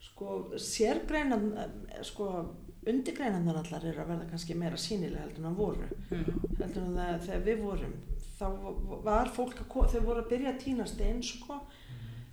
sko 0.00 0.58
sérgreinan 0.58 1.46
sko 2.02 2.26
undirgreinandan 2.88 3.58
allar 3.60 3.84
eru 3.84 4.00
að 4.00 4.08
verða 4.08 4.28
kannski 4.30 4.56
meira 4.56 4.78
sínilega 4.80 5.26
heldur 5.26 5.44
en 5.44 5.50
að 5.50 5.58
voru. 5.60 5.88
Heldur 6.10 6.86
en 6.86 6.96
það 6.96 7.26
þegar 7.26 7.44
við 7.48 7.62
vorum. 7.64 7.96
Þá 8.38 8.46
var 9.04 9.32
fólk 9.36 9.60
að 9.60 9.92
þau 9.92 10.00
voru 10.06 10.22
að 10.22 10.30
byrja 10.32 10.54
að 10.54 10.62
týnast 10.64 11.02
einn 11.04 11.22
sko. 11.22 11.60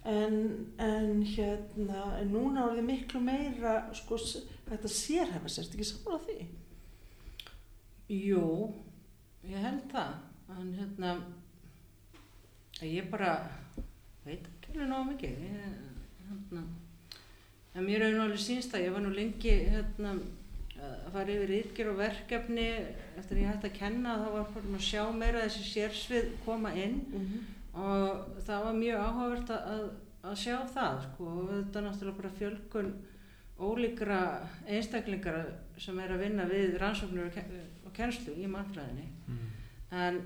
En, 0.08 0.38
en 0.80 1.24
hérna 1.28 2.04
en 2.22 2.30
núna 2.32 2.70
er 2.70 2.78
það 2.78 2.86
miklu 2.88 3.20
meira 3.20 3.74
sko 3.98 4.16
þetta 4.70 4.92
sérhefa 4.92 5.52
sérst 5.52 5.76
ekki 5.76 5.88
sammála 5.90 6.22
því 6.24 6.38
Jú, 8.08 8.72
ég 9.44 9.60
held 9.60 9.84
það 9.92 10.14
en 10.56 10.68
hérna 10.78 11.16
ég 12.88 13.10
bara 13.12 13.34
veit 14.24 14.46
ekki 14.48 14.72
alveg 14.72 14.88
nóg 14.88 15.10
mikið 15.10 15.42
ég, 15.44 15.74
hérna, 16.30 16.64
en 17.74 17.84
mér 17.84 18.06
hefur 18.06 18.16
nú 18.16 18.24
alveg 18.24 18.44
sínst 18.46 18.76
að 18.78 18.86
ég 18.86 18.96
var 18.96 19.04
nú 19.04 19.12
lengi 19.12 19.58
hérna 19.74 20.14
að 20.78 21.12
fara 21.18 21.36
yfir 21.36 21.54
ítgjör 21.58 21.92
og 21.92 22.00
verkefni 22.00 22.68
eftir 23.18 23.36
að 23.36 23.42
ég 23.42 23.52
hætti 23.52 23.70
að 23.72 23.78
kenna 23.82 24.16
þá 24.22 24.28
var 24.38 24.50
farin 24.54 24.80
að 24.80 24.88
sjá 24.88 25.04
meira 25.20 25.44
þessi 25.44 25.68
sérsvið 25.74 26.28
koma 26.46 26.74
inn 26.78 27.00
og 27.74 28.42
það 28.48 28.68
var 28.70 28.78
mjög 28.80 29.04
áhugavert 29.04 29.56
að, 29.58 29.88
að, 30.24 30.36
sjá 30.46 30.58
það 30.74 31.02
sko 31.08 31.32
og 31.34 31.50
þetta 31.52 31.80
er 31.80 31.88
náttúrulega 31.88 32.22
bara 32.22 32.36
fjölkun 32.40 32.92
ólíkra 33.58 34.22
einstaklingar 34.70 35.42
sem 35.82 36.00
er 36.00 36.14
að 36.14 36.24
vinna 36.24 36.46
við 36.50 36.78
rannsóknir 36.78 37.26
og, 37.26 37.40
og 37.88 37.94
kennslu 37.98 38.36
í 38.38 38.48
mannfræðinni 38.52 39.08
Mm. 39.28 39.48
en 39.92 40.20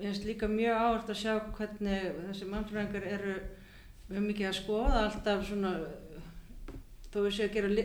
ég 0.00 0.06
finnst 0.08 0.24
líka 0.26 0.48
mjög 0.48 0.76
áhugavert 0.80 1.10
að 1.12 1.18
sjá 1.20 1.34
hvernig 1.58 2.14
þessi 2.28 2.46
mannfræðingar 2.50 3.06
eru 3.14 3.34
mjög 4.10 4.24
mikið 4.30 4.48
að 4.48 4.58
skoða 4.62 5.02
alltaf 5.08 5.44
svona 5.48 5.72
þó 7.12 7.18
við 7.26 7.34
séu 7.36 7.48
að 7.48 7.54
gera 7.58 7.84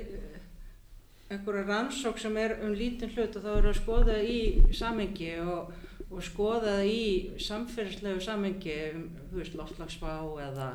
einhverja 1.30 1.66
rannsók 1.68 2.20
sem 2.22 2.38
er 2.38 2.54
um 2.64 2.74
lítinn 2.78 3.10
hlut 3.16 3.36
og 3.40 3.44
þá 3.46 3.52
eru 3.58 3.70
að 3.72 3.80
skoða 3.80 4.16
í 4.22 4.40
samengi 4.78 5.32
og, 5.42 5.72
og 6.12 6.22
skoða 6.24 6.76
í 6.86 7.32
samfélagslegu 7.42 8.22
samengi 8.22 8.76
um, 8.94 9.08
þú 9.32 9.40
veist, 9.42 9.56
loftlagsvá 9.58 10.14
eða 10.46 10.68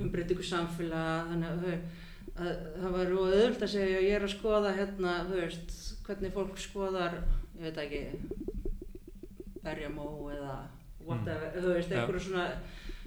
umbreytingu 0.00 0.46
samfélag 0.48 1.28
þannig 1.32 1.50
að, 1.52 1.64
þau- 1.66 2.06
að 2.38 2.50
það 2.80 2.92
var 2.96 3.12
auðvöld 3.14 3.62
að 3.66 3.72
segja 3.74 4.00
ég 4.04 4.16
er 4.18 4.26
að 4.26 4.34
skoða 4.34 4.72
hérna, 4.76 5.14
þú 5.28 5.40
veist, 5.42 5.76
hvernig 6.06 6.34
fólk 6.36 6.58
skoðar, 6.62 7.16
ég 7.58 7.64
veit 7.68 7.80
ekki 7.84 8.02
berjamó 9.64 10.08
eða 10.32 10.56
whatever, 11.04 11.50
þú 11.56 11.72
veist, 11.74 11.88
Mm. 11.90 11.98
Einhverju 11.98 12.20
svona 12.20 12.46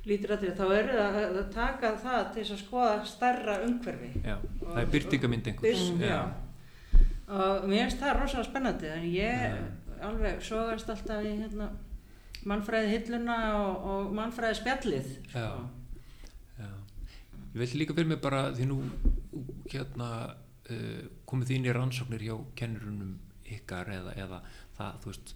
lítratrið, 0.05 0.55
þá 0.57 0.63
er 0.73 0.87
það 0.89 1.17
að, 1.21 1.35
að 1.41 1.49
taka 1.53 1.91
það 2.01 2.31
til 2.33 2.45
að 2.47 2.61
skoða 2.63 2.93
stærra 3.05 3.57
umhverfi 3.67 4.09
Já, 4.25 4.35
það 4.63 4.79
er 4.81 4.89
byrtingamynd 4.95 5.47
einhvers 5.51 5.83
Byrt, 5.91 6.01
já. 6.07 6.21
og 7.29 7.67
mér 7.69 7.83
finnst 7.85 8.01
það 8.01 8.17
rosalega 8.21 8.49
spennandi 8.49 8.89
en 8.95 9.05
ég 9.13 9.59
alveg 10.01 10.41
sogast 10.41 10.89
alltaf 10.89 11.21
í 11.29 11.35
hérna, 11.43 11.67
mannfræði 12.49 12.95
hilluna 12.95 13.37
og, 13.59 13.85
og 13.93 14.15
mannfræði 14.17 14.57
spjallið 14.63 15.11
sko. 15.29 15.37
Já. 15.37 15.51
Ég 17.51 17.59
veldi 17.59 17.77
líka 17.81 17.93
fyrir 17.97 18.07
mig 18.07 18.21
bara 18.23 18.45
því 18.55 18.65
nú 18.69 18.77
hérna 19.71 20.09
uh, 20.71 21.01
komið 21.27 21.49
þín 21.51 21.67
í 21.67 21.73
rannsóknir 21.75 22.23
hjá 22.23 22.35
kennurunum 22.55 23.17
ykkar 23.51 23.89
eða, 23.91 24.13
eða 24.15 24.37
það, 24.77 24.99
þú 25.03 25.11
veist 25.11 25.33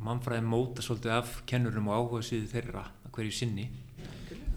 mannfræði 0.00 0.46
móta 0.48 0.82
svolítið 0.84 1.12
af 1.18 1.34
kennurum 1.48 1.88
og 1.92 1.98
áhuga 1.98 2.22
síðu 2.24 2.48
þeirra 2.54 2.84
hverju 3.12 3.34
sinni 3.36 3.66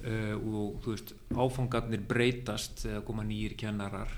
uh, 0.08 0.36
og 0.40 0.80
þú 0.84 0.94
veist 0.96 1.14
áfangarnir 1.36 2.04
breytast 2.08 2.86
eða 2.88 3.04
koma 3.08 3.26
nýjir 3.28 3.58
kennarar 3.60 4.12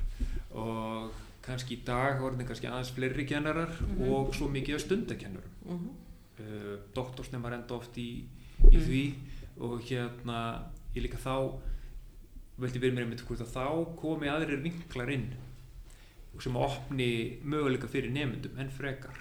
og 0.56 1.12
kannski 1.46 1.80
í 1.80 1.84
dag 1.86 2.22
voru 2.22 2.38
kannski 2.46 2.70
aðeins 2.70 2.94
fleiri 2.96 3.26
kennarar 3.30 3.74
Mhm. 3.82 4.10
og 4.14 4.34
svo 4.38 4.48
mikið 4.50 4.80
stundakennurum 4.86 5.52
mm 5.66 5.78
-hmm. 5.78 5.94
uh, 6.40 6.78
doktorsnemar 6.94 7.54
enda 7.54 7.74
oft 7.76 7.98
í, 7.98 8.24
í 8.72 8.78
Mm. 8.78 8.86
því 8.86 9.14
og 9.60 9.82
hérna 9.82 10.64
ég 10.96 11.02
líka 11.02 11.18
þá 11.18 11.58
veldi 12.62 12.82
verið 12.82 12.96
mér 12.96 13.06
einmitt 13.06 13.26
hvort 13.28 13.44
að 13.44 13.52
þá 13.52 13.66
komi 14.00 14.32
aðrir 14.32 14.64
vinklar 14.64 15.12
inn 15.12 15.28
sem 16.44 16.56
opni 16.60 17.10
möguleika 17.48 17.88
fyrir 17.88 18.12
nefndum 18.12 18.58
en 18.60 18.72
frekar. 18.74 19.16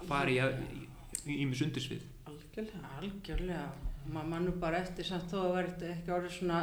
Að 0.00 0.06
fara 0.08 0.32
í, 0.32 1.44
mis 1.44 1.60
undirsvið. 1.64 2.04
Algjörlega 2.30 2.92
Algjörlega, 2.96 3.66
maður 4.08 4.30
mannur 4.30 4.56
bara 4.62 4.80
eftir 4.80 5.04
samt 5.04 5.28
þó 5.32 5.42
að 5.42 5.56
verði 5.58 5.90
ekki 5.92 6.14
orðið 6.16 6.38
svona 6.38 6.60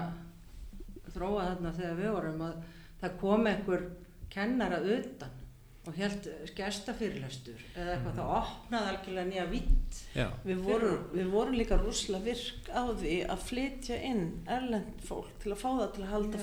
þróað 1.13 1.49
þarna 1.51 1.75
þegar 1.77 1.99
við 1.99 2.11
vorum 2.15 2.43
að 2.47 2.57
það 3.03 3.17
kom 3.21 3.49
einhver 3.51 3.85
kennara 4.33 4.81
utan 4.97 5.39
og 5.83 5.97
held 5.99 6.27
gestafyrirlestur 6.55 7.59
eða 7.75 7.95
eitthvað, 7.97 8.13
það 8.15 8.29
opnaði 8.37 8.91
algjörlega 8.93 9.27
nýja 9.27 9.43
vitt. 9.51 9.97
við 10.47 10.61
við 11.11 11.31
vorum 11.33 11.57
líka 11.57 11.79
rúslega 11.81 12.23
virk 12.23 12.69
á 12.71 12.83
því 13.01 13.15
að 13.33 13.41
flytja 13.49 13.97
inn 14.07 14.21
erlend 14.47 15.03
fólk 15.03 15.33
til 15.43 15.51
að 15.51 15.59
fá 15.59 15.67
það 15.67 15.91
til 15.97 16.05
að 16.05 16.13
halda 16.13 16.39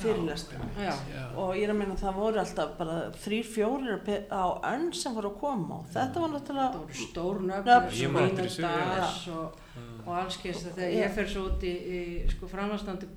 já, 0.85 1.25
og 1.41 1.55
ég 1.57 1.65
er 1.65 1.73
að 1.73 1.81
meina 1.81 1.97
það 2.03 2.21
voru 2.21 2.43
alltaf 2.45 2.77
bara 2.83 2.99
þrýr, 3.25 3.49
fjórir 3.55 4.05
á 4.29 4.45
önn 4.75 4.87
sem 5.01 5.17
voru 5.17 5.33
að 5.33 5.41
koma 5.47 5.81
og 5.81 5.89
þetta 5.97 6.21
var 6.21 6.29
það 6.29 6.37
náttúrulega 6.37 6.85
voru 6.85 7.01
stór 7.01 7.43
Nöfn, 7.51 7.73
nöfn, 7.73 7.99
Ég 8.03 8.13
man 8.13 8.29
eftir 8.29 8.45
þessu, 8.45 8.63
já. 8.69 8.93
das 9.01 9.25
og, 9.33 9.59
og 10.05 10.15
alls 10.21 10.37
kemst 10.45 10.69
það 10.69 10.79
þegar 10.83 10.97
ég 11.01 11.17
fer 11.17 11.33
svo 11.33 11.49
út 11.49 11.65
í, 11.65 11.75
í 11.81 12.05
sko 12.35 12.53
framhanstandi 12.53 13.09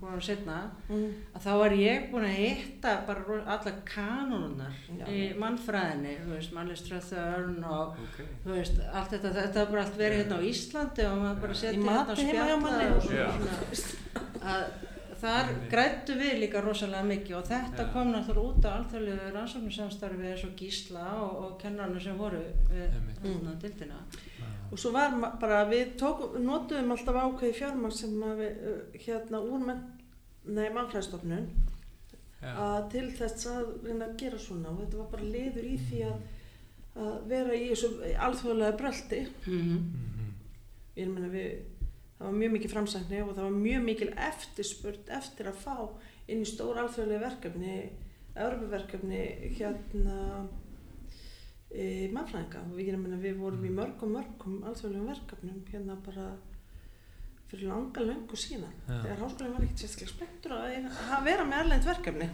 Bretlands 0.00 0.10
einhvern 0.10 0.24
setna 0.24 0.70
mm, 0.88 1.14
að 1.34 1.44
þá 1.44 1.50
var 1.60 1.74
ég 1.76 2.10
búin 2.10 2.26
að 2.26 2.36
hitta 2.40 2.92
bara 3.06 3.38
alla 3.54 3.72
kanónunar 3.84 4.76
Já. 4.98 5.06
í 5.08 5.22
mannfræðinni, 5.38 6.14
þú 6.24 6.34
veist, 6.34 6.52
mannlistra 6.56 7.00
þörn 7.00 7.64
og 7.64 7.98
ok 8.04 8.20
þú 8.44 8.54
veist, 8.54 8.80
allt 8.92 9.10
þetta, 9.16 9.32
þetta 9.38 9.64
var 9.64 9.72
bara 9.74 9.84
allt 9.84 9.98
verið 9.98 10.22
hérna 10.22 10.38
á 10.40 10.48
Íslandi 10.50 11.08
og 11.08 11.18
maður 11.24 11.42
bara 11.46 11.58
setja 11.62 11.74
hérna 11.80 11.98
hjá 12.06 12.22
spjalla 12.22 12.56
manni. 12.64 12.86
og 12.94 13.10
Já. 13.10 13.26
svona 13.82 13.98
að 14.54 14.64
þar 15.20 15.50
grættu 15.68 16.16
við 16.16 16.38
líka 16.40 16.62
rosalega 16.64 17.04
mikið 17.04 17.36
og 17.36 17.48
þetta 17.50 17.84
Já. 17.84 17.92
kom 17.92 18.12
náttúrulega 18.14 18.56
út 18.56 18.68
á 18.68 18.70
alþjóðlegu 18.78 19.32
rannsóknarsamstarfi 19.36 20.30
eins 20.32 20.44
og 20.48 20.54
Gísla 20.56 21.06
og, 21.20 21.32
og 21.44 21.56
kennarna 21.60 22.00
sem 22.00 22.16
voru 22.16 22.40
við 22.70 22.86
hérna 23.20 23.56
dildina 23.60 24.00
og 24.70 24.78
svo 24.78 24.92
var 24.94 25.16
bara 25.40 25.64
við 25.70 25.96
tókum, 26.00 26.36
notuðum 26.46 26.94
alltaf 26.94 27.18
ákveði 27.24 27.56
fjármagn 27.58 27.96
sem 27.96 28.22
að 28.22 28.42
við 28.44 28.60
uh, 28.70 29.00
hérna 29.06 29.42
úr 29.42 29.66
mannfræðstofnun 30.76 31.48
að 32.40 32.84
til 32.94 33.08
þess 33.18 33.48
að 33.50 33.72
reyna 33.84 34.06
að 34.06 34.14
gera 34.22 34.38
svona. 34.40 34.70
Og 34.70 34.78
þetta 34.84 35.00
var 35.02 35.10
bara 35.12 35.32
liður 35.34 35.66
í 35.68 35.74
því 35.88 36.04
að, 36.08 36.22
að 37.04 37.18
vera 37.34 37.58
í 37.58 37.66
þessu 37.72 37.90
alþjóðlega 38.28 38.78
bröldi 38.80 39.20
mm 39.44 39.74
Mhm. 40.20 40.30
ég 40.96 41.10
meina 41.10 41.28
við 41.32 41.50
það 42.20 42.26
var 42.26 42.36
mjög 42.36 42.54
mikið 42.56 42.72
framsækni 42.74 43.20
og 43.24 43.34
það 43.34 43.46
var 43.46 43.58
mjög 43.64 43.84
mikil 43.86 44.08
eftirspurt 44.28 45.12
eftir 45.16 45.48
að 45.48 45.60
fá 45.64 45.76
inn 46.28 46.42
í 46.42 46.48
stór 46.48 46.80
alþjóðlega 46.82 47.24
verkefni 47.24 47.76
Európaverkefni 48.36 49.22
hérna 49.56 50.16
e, 51.70 52.08
mannfræðinga. 52.14 52.62
Og 52.68 52.78
við, 52.78 52.94
við 53.24 53.40
vorum 53.40 53.66
í 53.66 53.74
mörgum 53.74 54.14
mörgum 54.16 54.60
alþjóðlegum 54.70 55.12
verkefnum 55.12 55.60
hérna 55.70 55.98
bara 56.06 56.26
fyrir 57.50 57.70
langa 57.70 58.06
löngu 58.06 58.38
síðan. 58.38 58.74
Já. 58.86 58.96
þegar 59.04 59.22
háskólinn 59.24 59.54
var 59.56 59.64
ekkert 59.66 59.84
sérstaklega 59.84 60.12
spenntur 60.14 60.56
að 60.56 61.24
vera 61.26 61.46
með 61.46 61.64
erlend 61.64 61.88
verkefni. 61.90 62.28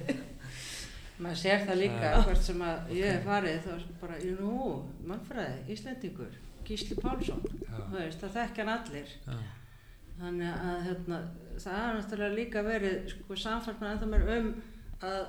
Maður 1.24 1.38
sér 1.40 1.62
það 1.64 1.78
líka 1.80 2.08
Já. 2.12 2.16
hvert 2.26 2.42
sem 2.44 2.64
að 2.66 2.90
ég 2.92 3.14
hef 3.14 3.22
farið 3.24 3.62
þá 3.64 3.70
er 3.72 3.84
bara, 4.02 4.16
jú 4.20 4.34
nú, 4.36 4.56
mannfræði, 5.08 5.62
Íslendingur 5.72 6.34
Gísli 6.66 6.96
Pálsson, 6.98 7.40
þú 7.46 7.94
veist, 7.94 8.20
það 8.20 8.34
þekkja 8.36 8.64
hann 8.66 8.72
allir. 8.74 9.14
Þannig 10.16 10.66
að 10.66 10.78
hérna, 10.88 11.20
það 11.62 11.80
er 11.80 11.96
náttúrulega 11.96 12.36
líka 12.36 12.62
verið 12.66 13.10
sko, 13.12 13.38
samfærsman 13.40 13.92
ennþá 13.94 14.08
mér 14.10 14.26
um 14.36 14.50
að 15.06 15.22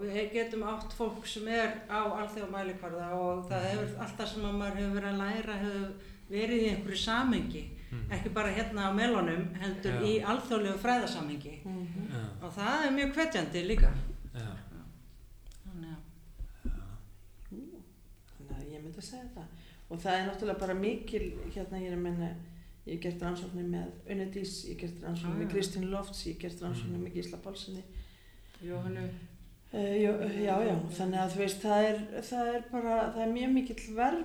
við 0.00 0.30
getum 0.32 0.62
átt 0.64 0.92
fólk 0.96 1.26
sem 1.28 1.48
er 1.52 1.74
á 1.92 2.00
alþjóðmælikvarða 2.22 3.10
og 3.16 3.42
það 3.50 3.66
hefur 3.70 3.90
alltaf 4.06 4.28
sem 4.32 4.44
að 4.48 4.54
maður 4.60 4.78
hefur 4.80 4.94
verið 4.96 5.10
að 5.10 5.20
læra 5.20 5.56
hefur 5.64 5.90
verið 6.30 6.62
í 6.64 6.70
einhverju 6.74 6.96
samengi 7.04 7.66
Mhm. 7.90 8.04
ekki 8.14 8.30
bara 8.30 8.52
hérna 8.54 8.84
á 8.86 8.90
melunum 8.94 9.48
heldur 9.58 9.96
Já. 9.98 10.02
í 10.06 10.12
alþjóðlegu 10.22 10.78
fræðasamengi 10.78 11.54
mm 11.64 11.86
já, 12.12 12.20
og 12.46 12.52
það 12.54 12.84
er 12.86 12.92
mjög 12.94 13.14
hvetjandi 13.16 13.62
líka 13.66 13.90
já, 14.34 14.50
þannig 15.64 15.90
að 15.90 16.70
Þannig 17.50 18.54
að 18.54 18.70
ég 18.74 18.82
myndi 18.84 18.98
að 19.02 19.08
segja 19.08 19.26
það. 19.34 19.48
Og 19.90 19.98
það 20.04 20.14
er 20.20 20.26
náttúrulega 20.28 20.60
bara 20.60 20.74
mikil, 20.78 21.24
hérna 21.54 21.80
ég 21.82 21.90
er 21.90 21.96
að 21.96 22.04
menna, 22.04 22.28
ég 22.86 22.92
hef 22.94 23.00
gert 23.02 23.22
rannsóknir 23.26 23.66
með 23.72 23.90
Unnedís, 24.14 24.52
ég 24.68 24.76
hef 24.76 24.80
gert 24.84 25.02
rannsóknir 25.08 25.34
Já, 25.34 25.40
með 25.40 25.48
já. 25.48 25.52
Kristín 25.54 25.88
Lofts, 25.90 26.22
ég 26.26 26.32
hef 26.36 26.42
gert 26.44 26.62
rannsóknir 26.62 27.02
með 27.02 27.14
Gísla 27.18 27.38
Pálssoni. 27.42 27.82
Jóhannu 28.62 29.08
Uh, 29.70 29.94
já, 30.02 30.54
já, 30.66 30.74
þannig 30.96 31.20
að 31.22 31.34
þú 31.34 31.40
veist, 31.44 31.62
það 31.62 31.88
er, 31.88 32.00
það 32.26 32.48
er 32.56 32.64
bara, 32.72 32.94
það 33.14 33.20
er 33.22 33.34
mjög 33.36 33.52
mikill 33.54 33.92
verð, 33.94 34.24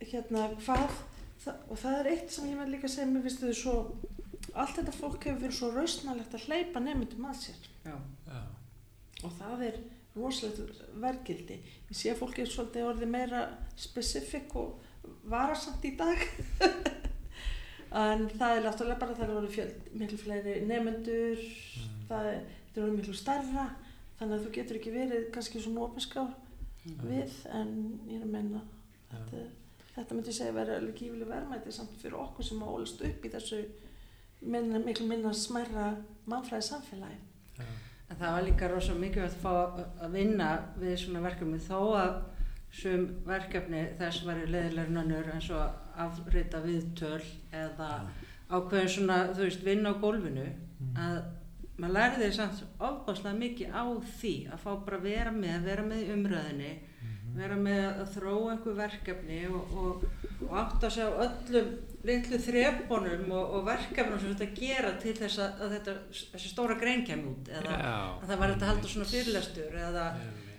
hérna, 0.00 0.44
hvað, 0.62 0.94
það, 1.44 1.58
og 1.68 1.80
það 1.82 1.98
er 1.98 2.10
eitt 2.14 2.32
sem 2.32 2.46
ég 2.48 2.56
með 2.56 2.70
líka 2.72 2.88
að 2.88 2.94
segja, 2.94 3.10
mér 3.10 3.26
finnst 3.26 3.42
þau 3.44 3.58
svo, 3.58 3.74
allt 4.54 4.78
þetta 4.78 4.94
fólk 4.96 5.26
hefur 5.28 5.42
verið 5.42 5.58
svo 5.58 5.70
rausnalegt 5.74 6.36
að 6.38 6.46
hleypa 6.48 6.82
nefndum 6.84 7.28
að 7.28 7.42
sér. 7.42 7.68
Já, 7.84 7.96
já, 8.30 8.40
og 9.20 9.34
það 9.42 9.66
er 9.68 9.80
rosalegt 10.18 10.80
verðgildi. 11.04 11.58
Ég 11.90 11.98
sé 12.00 12.14
að 12.14 12.22
fólk 12.22 12.40
er 12.40 12.48
svolítið 12.48 12.88
orðið 12.88 13.12
meira 13.12 13.42
specific 13.78 14.56
og 14.56 14.80
varasamt 15.28 15.84
í 15.84 15.92
dag. 16.00 16.24
En 17.88 18.26
það 18.28 18.54
er 18.54 18.64
náttúrulega 18.66 19.00
bara 19.00 19.14
það 19.16 19.24
er 19.24 19.36
orðið 19.38 19.54
fjöld, 19.54 19.84
miklu 19.96 20.18
fleiri 20.20 20.56
nefnendur 20.68 21.38
það 22.08 22.26
er, 22.28 22.42
þetta 22.50 22.74
er 22.74 22.82
orðið 22.82 22.98
miklu 22.98 23.14
starra 23.16 23.64
þannig 24.18 24.34
að 24.36 24.44
þú 24.44 24.52
getur 24.56 24.78
ekki 24.80 24.94
verið 24.94 25.30
kannski 25.34 25.62
svona 25.62 25.86
opinskrár 25.86 26.34
við 27.04 27.34
en 27.54 27.72
ég 28.08 28.18
er 28.18 28.24
að 28.24 28.32
menna 28.32 28.62
þetta, 29.10 29.42
þetta 29.94 30.16
myndi 30.16 30.34
segja 30.36 30.56
vera 30.56 30.78
alveg 30.78 31.02
gífileg 31.02 31.30
verðmæti 31.30 31.74
samt 31.74 31.98
fyrir 32.00 32.18
okkur 32.22 32.48
sem 32.48 32.62
ólist 32.64 33.04
upp 33.08 33.26
í 33.26 33.32
þessu 33.34 33.60
minna, 34.40 34.80
miklu 34.82 35.06
minna 35.08 35.34
smærra 35.34 35.90
mannfræði 36.30 36.68
samfélagi 36.70 37.20
já, 37.58 37.68
En 38.08 38.16
það 38.16 38.34
var 38.34 38.44
líka 38.46 38.68
rosa 38.72 38.94
mikilvægt 38.96 39.34
að 39.36 39.42
fá 39.42 39.82
að 40.06 40.14
vinna 40.14 40.46
við 40.80 40.94
svona 41.02 41.20
verkefni 41.26 41.58
þó 41.60 41.80
að 41.98 42.14
sum 42.78 43.02
verkefni 43.26 43.82
þess 43.98 44.22
var 44.24 44.40
leðilegur 44.48 44.94
nönnur 44.94 45.28
eins 45.34 45.50
og 45.52 45.60
að 45.60 46.06
afrita 46.06 46.62
viðtöl 46.64 47.20
eða 47.52 47.90
ákveðin 48.48 48.92
svona, 48.94 49.18
þú 49.34 49.44
veist, 49.44 49.64
vinna 49.66 49.92
á 49.92 50.00
gólfinu 50.00 50.46
að 50.96 51.18
maður 51.78 51.94
lærði 51.98 52.28
samt 52.34 52.62
ofbáslega 52.78 53.38
mikið 53.38 53.74
á 53.74 53.84
því 54.18 54.34
að 54.52 54.62
fá 54.64 54.70
bara 54.84 54.98
að 55.00 55.06
vera 55.08 55.32
með, 55.34 55.58
vera 55.68 55.84
með 55.86 56.00
í 56.04 56.12
umræðinni 56.16 56.70
vera 57.38 57.54
með 57.60 57.84
að 58.02 58.08
þróa 58.16 58.46
einhver 58.54 58.74
verkefni 58.78 59.36
og, 59.52 59.74
og, 59.78 60.04
og 60.48 60.54
átta 60.58 60.88
sig 60.90 61.04
á 61.06 61.12
öllum 61.22 61.68
litlu 62.08 62.38
þrepunum 62.40 63.30
og, 63.36 63.52
og 63.58 63.66
verkefnum 63.68 64.18
sem 64.22 64.32
þetta 64.34 64.56
gera 64.58 64.90
til 65.02 65.12
þess 65.18 65.38
að, 65.44 65.60
að 65.66 65.74
þetta, 65.76 65.94
þessi 66.32 66.50
stóra 66.50 66.78
grein 66.80 67.04
kemur 67.06 67.36
út 67.36 67.50
eða 67.52 67.76
Já. 67.78 67.92
að 68.16 68.26
það 68.32 68.40
var 68.42 68.52
þetta 68.54 68.66
að 68.66 68.72
halda 68.72 68.92
svona 68.94 69.10
fyrirlestur 69.12 69.78
eða 69.84 70.06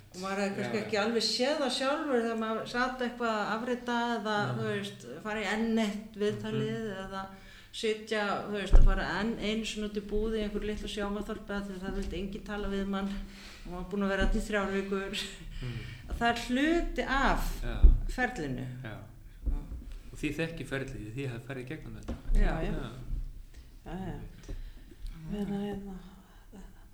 og 0.09 0.21
maður 0.23 0.39
hefði 0.43 0.55
kannski 0.61 0.79
ekki 0.83 0.97
alveg 1.03 1.25
séð 1.25 1.59
það 1.63 1.75
sjálfur 1.79 2.21
þegar 2.23 2.39
maður 2.45 2.71
satt 2.71 3.03
eitthvað 3.05 3.35
að 3.35 3.51
afrita 3.57 3.97
eða 4.15 4.37
þú 4.55 4.69
veist, 4.69 5.05
fara 5.25 5.43
í 5.43 5.49
ennett 5.57 6.17
viðtalið 6.23 6.79
Mhm. 6.79 7.03
eða 7.03 7.25
sitja, 7.71 8.23
þú 8.47 8.55
veist, 8.57 8.73
að 8.73 8.85
fara 8.89 9.05
enn 9.19 9.35
einu 9.39 9.65
svona 9.65 9.89
út 9.91 9.97
í 9.99 10.03
búði 10.09 10.39
í 10.39 10.43
einhverju 10.47 10.67
litlu 10.71 10.89
því 11.67 11.75
að 11.77 11.83
það 11.83 11.97
vildi 11.99 12.17
enginn 12.23 12.43
tala 12.47 12.67
við 12.71 12.87
mann 12.89 13.11
og 13.11 13.71
maður 13.71 13.89
búin 13.91 14.03
að 14.07 14.13
vera 14.15 14.27
til 14.33 14.41
þrjár 14.47 14.73
vikur 14.77 15.23
Mm. 15.59 15.79
að 16.07 16.15
það 16.21 16.29
er 16.29 16.37
hluti 16.47 17.03
af 17.11 17.47
já, 17.63 17.73
ferlinu 18.15 18.63
já 18.83 18.93
og 20.11 20.13
því 20.21 20.29
þekki 20.37 20.67
ferlið, 20.69 21.09
því 21.17 21.25
hafði 21.27 21.47
ferðið 21.49 21.67
gegnum 21.73 21.97
þetta 21.97 22.15
Já, 22.39 22.53
já. 22.63 22.71
já, 22.71 22.89
Já, 23.83 23.97
já. 24.07 24.15
Vera 25.33 25.59
hérna, 25.65 25.97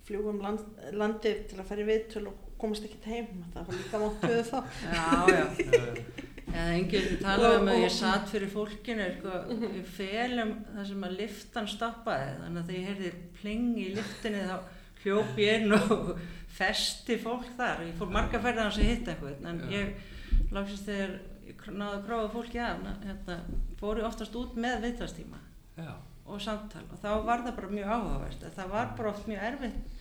fljúum 0.08 0.40
land, 0.42 0.66
landið 0.98 1.44
til 1.52 1.60
að 1.62 1.68
fara 1.70 1.84
í 1.84 1.88
viðtöl 1.92 2.24
og 2.32 2.42
komast 2.58 2.84
ekkert 2.88 3.06
heim. 3.10 3.44
Það 3.54 3.70
var 3.70 3.78
líka 3.78 4.02
máttuðu 4.02 4.42
þá. 4.50 4.58
já, 4.82 5.06
já. 5.30 5.44
já, 5.62 6.35
eða 6.52 6.72
enginn 6.76 6.90
vildi 7.06 7.18
tala 7.22 7.50
um 7.58 7.68
að 7.68 7.76
Og- 7.76 7.82
ég 7.84 7.92
satt 7.96 8.28
fyrir 8.30 8.50
fólkinu 8.52 9.06
sko, 9.18 9.36
í 9.66 9.82
felum 9.96 10.52
þar 10.74 10.86
sem 10.90 11.04
að 11.08 11.16
liftan 11.20 11.66
stoppaði. 11.68 12.32
Þannig 12.42 12.60
að 12.62 12.66
þegar 12.70 12.80
ég 12.80 12.88
heyrði 12.90 13.12
pling 13.40 13.78
í 13.82 13.86
liftinni 13.96 14.42
þá 14.46 14.58
hljóp 15.04 15.38
ég 15.42 15.62
inn 15.62 15.72
og 15.76 16.12
festi 16.58 17.18
fólk 17.22 17.48
þar. 17.58 17.82
Ég 17.88 17.96
fór 17.98 18.12
marga 18.14 18.40
ferðar 18.40 18.68
hans 18.70 18.78
að 18.78 18.90
hitta 18.92 19.14
eitthvað 19.14 19.48
en 19.50 19.62
ég 19.70 20.52
lagsist 20.54 20.86
þegar 20.88 21.16
ég 21.46 21.66
náði 21.72 21.96
að 21.98 22.06
gráða 22.06 22.30
fólki 22.32 22.58
af 22.62 22.80
na- 22.82 22.96
hérna, 23.04 23.38
fór 23.80 24.00
ég 24.00 24.06
oftast 24.08 24.34
út 24.38 24.54
með 24.56 24.80
viðtalstíma 24.86 25.38
já, 25.76 25.92
og 26.26 26.40
samtal. 26.40 26.82
Og 26.92 26.98
þá 27.02 27.10
var 27.26 27.42
það 27.44 27.56
bara 27.58 27.68
mjög 27.74 27.92
áhugavert. 27.96 28.46
Það 28.56 28.70
var 28.72 28.94
bara 28.96 29.10
oft 29.12 29.26
mjög 29.30 29.44
erfitt 29.50 29.92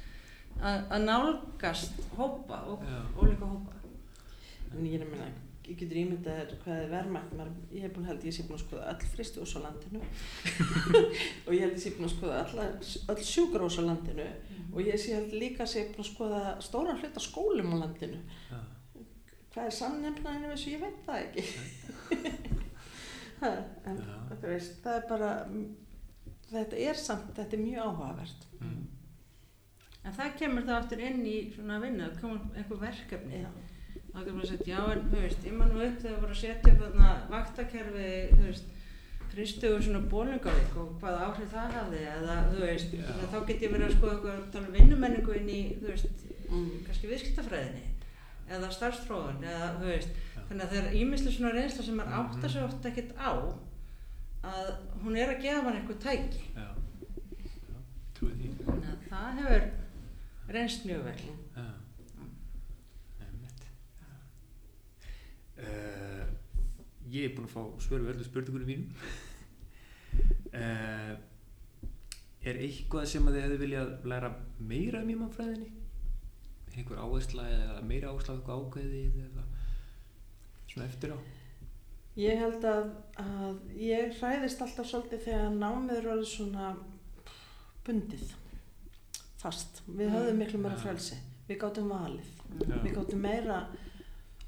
að 0.62 0.86
að 0.96 1.04
nálgast 1.10 1.98
hópa 2.16 2.62
og 2.72 2.86
Já. 2.88 3.02
ólíka 3.20 3.50
hópa. 3.50 3.74
En 4.72 4.86
ég 4.88 5.02
er 5.02 5.04
að 5.06 5.12
minna, 5.12 5.28
ég 5.70 5.78
getur 5.80 6.00
ímyndað 6.02 6.40
þér 6.40 6.52
hvað 6.64 6.82
er 6.82 6.92
verðmætt 6.94 7.32
ég 7.74 7.86
hef 7.86 7.94
búin 7.96 8.08
held 8.10 8.26
ég 8.28 8.36
sé 8.36 8.46
búin 8.46 8.58
að 8.60 8.64
skoða 8.66 8.92
öll 8.92 9.10
fristihús 9.14 9.56
á 9.58 9.60
landinu 9.66 10.02
og 11.46 11.52
ég 11.56 11.64
held 11.66 11.76
ég 11.76 11.84
sé 11.84 11.94
búin 11.96 12.08
að 12.10 12.14
skoða 12.16 12.40
alla, 12.44 12.68
öll 13.14 13.26
sjúkarhús 13.30 13.80
á 13.80 13.84
landinu 13.88 14.28
og 14.72 14.82
ég 14.86 15.02
sé 15.02 15.16
held 15.18 15.36
líka 15.36 15.66
að 15.66 15.72
sé 15.74 15.86
búin 15.90 16.06
að 16.06 16.12
skoða 16.12 16.42
stóran 16.68 17.02
hluta 17.02 17.24
skólum 17.24 17.74
á 17.74 17.78
landinu 17.84 18.22
Já. 18.52 18.60
hvað 19.56 19.70
er 19.70 19.78
samnefnaðinu 19.80 20.52
þessu, 20.54 20.76
ég 20.76 20.84
veit 20.86 21.00
það 21.06 21.24
ekki 21.26 22.36
ha, 23.42 23.54
en 23.90 24.04
Já. 24.04 24.18
þú 24.36 24.44
veist, 24.52 24.78
það 24.86 25.00
er 25.00 25.08
bara 25.14 25.32
þetta 26.52 26.84
er 26.90 27.02
samt, 27.08 27.32
þetta 27.38 27.58
er 27.58 27.66
mjög 27.66 27.88
áhugavert 27.90 28.52
Mm. 28.56 28.86
En 30.06 30.14
það 30.14 30.36
kemur 30.40 30.66
það 30.68 30.78
aftur 30.80 31.02
inn 31.02 31.24
í 31.28 31.38
svona 31.54 31.80
vinnu, 31.82 32.06
það 32.06 32.20
kemur 32.22 32.60
einhver 32.60 32.82
verkefni. 32.84 33.40
Já. 33.42 33.50
Þá 34.16 34.20
getur 34.24 34.38
maður 34.38 34.50
sagt, 34.54 34.68
já 34.72 34.80
en 34.94 35.04
þú 35.12 35.22
veist, 35.26 35.44
ég 35.46 35.54
man 35.60 35.74
nú 35.76 35.82
upp 35.84 36.00
þegar 36.00 36.16
við 36.16 36.22
vorum 36.24 36.36
að 36.36 36.42
setja 36.42 36.72
upp 36.72 36.82
þarna 36.86 37.10
vaktakerfi, 37.34 38.10
þú 38.32 38.44
veist, 38.48 38.72
Kristugur 39.36 39.82
svona 39.84 40.00
bólingavík 40.08 40.76
og 40.80 40.94
hvað 41.02 41.18
áhrif 41.26 41.50
það 41.52 41.74
hafði 41.76 42.04
eða 42.08 42.36
þú 42.54 42.60
veist, 42.62 42.94
að 43.04 43.26
þá 43.34 43.40
get 43.50 43.64
ég 43.66 43.74
verið 43.74 43.88
að 43.90 43.96
skoða 43.98 44.14
eitthvað 44.14 44.38
að 44.38 44.46
tala 44.54 44.70
um 44.70 44.76
vinnumenningu 44.78 45.34
inn 45.36 45.50
í, 45.52 45.60
þú 45.82 45.90
veist, 45.90 46.24
mm. 46.48 46.70
kannski 46.86 47.10
viðskiptafræðinni 47.12 47.84
eða 48.56 48.70
starfstróðun 48.72 49.44
eða 49.44 49.68
þú 49.82 49.90
veist, 49.90 50.10
Já. 50.38 50.40
þannig 50.48 50.66
að 50.70 50.76
er 50.80 50.96
ímislega 51.02 51.36
svona 51.36 51.52
reynsla 51.58 51.84
sem 51.84 51.98
maður 52.00 52.14
Mhm. 52.16 52.38
áttar 52.38 52.50
sig 52.56 52.64
oft 52.64 52.86
ekkert 52.86 53.12
á 53.20 53.32
að 54.46 54.72
hún 55.04 55.18
er 55.18 55.34
að 55.34 55.42
gefa 55.42 55.64
hann 55.66 55.80
eitthvað 55.82 56.04
tæki. 56.06 56.42
Já. 56.56 56.68
Já, 56.70 57.78
trúið 58.16 58.36
því. 58.40 58.50
Þannig 58.66 58.90
að 58.94 58.98
það 59.10 59.40
hefur 59.42 59.64
reynst 60.56 60.86
mjög 60.86 61.04
vel. 61.04 61.22
Já. 61.58 61.66
Einmitt. 63.26 63.66
Uh, 65.56 66.26
ég 67.12 67.30
er 67.30 67.36
búinn 67.36 67.48
að 67.48 67.54
fá 67.54 67.62
svör 67.86 68.04
við 68.04 68.16
öllu 68.16 68.28
spurningunum 68.28 68.68
mínum. 68.68 68.90
uh, 70.52 71.16
er 72.46 72.60
eitthvað 72.62 73.08
sem 73.10 73.26
að 73.26 73.38
þið 73.38 73.46
hefðu 73.46 73.62
viljað 73.64 73.94
læra 74.12 74.32
meira 74.60 75.02
um 75.02 75.14
ímannfræðinni? 75.16 75.72
Einhver 76.76 77.00
áhersla 77.00 77.48
eða 77.48 77.80
meira 77.88 78.12
áhersla 78.12 78.36
eitthvað 78.36 78.66
ákveðið 78.66 79.20
eða 79.30 79.46
svona 80.74 80.90
eftir 80.90 81.16
á? 81.16 81.18
Ég 82.16 82.40
held 82.40 82.64
að, 82.68 82.92
að 83.20 83.80
ég 83.80 84.14
hræðist 84.20 84.62
alltaf 84.64 84.88
svolítið 84.88 85.24
þegar 85.26 85.56
námið 85.56 85.98
er 85.98 86.12
orðið 86.14 86.30
svona 86.32 86.68
bundið, 87.86 88.30
fast. 89.42 89.82
Við 89.88 90.14
höfðum 90.14 90.40
miklu 90.40 90.62
meira 90.64 90.78
frelsi. 90.80 91.18
Við 91.50 91.60
gátum 91.62 91.92
valið. 91.92 92.30
Við 92.72 92.94
gátum 92.96 93.22
meira 93.26 93.60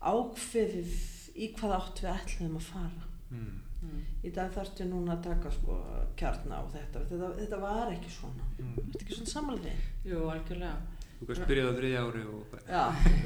ákveðið 0.08 0.97
í 1.38 1.49
hvað 1.58 1.74
átt 1.78 2.03
við 2.03 2.12
ætluðum 2.14 2.60
að 2.60 2.68
fara. 2.68 3.08
Mm. 3.30 3.55
Mm. 3.78 4.03
Í 4.26 4.32
dag 4.34 4.53
þarftu 4.55 4.88
núna 4.89 5.16
að 5.16 5.26
taka 5.28 5.51
sko 5.53 5.80
kjarna 6.20 6.62
og 6.66 6.72
þetta. 6.74 7.03
Þetta, 7.12 7.32
þetta 7.41 7.60
var 7.62 7.91
ekki 7.93 8.14
svona. 8.14 8.47
Mm. 8.58 8.78
Þetta 8.78 9.03
ekki 9.03 9.18
svona 9.20 9.34
samanlega. 9.34 9.89
Jú, 10.08 10.22
algjörlega. 10.34 10.78
Þú 11.18 11.28
kannski 11.30 11.49
byrjaði 11.49 11.74
á 11.74 11.78
þriðja 11.80 12.05
ári 12.05 12.24
og. 12.30 12.55
Já, 12.68 12.82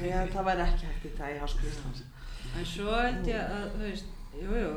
ég, 0.06 0.32
það 0.32 0.48
væri 0.48 0.66
ekki 0.66 0.90
hægt 0.90 1.06
í 1.08 1.14
dag 1.18 1.36
í 1.36 1.40
háskólinni. 1.42 2.10
En 2.52 2.68
svo 2.68 2.92
held 2.96 3.30
ég 3.30 3.56
að, 3.56 3.66
þú 3.72 3.82
veist, 3.86 4.14
jú, 4.36 4.60
jú, 4.60 4.72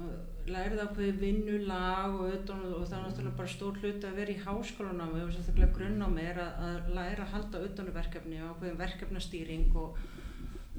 að 0.00 0.12
lærið 0.50 0.82
ákveði 0.84 1.12
vinnulag 1.20 2.16
og, 2.16 2.30
utan, 2.34 2.62
og 2.72 2.86
það 2.88 2.96
er 2.96 3.04
náttúrulega 3.04 3.38
bara 3.38 3.52
stór 3.52 3.80
hluti 3.80 4.08
að 4.08 4.18
vera 4.20 4.32
í 4.32 4.40
háskólanámi 4.44 5.22
og 5.24 5.34
sérstaklega 5.34 5.74
grunnnámi 5.76 6.24
er 6.24 6.40
að, 6.42 6.64
að 6.66 6.90
læra 6.96 7.26
að 7.26 7.34
halda 7.34 7.62
utanverkefni 7.68 8.40
og 8.40 8.54
ákveðin 8.54 8.80
verkefnastýring 8.80 9.76
og, 9.80 10.00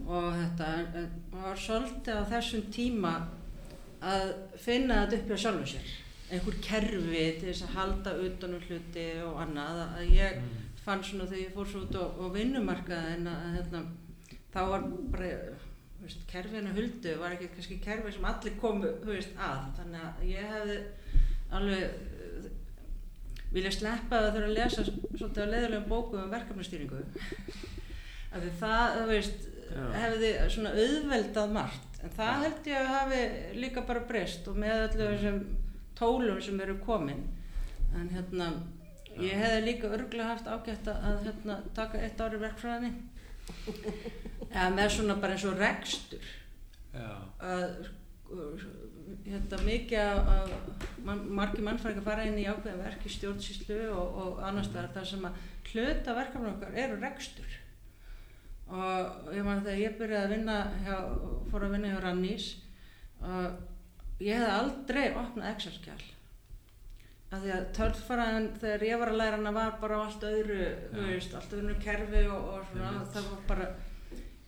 og 0.08 0.32
þetta. 0.38 0.70
En, 0.80 0.88
en 1.02 1.10
var 1.44 1.60
svolítið 1.60 2.22
á 2.22 2.32
þessum 2.34 2.66
tíma 2.74 3.14
að 4.02 4.34
finna 4.58 5.04
þetta 5.06 5.20
upp 5.20 5.32
hjá 5.32 5.44
sjálfum 5.46 5.70
sér. 5.74 5.92
Einhver 6.32 6.58
kerfi 6.64 7.24
til 7.40 7.50
þess 7.50 7.66
að 7.68 7.76
halda 7.76 8.14
utanum 8.26 8.62
hluti 8.68 9.08
og 9.26 9.42
annað. 9.44 9.82
Að 10.00 10.14
ég 10.16 10.38
Mm. 10.42 10.54
fann 10.82 11.04
svona 11.04 11.28
þegar 11.30 11.44
ég 11.44 11.54
fór 11.54 11.68
svo 11.70 11.82
út 11.86 11.94
á, 11.94 12.04
á 12.10 12.26
vinnumarkaðin 12.34 13.28
að, 13.30 13.42
að 13.46 13.58
hérna, 13.58 13.82
þá 14.54 14.62
var 14.72 14.86
bara 15.14 15.28
veist, 16.02 16.24
kerfinu 16.32 16.72
huldu 16.74 17.12
var 17.20 17.36
ekki 17.36 17.52
kannski 17.54 17.78
kerfi 17.84 18.12
sem 18.16 18.26
allir 18.26 18.56
komu 18.58 18.90
veist, 19.06 19.36
að 19.38 19.68
þannig 19.78 20.02
að 20.08 20.24
ég 20.32 20.48
hefði 20.56 20.78
alveg 21.52 21.84
uh, 21.86 22.48
vilja 23.54 23.72
sleppa 23.76 24.24
það 24.24 24.34
þurfa 24.38 24.50
að 24.50 24.58
lesa 24.58 24.86
svolítið 24.88 25.44
á 25.46 25.52
leiðulegum 25.54 25.90
bókum 25.92 26.24
um 26.24 26.34
verkefnastýringu 26.34 27.04
af 28.32 28.42
því 28.42 28.52
það 28.64 28.98
þú 28.98 29.08
veist. 29.12 29.48
Hefði 29.96 30.32
svona 30.52 30.74
auðveldað 30.76 31.56
margt. 31.56 32.00
En 32.02 32.14
það 32.16 32.44
held 32.46 32.70
ég 32.72 32.80
að 32.80 32.92
hafi 32.96 33.22
líka 33.62 33.86
bara 33.86 34.04
breyst 34.10 34.48
og 34.50 34.58
með 34.62 34.86
öllu 34.88 35.08
þessum 35.12 35.40
tólum 36.00 36.42
sem 36.42 36.62
eru 36.66 36.78
komin. 36.86 37.24
En 37.98 38.10
hérna 38.14 38.52
ég 39.20 39.38
hefði 39.38 39.64
líka 39.68 39.92
örgulega 39.92 40.32
haft 40.32 40.50
ágætt 40.50 40.92
að 40.92 41.26
hérna, 41.28 41.62
taka 41.78 42.02
eitt 42.02 42.22
ári 42.22 42.42
verkfræðinni. 42.42 42.94
Eða 44.56 44.70
með 44.76 44.94
svona 44.96 45.18
bara 45.22 45.36
eins 45.36 45.48
og 45.50 45.60
rekstur. 45.60 46.30
Já. 46.92 47.12
að 47.40 47.86
hérna, 49.26 49.60
mikið 49.64 50.02
að, 50.02 50.54
man, 51.06 51.24
margir 51.38 51.66
mannfræðingar 51.66 52.06
fara 52.06 52.26
inn 52.28 52.40
í 52.40 52.48
ákveðin 52.48 52.84
verk 52.84 53.06
í 53.08 53.12
stjórnsýslu 53.14 53.80
og, 53.94 54.20
og 54.24 54.42
annars 54.48 54.70
staðar 54.72 54.92
þar 54.96 55.10
sem 55.12 55.28
að 55.28 55.42
hluta 55.72 56.16
verkefni 56.18 56.52
okkar 56.52 56.80
eru 56.84 56.98
rekstur 57.00 57.58
og 58.72 59.36
ég 59.36 59.44
man 59.46 59.62
þegar 59.66 59.82
ég 59.82 60.00
byrjaði 60.00 60.24
að 60.24 60.34
vinna 60.36 60.58
hjá, 60.86 60.96
fór 61.52 61.68
að 61.68 61.76
vinna 61.76 61.92
hjá 61.92 62.00
Rannís 62.06 62.48
og 63.22 64.24
ég 64.24 64.40
hefði 64.40 64.56
aldrei 64.56 65.06
opnað 65.12 65.52
Excel-skjál 65.52 66.02
af 67.32 67.44
því 67.44 67.54
að 67.56 67.68
tölfaraðin 67.78 68.50
þegar 68.60 68.84
ég 68.88 69.00
var 69.02 69.12
að 69.12 69.20
læra 69.22 69.38
hana 69.38 69.54
var 69.56 69.78
bara 69.80 70.00
á 70.00 70.04
allt 70.04 70.26
öðru 70.28 70.66
veist, 70.98 71.36
allt 71.38 71.54
öðru 71.56 71.78
kerfi 71.84 72.26
og, 72.28 72.50
og 72.58 72.66
svona, 72.72 72.90
Einmitt. 72.90 73.14
það 73.16 73.30
var 73.30 73.46
bara 73.48 73.68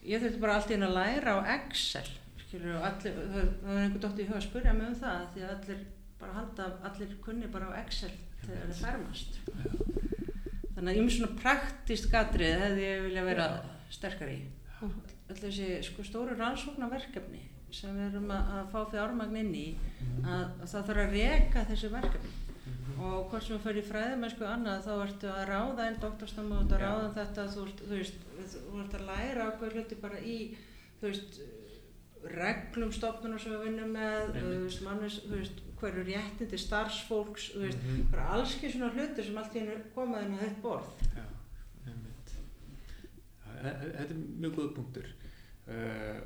ég 0.03 0.23
þurfti 0.23 0.43
bara 0.43 0.57
allt 0.57 0.71
í 0.71 0.75
henni 0.75 0.89
að 0.89 0.97
læra 0.97 1.35
á 1.35 1.39
Excel 1.55 2.09
skilur 2.41 2.83
allir, 2.83 3.19
það, 3.33 3.53
það 3.61 3.69
var 3.69 3.83
einhver 3.85 4.03
dótt 4.03 4.19
í 4.19 4.27
huga 4.27 4.39
að 4.41 4.47
spurja 4.47 4.75
mig 4.77 4.89
um 4.89 4.97
það 4.99 5.23
því 5.33 5.45
að 5.45 5.53
allir 5.55 5.85
bara 6.23 6.35
halda, 6.37 6.67
allir 6.89 7.15
kunni 7.23 7.51
bara 7.51 7.71
á 7.71 7.79
Excel 7.81 8.11
þegar 8.43 8.67
það 8.69 8.81
fermast. 8.83 9.39
Þannig 10.73 10.89
að 10.89 10.97
ég 10.97 11.05
með 11.05 11.15
svona 11.15 11.39
praktíst 11.39 12.09
gatrið 12.11 12.61
hefði 12.65 12.85
ég 12.85 13.03
vilja 13.07 13.23
vera 13.27 13.47
sterkar 13.89 14.29
í. 14.29 14.39
Öll 14.83 15.37
þessi 15.39 15.67
sko, 15.83 16.03
stóru 16.03 16.35
rannsóknarverkefni 16.37 17.41
sem 17.73 17.95
við 17.97 18.11
erum 18.13 18.29
að, 18.35 18.49
að 18.59 18.67
fá 18.73 18.79
fjármagn 18.91 19.37
inn 19.39 19.53
í 19.55 19.67
að, 20.23 20.43
að 20.61 20.67
það 20.69 20.87
þarf 20.89 21.03
að 21.03 21.13
reka 21.17 21.63
þessi 21.71 21.89
verkefni. 21.93 22.33
Og 23.03 23.29
hvort 23.31 23.43
sem 23.43 23.57
þú 23.57 23.63
fyrir 23.63 23.81
í 23.81 23.87
fræðumennsku 23.87 24.45
annað 24.45 24.83
þá 24.85 24.91
ertu 25.07 25.29
að 25.31 25.47
ráða 25.49 25.87
einn 25.87 25.97
doktorsnámi 26.03 26.53
og 26.59 26.69
að 26.75 26.83
ráða 26.83 27.07
um 27.07 27.15
þetta 27.15 27.47
þú, 27.55 27.63
þú 27.79 27.89
veist, 27.95 28.19
þú 28.53 28.83
ert 28.83 28.93
að 28.99 29.07
læra 29.09 29.47
okkur 29.53 29.73
hluti 29.77 29.95
bara 30.03 30.19
í 30.21 30.37
þú 31.01 31.07
veist 31.09 31.39
reglum 32.23 32.91
stofnunar 32.95 33.41
sem 33.41 33.51
við 33.55 33.63
vinnum 33.67 33.89
með 33.97 34.29
þú 34.37 34.51
veist, 34.63 34.83
mannes, 34.85 35.17
þú 35.25 35.39
veist 35.41 35.57
hverju 35.81 36.03
réttindi 36.07 36.59
starfsfólks 36.61 37.49
þú 37.55 37.63
veist, 37.65 37.81
Mhm. 37.83 38.05
bara 38.13 38.27
alls 38.37 38.53
ekki 38.55 38.71
svona 38.75 38.93
hluti 38.93 39.23
sem 39.25 39.37
allt 39.41 39.55
í 39.55 39.59
hennu 39.59 39.79
komaði 39.95 40.25
inn 40.29 40.37
á 40.37 40.43
þitt 40.45 40.61
borð 40.63 40.87
Já, 41.17 41.25
einmitt. 41.89 42.31
Já, 43.43 43.51
e- 43.51 43.52
e- 43.52 43.52
Þetta 43.63 44.03
er 44.03 44.13
mjög 44.43 44.55
góð 44.59 44.71
punktur. 44.77 45.07
Uh, 45.67 46.21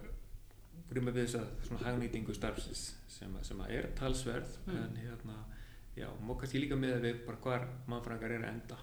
Gríma 0.88 1.11
við 1.11 1.25
þess 1.27 1.35
að 1.41 1.47
svona 1.67 1.83
hagnýtingu 1.83 2.33
starfsins 2.38 2.83
sem, 3.11 3.33
sem 3.43 3.59
að 3.61 3.71
er 3.77 3.88
talsverð 3.97 4.53
Mm. 4.67 4.77
en 4.83 4.95
hérna, 5.01 5.35
já, 5.97 6.07
má 6.23 6.33
kannski 6.39 6.61
líka 6.61 6.77
með 6.79 7.01
við 7.03 7.25
bara 7.25 7.38
hvar 7.43 7.65
mannfræðingar 7.91 8.31
er 8.38 8.45
að 8.45 8.53
enda 8.53 8.77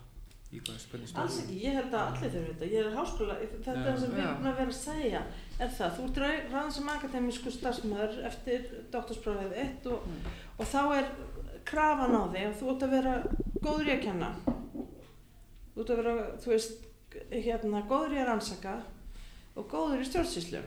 í 0.52 0.60
hvað, 0.60 0.84
hvernig 0.90 1.14
Alls 1.18 1.38
ekki, 1.42 1.56
ég 1.64 1.74
held 1.78 1.94
að 1.96 2.04
allir 2.10 2.30
þurfi 2.34 2.52
þetta. 2.52 2.68
Ég 2.74 2.86
er 2.86 2.96
háskóla, 2.98 3.36
þetta 3.64 3.86
er 3.92 3.98
sem 4.02 4.12
við 4.14 4.22
erum 4.26 4.46
að 4.50 4.58
vera 4.60 4.74
að 4.74 4.78
segja, 4.78 5.22
er 5.58 5.68
það. 5.78 5.96
Þú 5.96 6.04
ert 6.04 6.52
ráðan 6.52 6.72
sem 6.76 6.88
akademísku 6.94 7.50
starfsmæður 7.56 8.20
eftir 8.30 8.68
doktorsprófið 8.92 9.56
eitt 9.64 9.86
og, 9.86 10.04
Mm. 10.06 10.32
og 10.58 10.66
þá 10.66 10.80
er 10.98 11.10
krafan 11.64 12.14
á 12.20 12.22
þig 12.34 12.46
og 12.50 12.54
þú 12.60 12.70
ert 12.74 12.82
að 12.86 12.90
vera 12.98 13.14
góður 13.64 13.88
í 13.88 13.96
að 13.96 14.02
kenna. 14.04 14.30
Þú 15.74 15.80
ert 15.82 15.90
að 15.90 15.96
vera, 16.04 16.14
þú 16.38 16.52
veist, 16.52 16.83
hérna, 17.30 17.82
góður 17.90 18.16
í 18.16 18.20
að 18.22 18.28
rannsaka 18.30 18.76
og 19.56 19.68
góður 19.70 20.02
í 20.02 20.08
stjórnsýslu. 20.08 20.62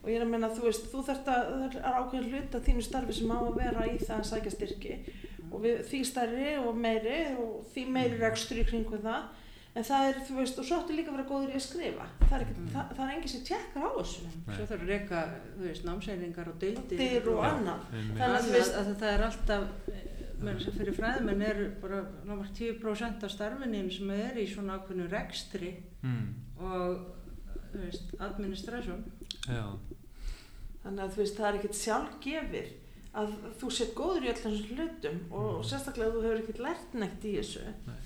Og 0.00 0.08
ég 0.08 0.16
er 0.16 0.24
að 0.24 0.30
meina, 0.32 0.48
þú 0.56 0.62
veist, 0.64 0.86
þú 0.88 1.02
þarft 1.04 1.26
að, 1.28 1.50
það 1.50 1.74
er 1.80 1.98
ákveðin 2.00 2.30
hluta 2.32 2.60
þínu 2.64 2.84
starfi 2.86 3.12
sem 3.18 3.32
á 3.34 3.38
að 3.40 3.58
vera 3.60 3.82
í 3.90 3.98
það 4.00 4.16
að 4.22 4.28
sækja 4.30 4.52
styrki 4.54 4.94
og 5.50 5.58
við, 5.64 5.82
því 5.90 6.00
stærri 6.08 6.54
og 6.62 6.78
meiri 6.80 7.18
og 7.36 7.66
því 7.74 7.84
meiri 7.92 8.16
rekstur 8.22 8.62
í 8.62 8.64
kringu 8.70 9.00
það 9.02 9.28
en 9.76 9.84
það 9.86 10.06
er, 10.08 10.16
þú 10.26 10.36
veist, 10.40 10.56
og 10.58 10.66
svo 10.66 10.78
áttu 10.80 10.94
líka 10.96 11.12
að 11.12 11.18
vera 11.18 11.28
góður 11.28 11.52
í 11.52 11.58
að 11.58 11.64
skrifa 11.66 12.06
það 12.24 12.32
er, 12.38 12.44
ekki, 12.46 12.54
Mm. 12.60 12.70
það, 12.72 12.94
það 12.96 13.04
er 13.04 13.12
enginn 13.14 13.32
sem 13.34 13.44
tjekkar 13.50 13.84
á 13.86 13.90
þessu 14.00 14.22
Nei. 14.24 14.54
svo 14.56 14.64
þarf 14.70 14.80
að 14.80 14.90
reyka, 14.94 15.20
þú 15.58 15.66
veist, 15.68 15.84
námsælingar 15.90 16.48
og 16.50 16.56
deildir 16.64 17.28
og 17.30 17.38
Já. 17.44 17.50
annað. 17.50 17.84
Þannig 17.92 18.24
að 18.24 18.34
að, 18.40 18.72
að, 18.80 18.90
það 19.02 19.12
er 19.12 19.24
alltaf 19.28 19.62
fyrir 20.40 20.94
fræðmenn 20.96 21.42
eru 21.44 21.64
bara 21.82 22.00
námar 22.24 22.48
10% 22.56 23.24
af 23.26 23.30
starfinum 23.34 23.90
sem 23.92 24.10
er 24.10 24.38
í 24.40 24.46
svona 24.48 24.78
ákveðnu 24.80 25.08
rekstri 25.12 25.74
Mm. 26.02 26.34
og 26.58 27.06
veist, 27.74 28.14
administration. 28.18 29.02
Já, 29.46 29.66
þannig 30.82 31.02
að 31.04 31.10
þú 31.12 31.16
veist 31.20 31.36
það 31.36 31.48
er 31.50 31.58
ekkert 31.58 31.76
sjálfgefið 31.76 32.70
að 33.20 33.34
þú 33.60 33.70
sett 33.76 33.94
góður 33.98 34.24
í 34.24 34.30
öllum 34.32 34.54
þessum 34.54 34.76
hlutum 34.78 35.18
og, 35.30 35.48
og 35.58 35.64
sérstaklega 35.68 36.08
ef 36.08 36.14
þú 36.14 36.22
hefur 36.24 36.40
ekkert 36.42 36.62
lært 36.64 36.94
neitt 36.94 37.24
í 37.28 37.34
þessu 37.36 37.64
Nei. 37.86 38.00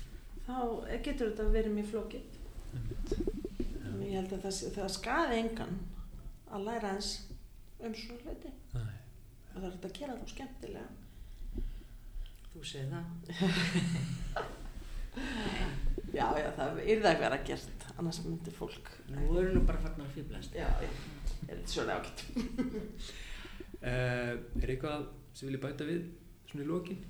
þá 0.47 0.57
getur 1.07 1.29
þetta 1.31 1.47
verið 1.55 1.75
mjög 1.77 1.89
flókið. 1.93 2.25
En 3.85 4.01
ég 4.03 4.17
held 4.19 4.33
að 4.35 4.43
það, 4.43 4.59
það 4.75 4.91
skaði 4.97 5.39
engan 5.39 5.75
að 6.51 6.65
læra 6.67 6.91
eins 6.97 7.13
um 7.79 7.93
svona 7.95 8.21
hluti. 8.25 8.51
Nei. 8.75 8.93
og 9.53 9.61
það 9.61 9.67
er 9.69 9.71
hægt 9.77 9.85
að 9.87 9.97
gera 10.01 10.17
þá 10.19 10.27
skemmtilega 10.35 10.87
Þú 12.55 12.63
segir 12.63 12.87
það. 12.91 13.05
já 16.15 16.25
já 16.39 16.49
það 16.55 16.79
er 16.85 17.01
það 17.03 17.09
að 17.11 17.19
vera 17.23 17.37
gert 17.47 17.85
annars 17.99 18.19
myndi 18.23 18.51
fólk 18.55 18.89
Nú 19.11 19.25
eru 19.39 19.51
nú 19.55 19.61
bara 19.67 19.81
farnar 19.83 20.07
að 20.07 20.13
fýblast. 20.15 20.55
já, 20.55 20.67
já, 20.83 20.89
er 21.47 21.59
þetta 21.59 21.71
svolítið 21.73 21.95
ágætt 21.99 22.19
Uh, 23.85 24.39
er 24.63 24.71
eitthvað 24.71 25.03
sem 25.35 25.49
vilja 25.49 25.61
bæta 25.67 25.85
við 25.85 26.05
svona 26.49 26.63
í 26.63 26.67
lokin? 26.69 27.01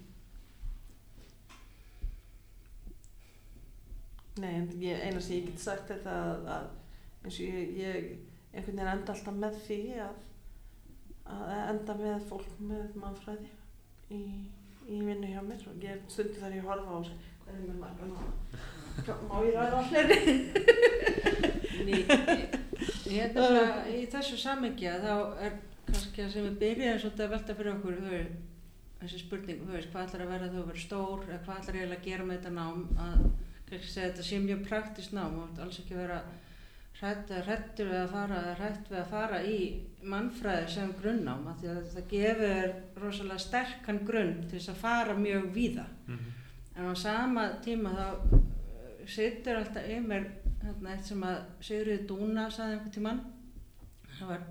Nei, 4.41 4.49
en 4.57 4.65
ég, 4.83 4.99
eina 5.05 5.21
sem 5.23 5.37
ég 5.37 5.45
get 5.47 5.61
sagt 5.63 5.93
er 5.95 6.01
það 6.03 6.25
að, 6.33 6.49
að 6.57 6.65
eins 7.29 7.37
og 7.37 7.45
ég, 7.45 7.69
ég 7.79 7.95
einhvern 8.51 8.65
veginn 8.81 8.91
enda 8.91 9.13
alltaf 9.13 9.37
með 9.45 9.59
því 9.67 9.77
að, 10.03 10.17
að 11.37 11.53
enda 11.69 11.95
með 12.01 12.25
fólk 12.33 12.57
með 12.59 12.97
mannfræði 12.99 13.51
í, 14.17 14.19
í 14.85 15.01
vinnu 15.01 15.27
hjá 15.31 15.41
mér 15.45 15.61
og 15.69 15.75
ég 15.83 16.01
stundu 16.11 16.37
þar 16.41 16.55
ég 16.57 16.67
horfa 16.69 16.91
á 16.91 16.95
og 16.99 17.05
segja, 17.07 17.19
hvað 17.43 17.55
er 17.55 17.61
með 17.65 17.77
marga 17.83 18.03
nú? 18.09 18.17
Má 19.29 19.35
ég 19.43 19.53
ræða 19.55 19.77
ég 23.15 23.37
að 23.37 23.89
í 23.91 24.01
þessu 24.11 24.37
samengja 24.39 24.93
þá 25.03 25.13
er 25.45 25.53
kannski 25.89 26.23
að 26.23 26.33
sem 26.33 26.45
við 26.47 26.59
byrjaðum 26.63 27.01
svolítið 27.03 27.25
að 27.25 27.33
velta 27.35 27.57
fyrir 27.57 27.73
okkur 27.75 27.95
þau, 28.05 28.23
þessi 29.01 29.19
spurning, 29.21 29.59
þú 29.65 29.71
veist, 29.75 29.91
hvað 29.93 30.05
ætlar 30.07 30.23
að 30.25 30.31
vera 30.33 30.53
þú 30.53 30.63
verður 30.69 30.85
stór 30.85 31.19
eða 31.27 31.43
hvað 31.45 31.59
ætlar 31.59 31.77
eiginlega 31.79 31.99
að 32.01 32.07
gera 32.07 32.23
með 32.25 32.35
þetta 32.39 32.53
nám? 32.55 32.79
Að 33.05 33.19
kannski 33.69 33.91
segja 33.91 34.09
þetta 34.09 34.25
sé 34.29 34.35
mjög 34.41 34.61
praktist 34.69 35.15
nám 35.15 35.33
og 35.41 35.61
alls 35.65 35.79
ekki 35.81 35.97
vera 35.97 36.19
hrættur 36.99 37.89
við 37.89 37.99
að 37.99 38.13
fara 38.13 38.39
hrætt 38.55 38.89
við 38.89 38.99
að 39.01 39.11
fara 39.11 39.41
í 39.43 39.59
mannfræði 40.05 40.71
sem 40.71 40.93
grunnnám 40.99 41.47
af 41.51 41.59
því 41.59 41.71
að 41.73 41.91
það 41.93 42.09
gefur 42.13 42.73
rosalega 43.03 43.43
sterkan 43.43 44.01
grunn 44.07 44.33
til 44.45 44.59
þess 44.59 44.71
að 44.71 44.81
fara 44.83 45.15
mjög 45.19 45.47
víða. 45.53 45.85
Mm 46.07 46.17
-hmm. 46.17 46.31
en 46.75 46.91
á 46.91 46.93
sama 46.95 47.47
tíma 47.65 47.89
þá 47.99 48.07
uh, 48.33 49.07
situr 49.07 49.55
alltaf 49.55 49.87
mér 50.07 50.27
hérna, 50.63 50.91
eitt 50.91 51.05
sem 51.05 51.23
að 51.23 51.41
Sigriði 51.61 52.07
Dúna 52.07 52.49
saði 52.51 52.71
einhvern 52.73 52.91
tímann. 52.91 53.21
Það 54.19 54.27
var 54.27 54.41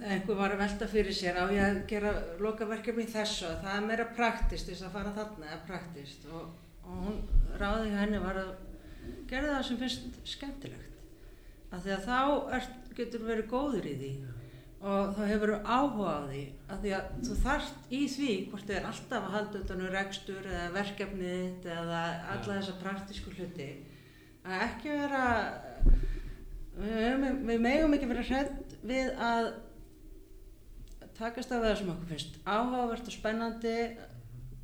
einhver 0.00 0.36
var 0.36 0.52
að 0.52 0.58
velta 0.58 0.86
fyrir 0.86 1.14
sér 1.14 1.36
á 1.36 1.44
ég 1.52 1.64
að 1.64 1.86
gera 1.86 2.12
lokaverkefni 2.38 3.06
þessu? 3.06 3.46
Að 3.46 3.62
það 3.64 3.76
er 3.76 3.86
meira 3.86 4.04
praktist 4.04 4.68
þess 4.68 4.82
að 4.82 4.92
fara 4.92 5.12
þarna 5.16 5.46
eða 5.46 5.66
praktist 5.66 6.24
og, 6.32 6.54
og 6.84 6.94
hún 7.06 7.20
ráði 7.60 7.90
henni 7.90 8.18
var 8.18 8.36
að 8.36 8.54
gera 9.28 9.56
það 9.56 9.66
sem 9.68 9.78
finnst 9.78 10.02
skemmtilegt 10.24 10.91
af 11.72 11.82
því 11.82 11.94
að 11.96 12.06
þá 12.06 12.20
er, 12.56 12.68
getur 12.98 13.26
verið 13.26 13.50
góður 13.50 13.88
í 13.88 13.96
því. 14.02 14.12
Og 14.82 15.12
þá 15.14 15.20
hefur 15.30 15.52
áhuga 15.62 16.12
á 16.18 16.20
því 16.26 16.42
af 16.74 16.80
því 16.82 16.92
að 16.96 17.10
þú 17.22 17.34
þarft 17.44 17.92
í 17.94 18.00
því 18.10 18.30
hvort 18.50 18.66
þið 18.66 18.78
er 18.78 18.88
alltaf 18.88 19.26
að 19.28 19.34
halda 19.36 19.60
utan 19.62 19.82
um 19.84 19.92
rekstur 19.92 20.48
eða 20.50 20.70
verkefnið 20.74 21.68
eða 21.76 22.00
alla 22.34 22.40
Já. 22.42 22.56
þessa 22.56 22.78
praktísku 22.82 23.34
hluti. 23.36 23.68
Að 24.42 24.64
ekki 24.66 24.96
vera 24.96 25.26
við, 26.74 27.28
við 27.46 27.62
megum 27.62 27.94
ekki 27.94 28.10
vera 28.10 28.26
hrædd 28.26 28.74
við 28.82 29.12
að 29.22 29.52
takast 31.18 31.52
af 31.54 31.62
það 31.62 31.78
sem 31.78 31.92
okkur 31.94 32.10
finnst 32.10 32.38
áhugavert 32.42 33.06
og 33.06 33.14
spennandi 33.14 33.76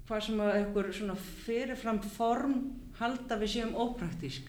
hvað 0.08 0.22
sem 0.26 0.42
að 0.42 0.54
einhver 0.56 0.92
svona 0.96 1.18
fyrirfram 1.44 2.00
form 2.16 2.60
halda 2.98 3.38
við 3.38 3.54
séum 3.54 3.76
ópraktísk 3.78 4.48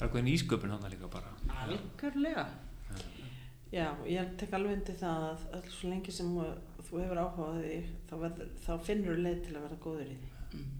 Það 0.00 0.06
er 0.06 0.12
hvernig 0.14 0.34
ísköpun 0.38 0.70
hann 0.72 0.84
líka 0.88 1.08
bara. 1.12 1.30
Algjörlega. 1.60 2.44
Já, 3.68 3.84
ég 4.08 4.30
tek 4.40 4.54
alveg 4.56 4.78
undir 4.78 4.96
það 4.96 5.26
að 5.26 5.42
alls 5.58 5.74
og 5.76 5.90
lengi 5.92 6.14
sem 6.16 6.30
þú 6.86 7.02
hefur 7.02 7.20
áhugaði 7.20 7.76
þá, 8.08 8.14
þá 8.64 8.72
finnur 8.86 9.12
þú 9.12 9.26
leið 9.26 9.42
til 9.44 9.52
að 9.58 9.66
vera 9.66 9.78
góður 9.84 10.08
í 10.08 10.16
því. 10.22 10.30
Mm. 10.56 10.70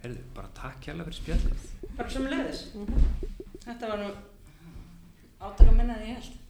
Herðu, 0.00 0.24
bara 0.40 0.52
takk 0.62 0.88
hjálpa 0.88 1.06
fyrir 1.10 1.20
spjallið. 1.20 1.68
Bara 2.00 2.16
sem 2.16 2.28
leiðis. 2.32 2.62
Mm 2.72 2.86
-hmm. 2.88 3.02
Þetta 3.66 3.84
var 3.92 3.98
nú 4.00 4.10
átökum 5.40 5.76
minnaði 5.76 6.08
ég 6.08 6.16
held. 6.16 6.40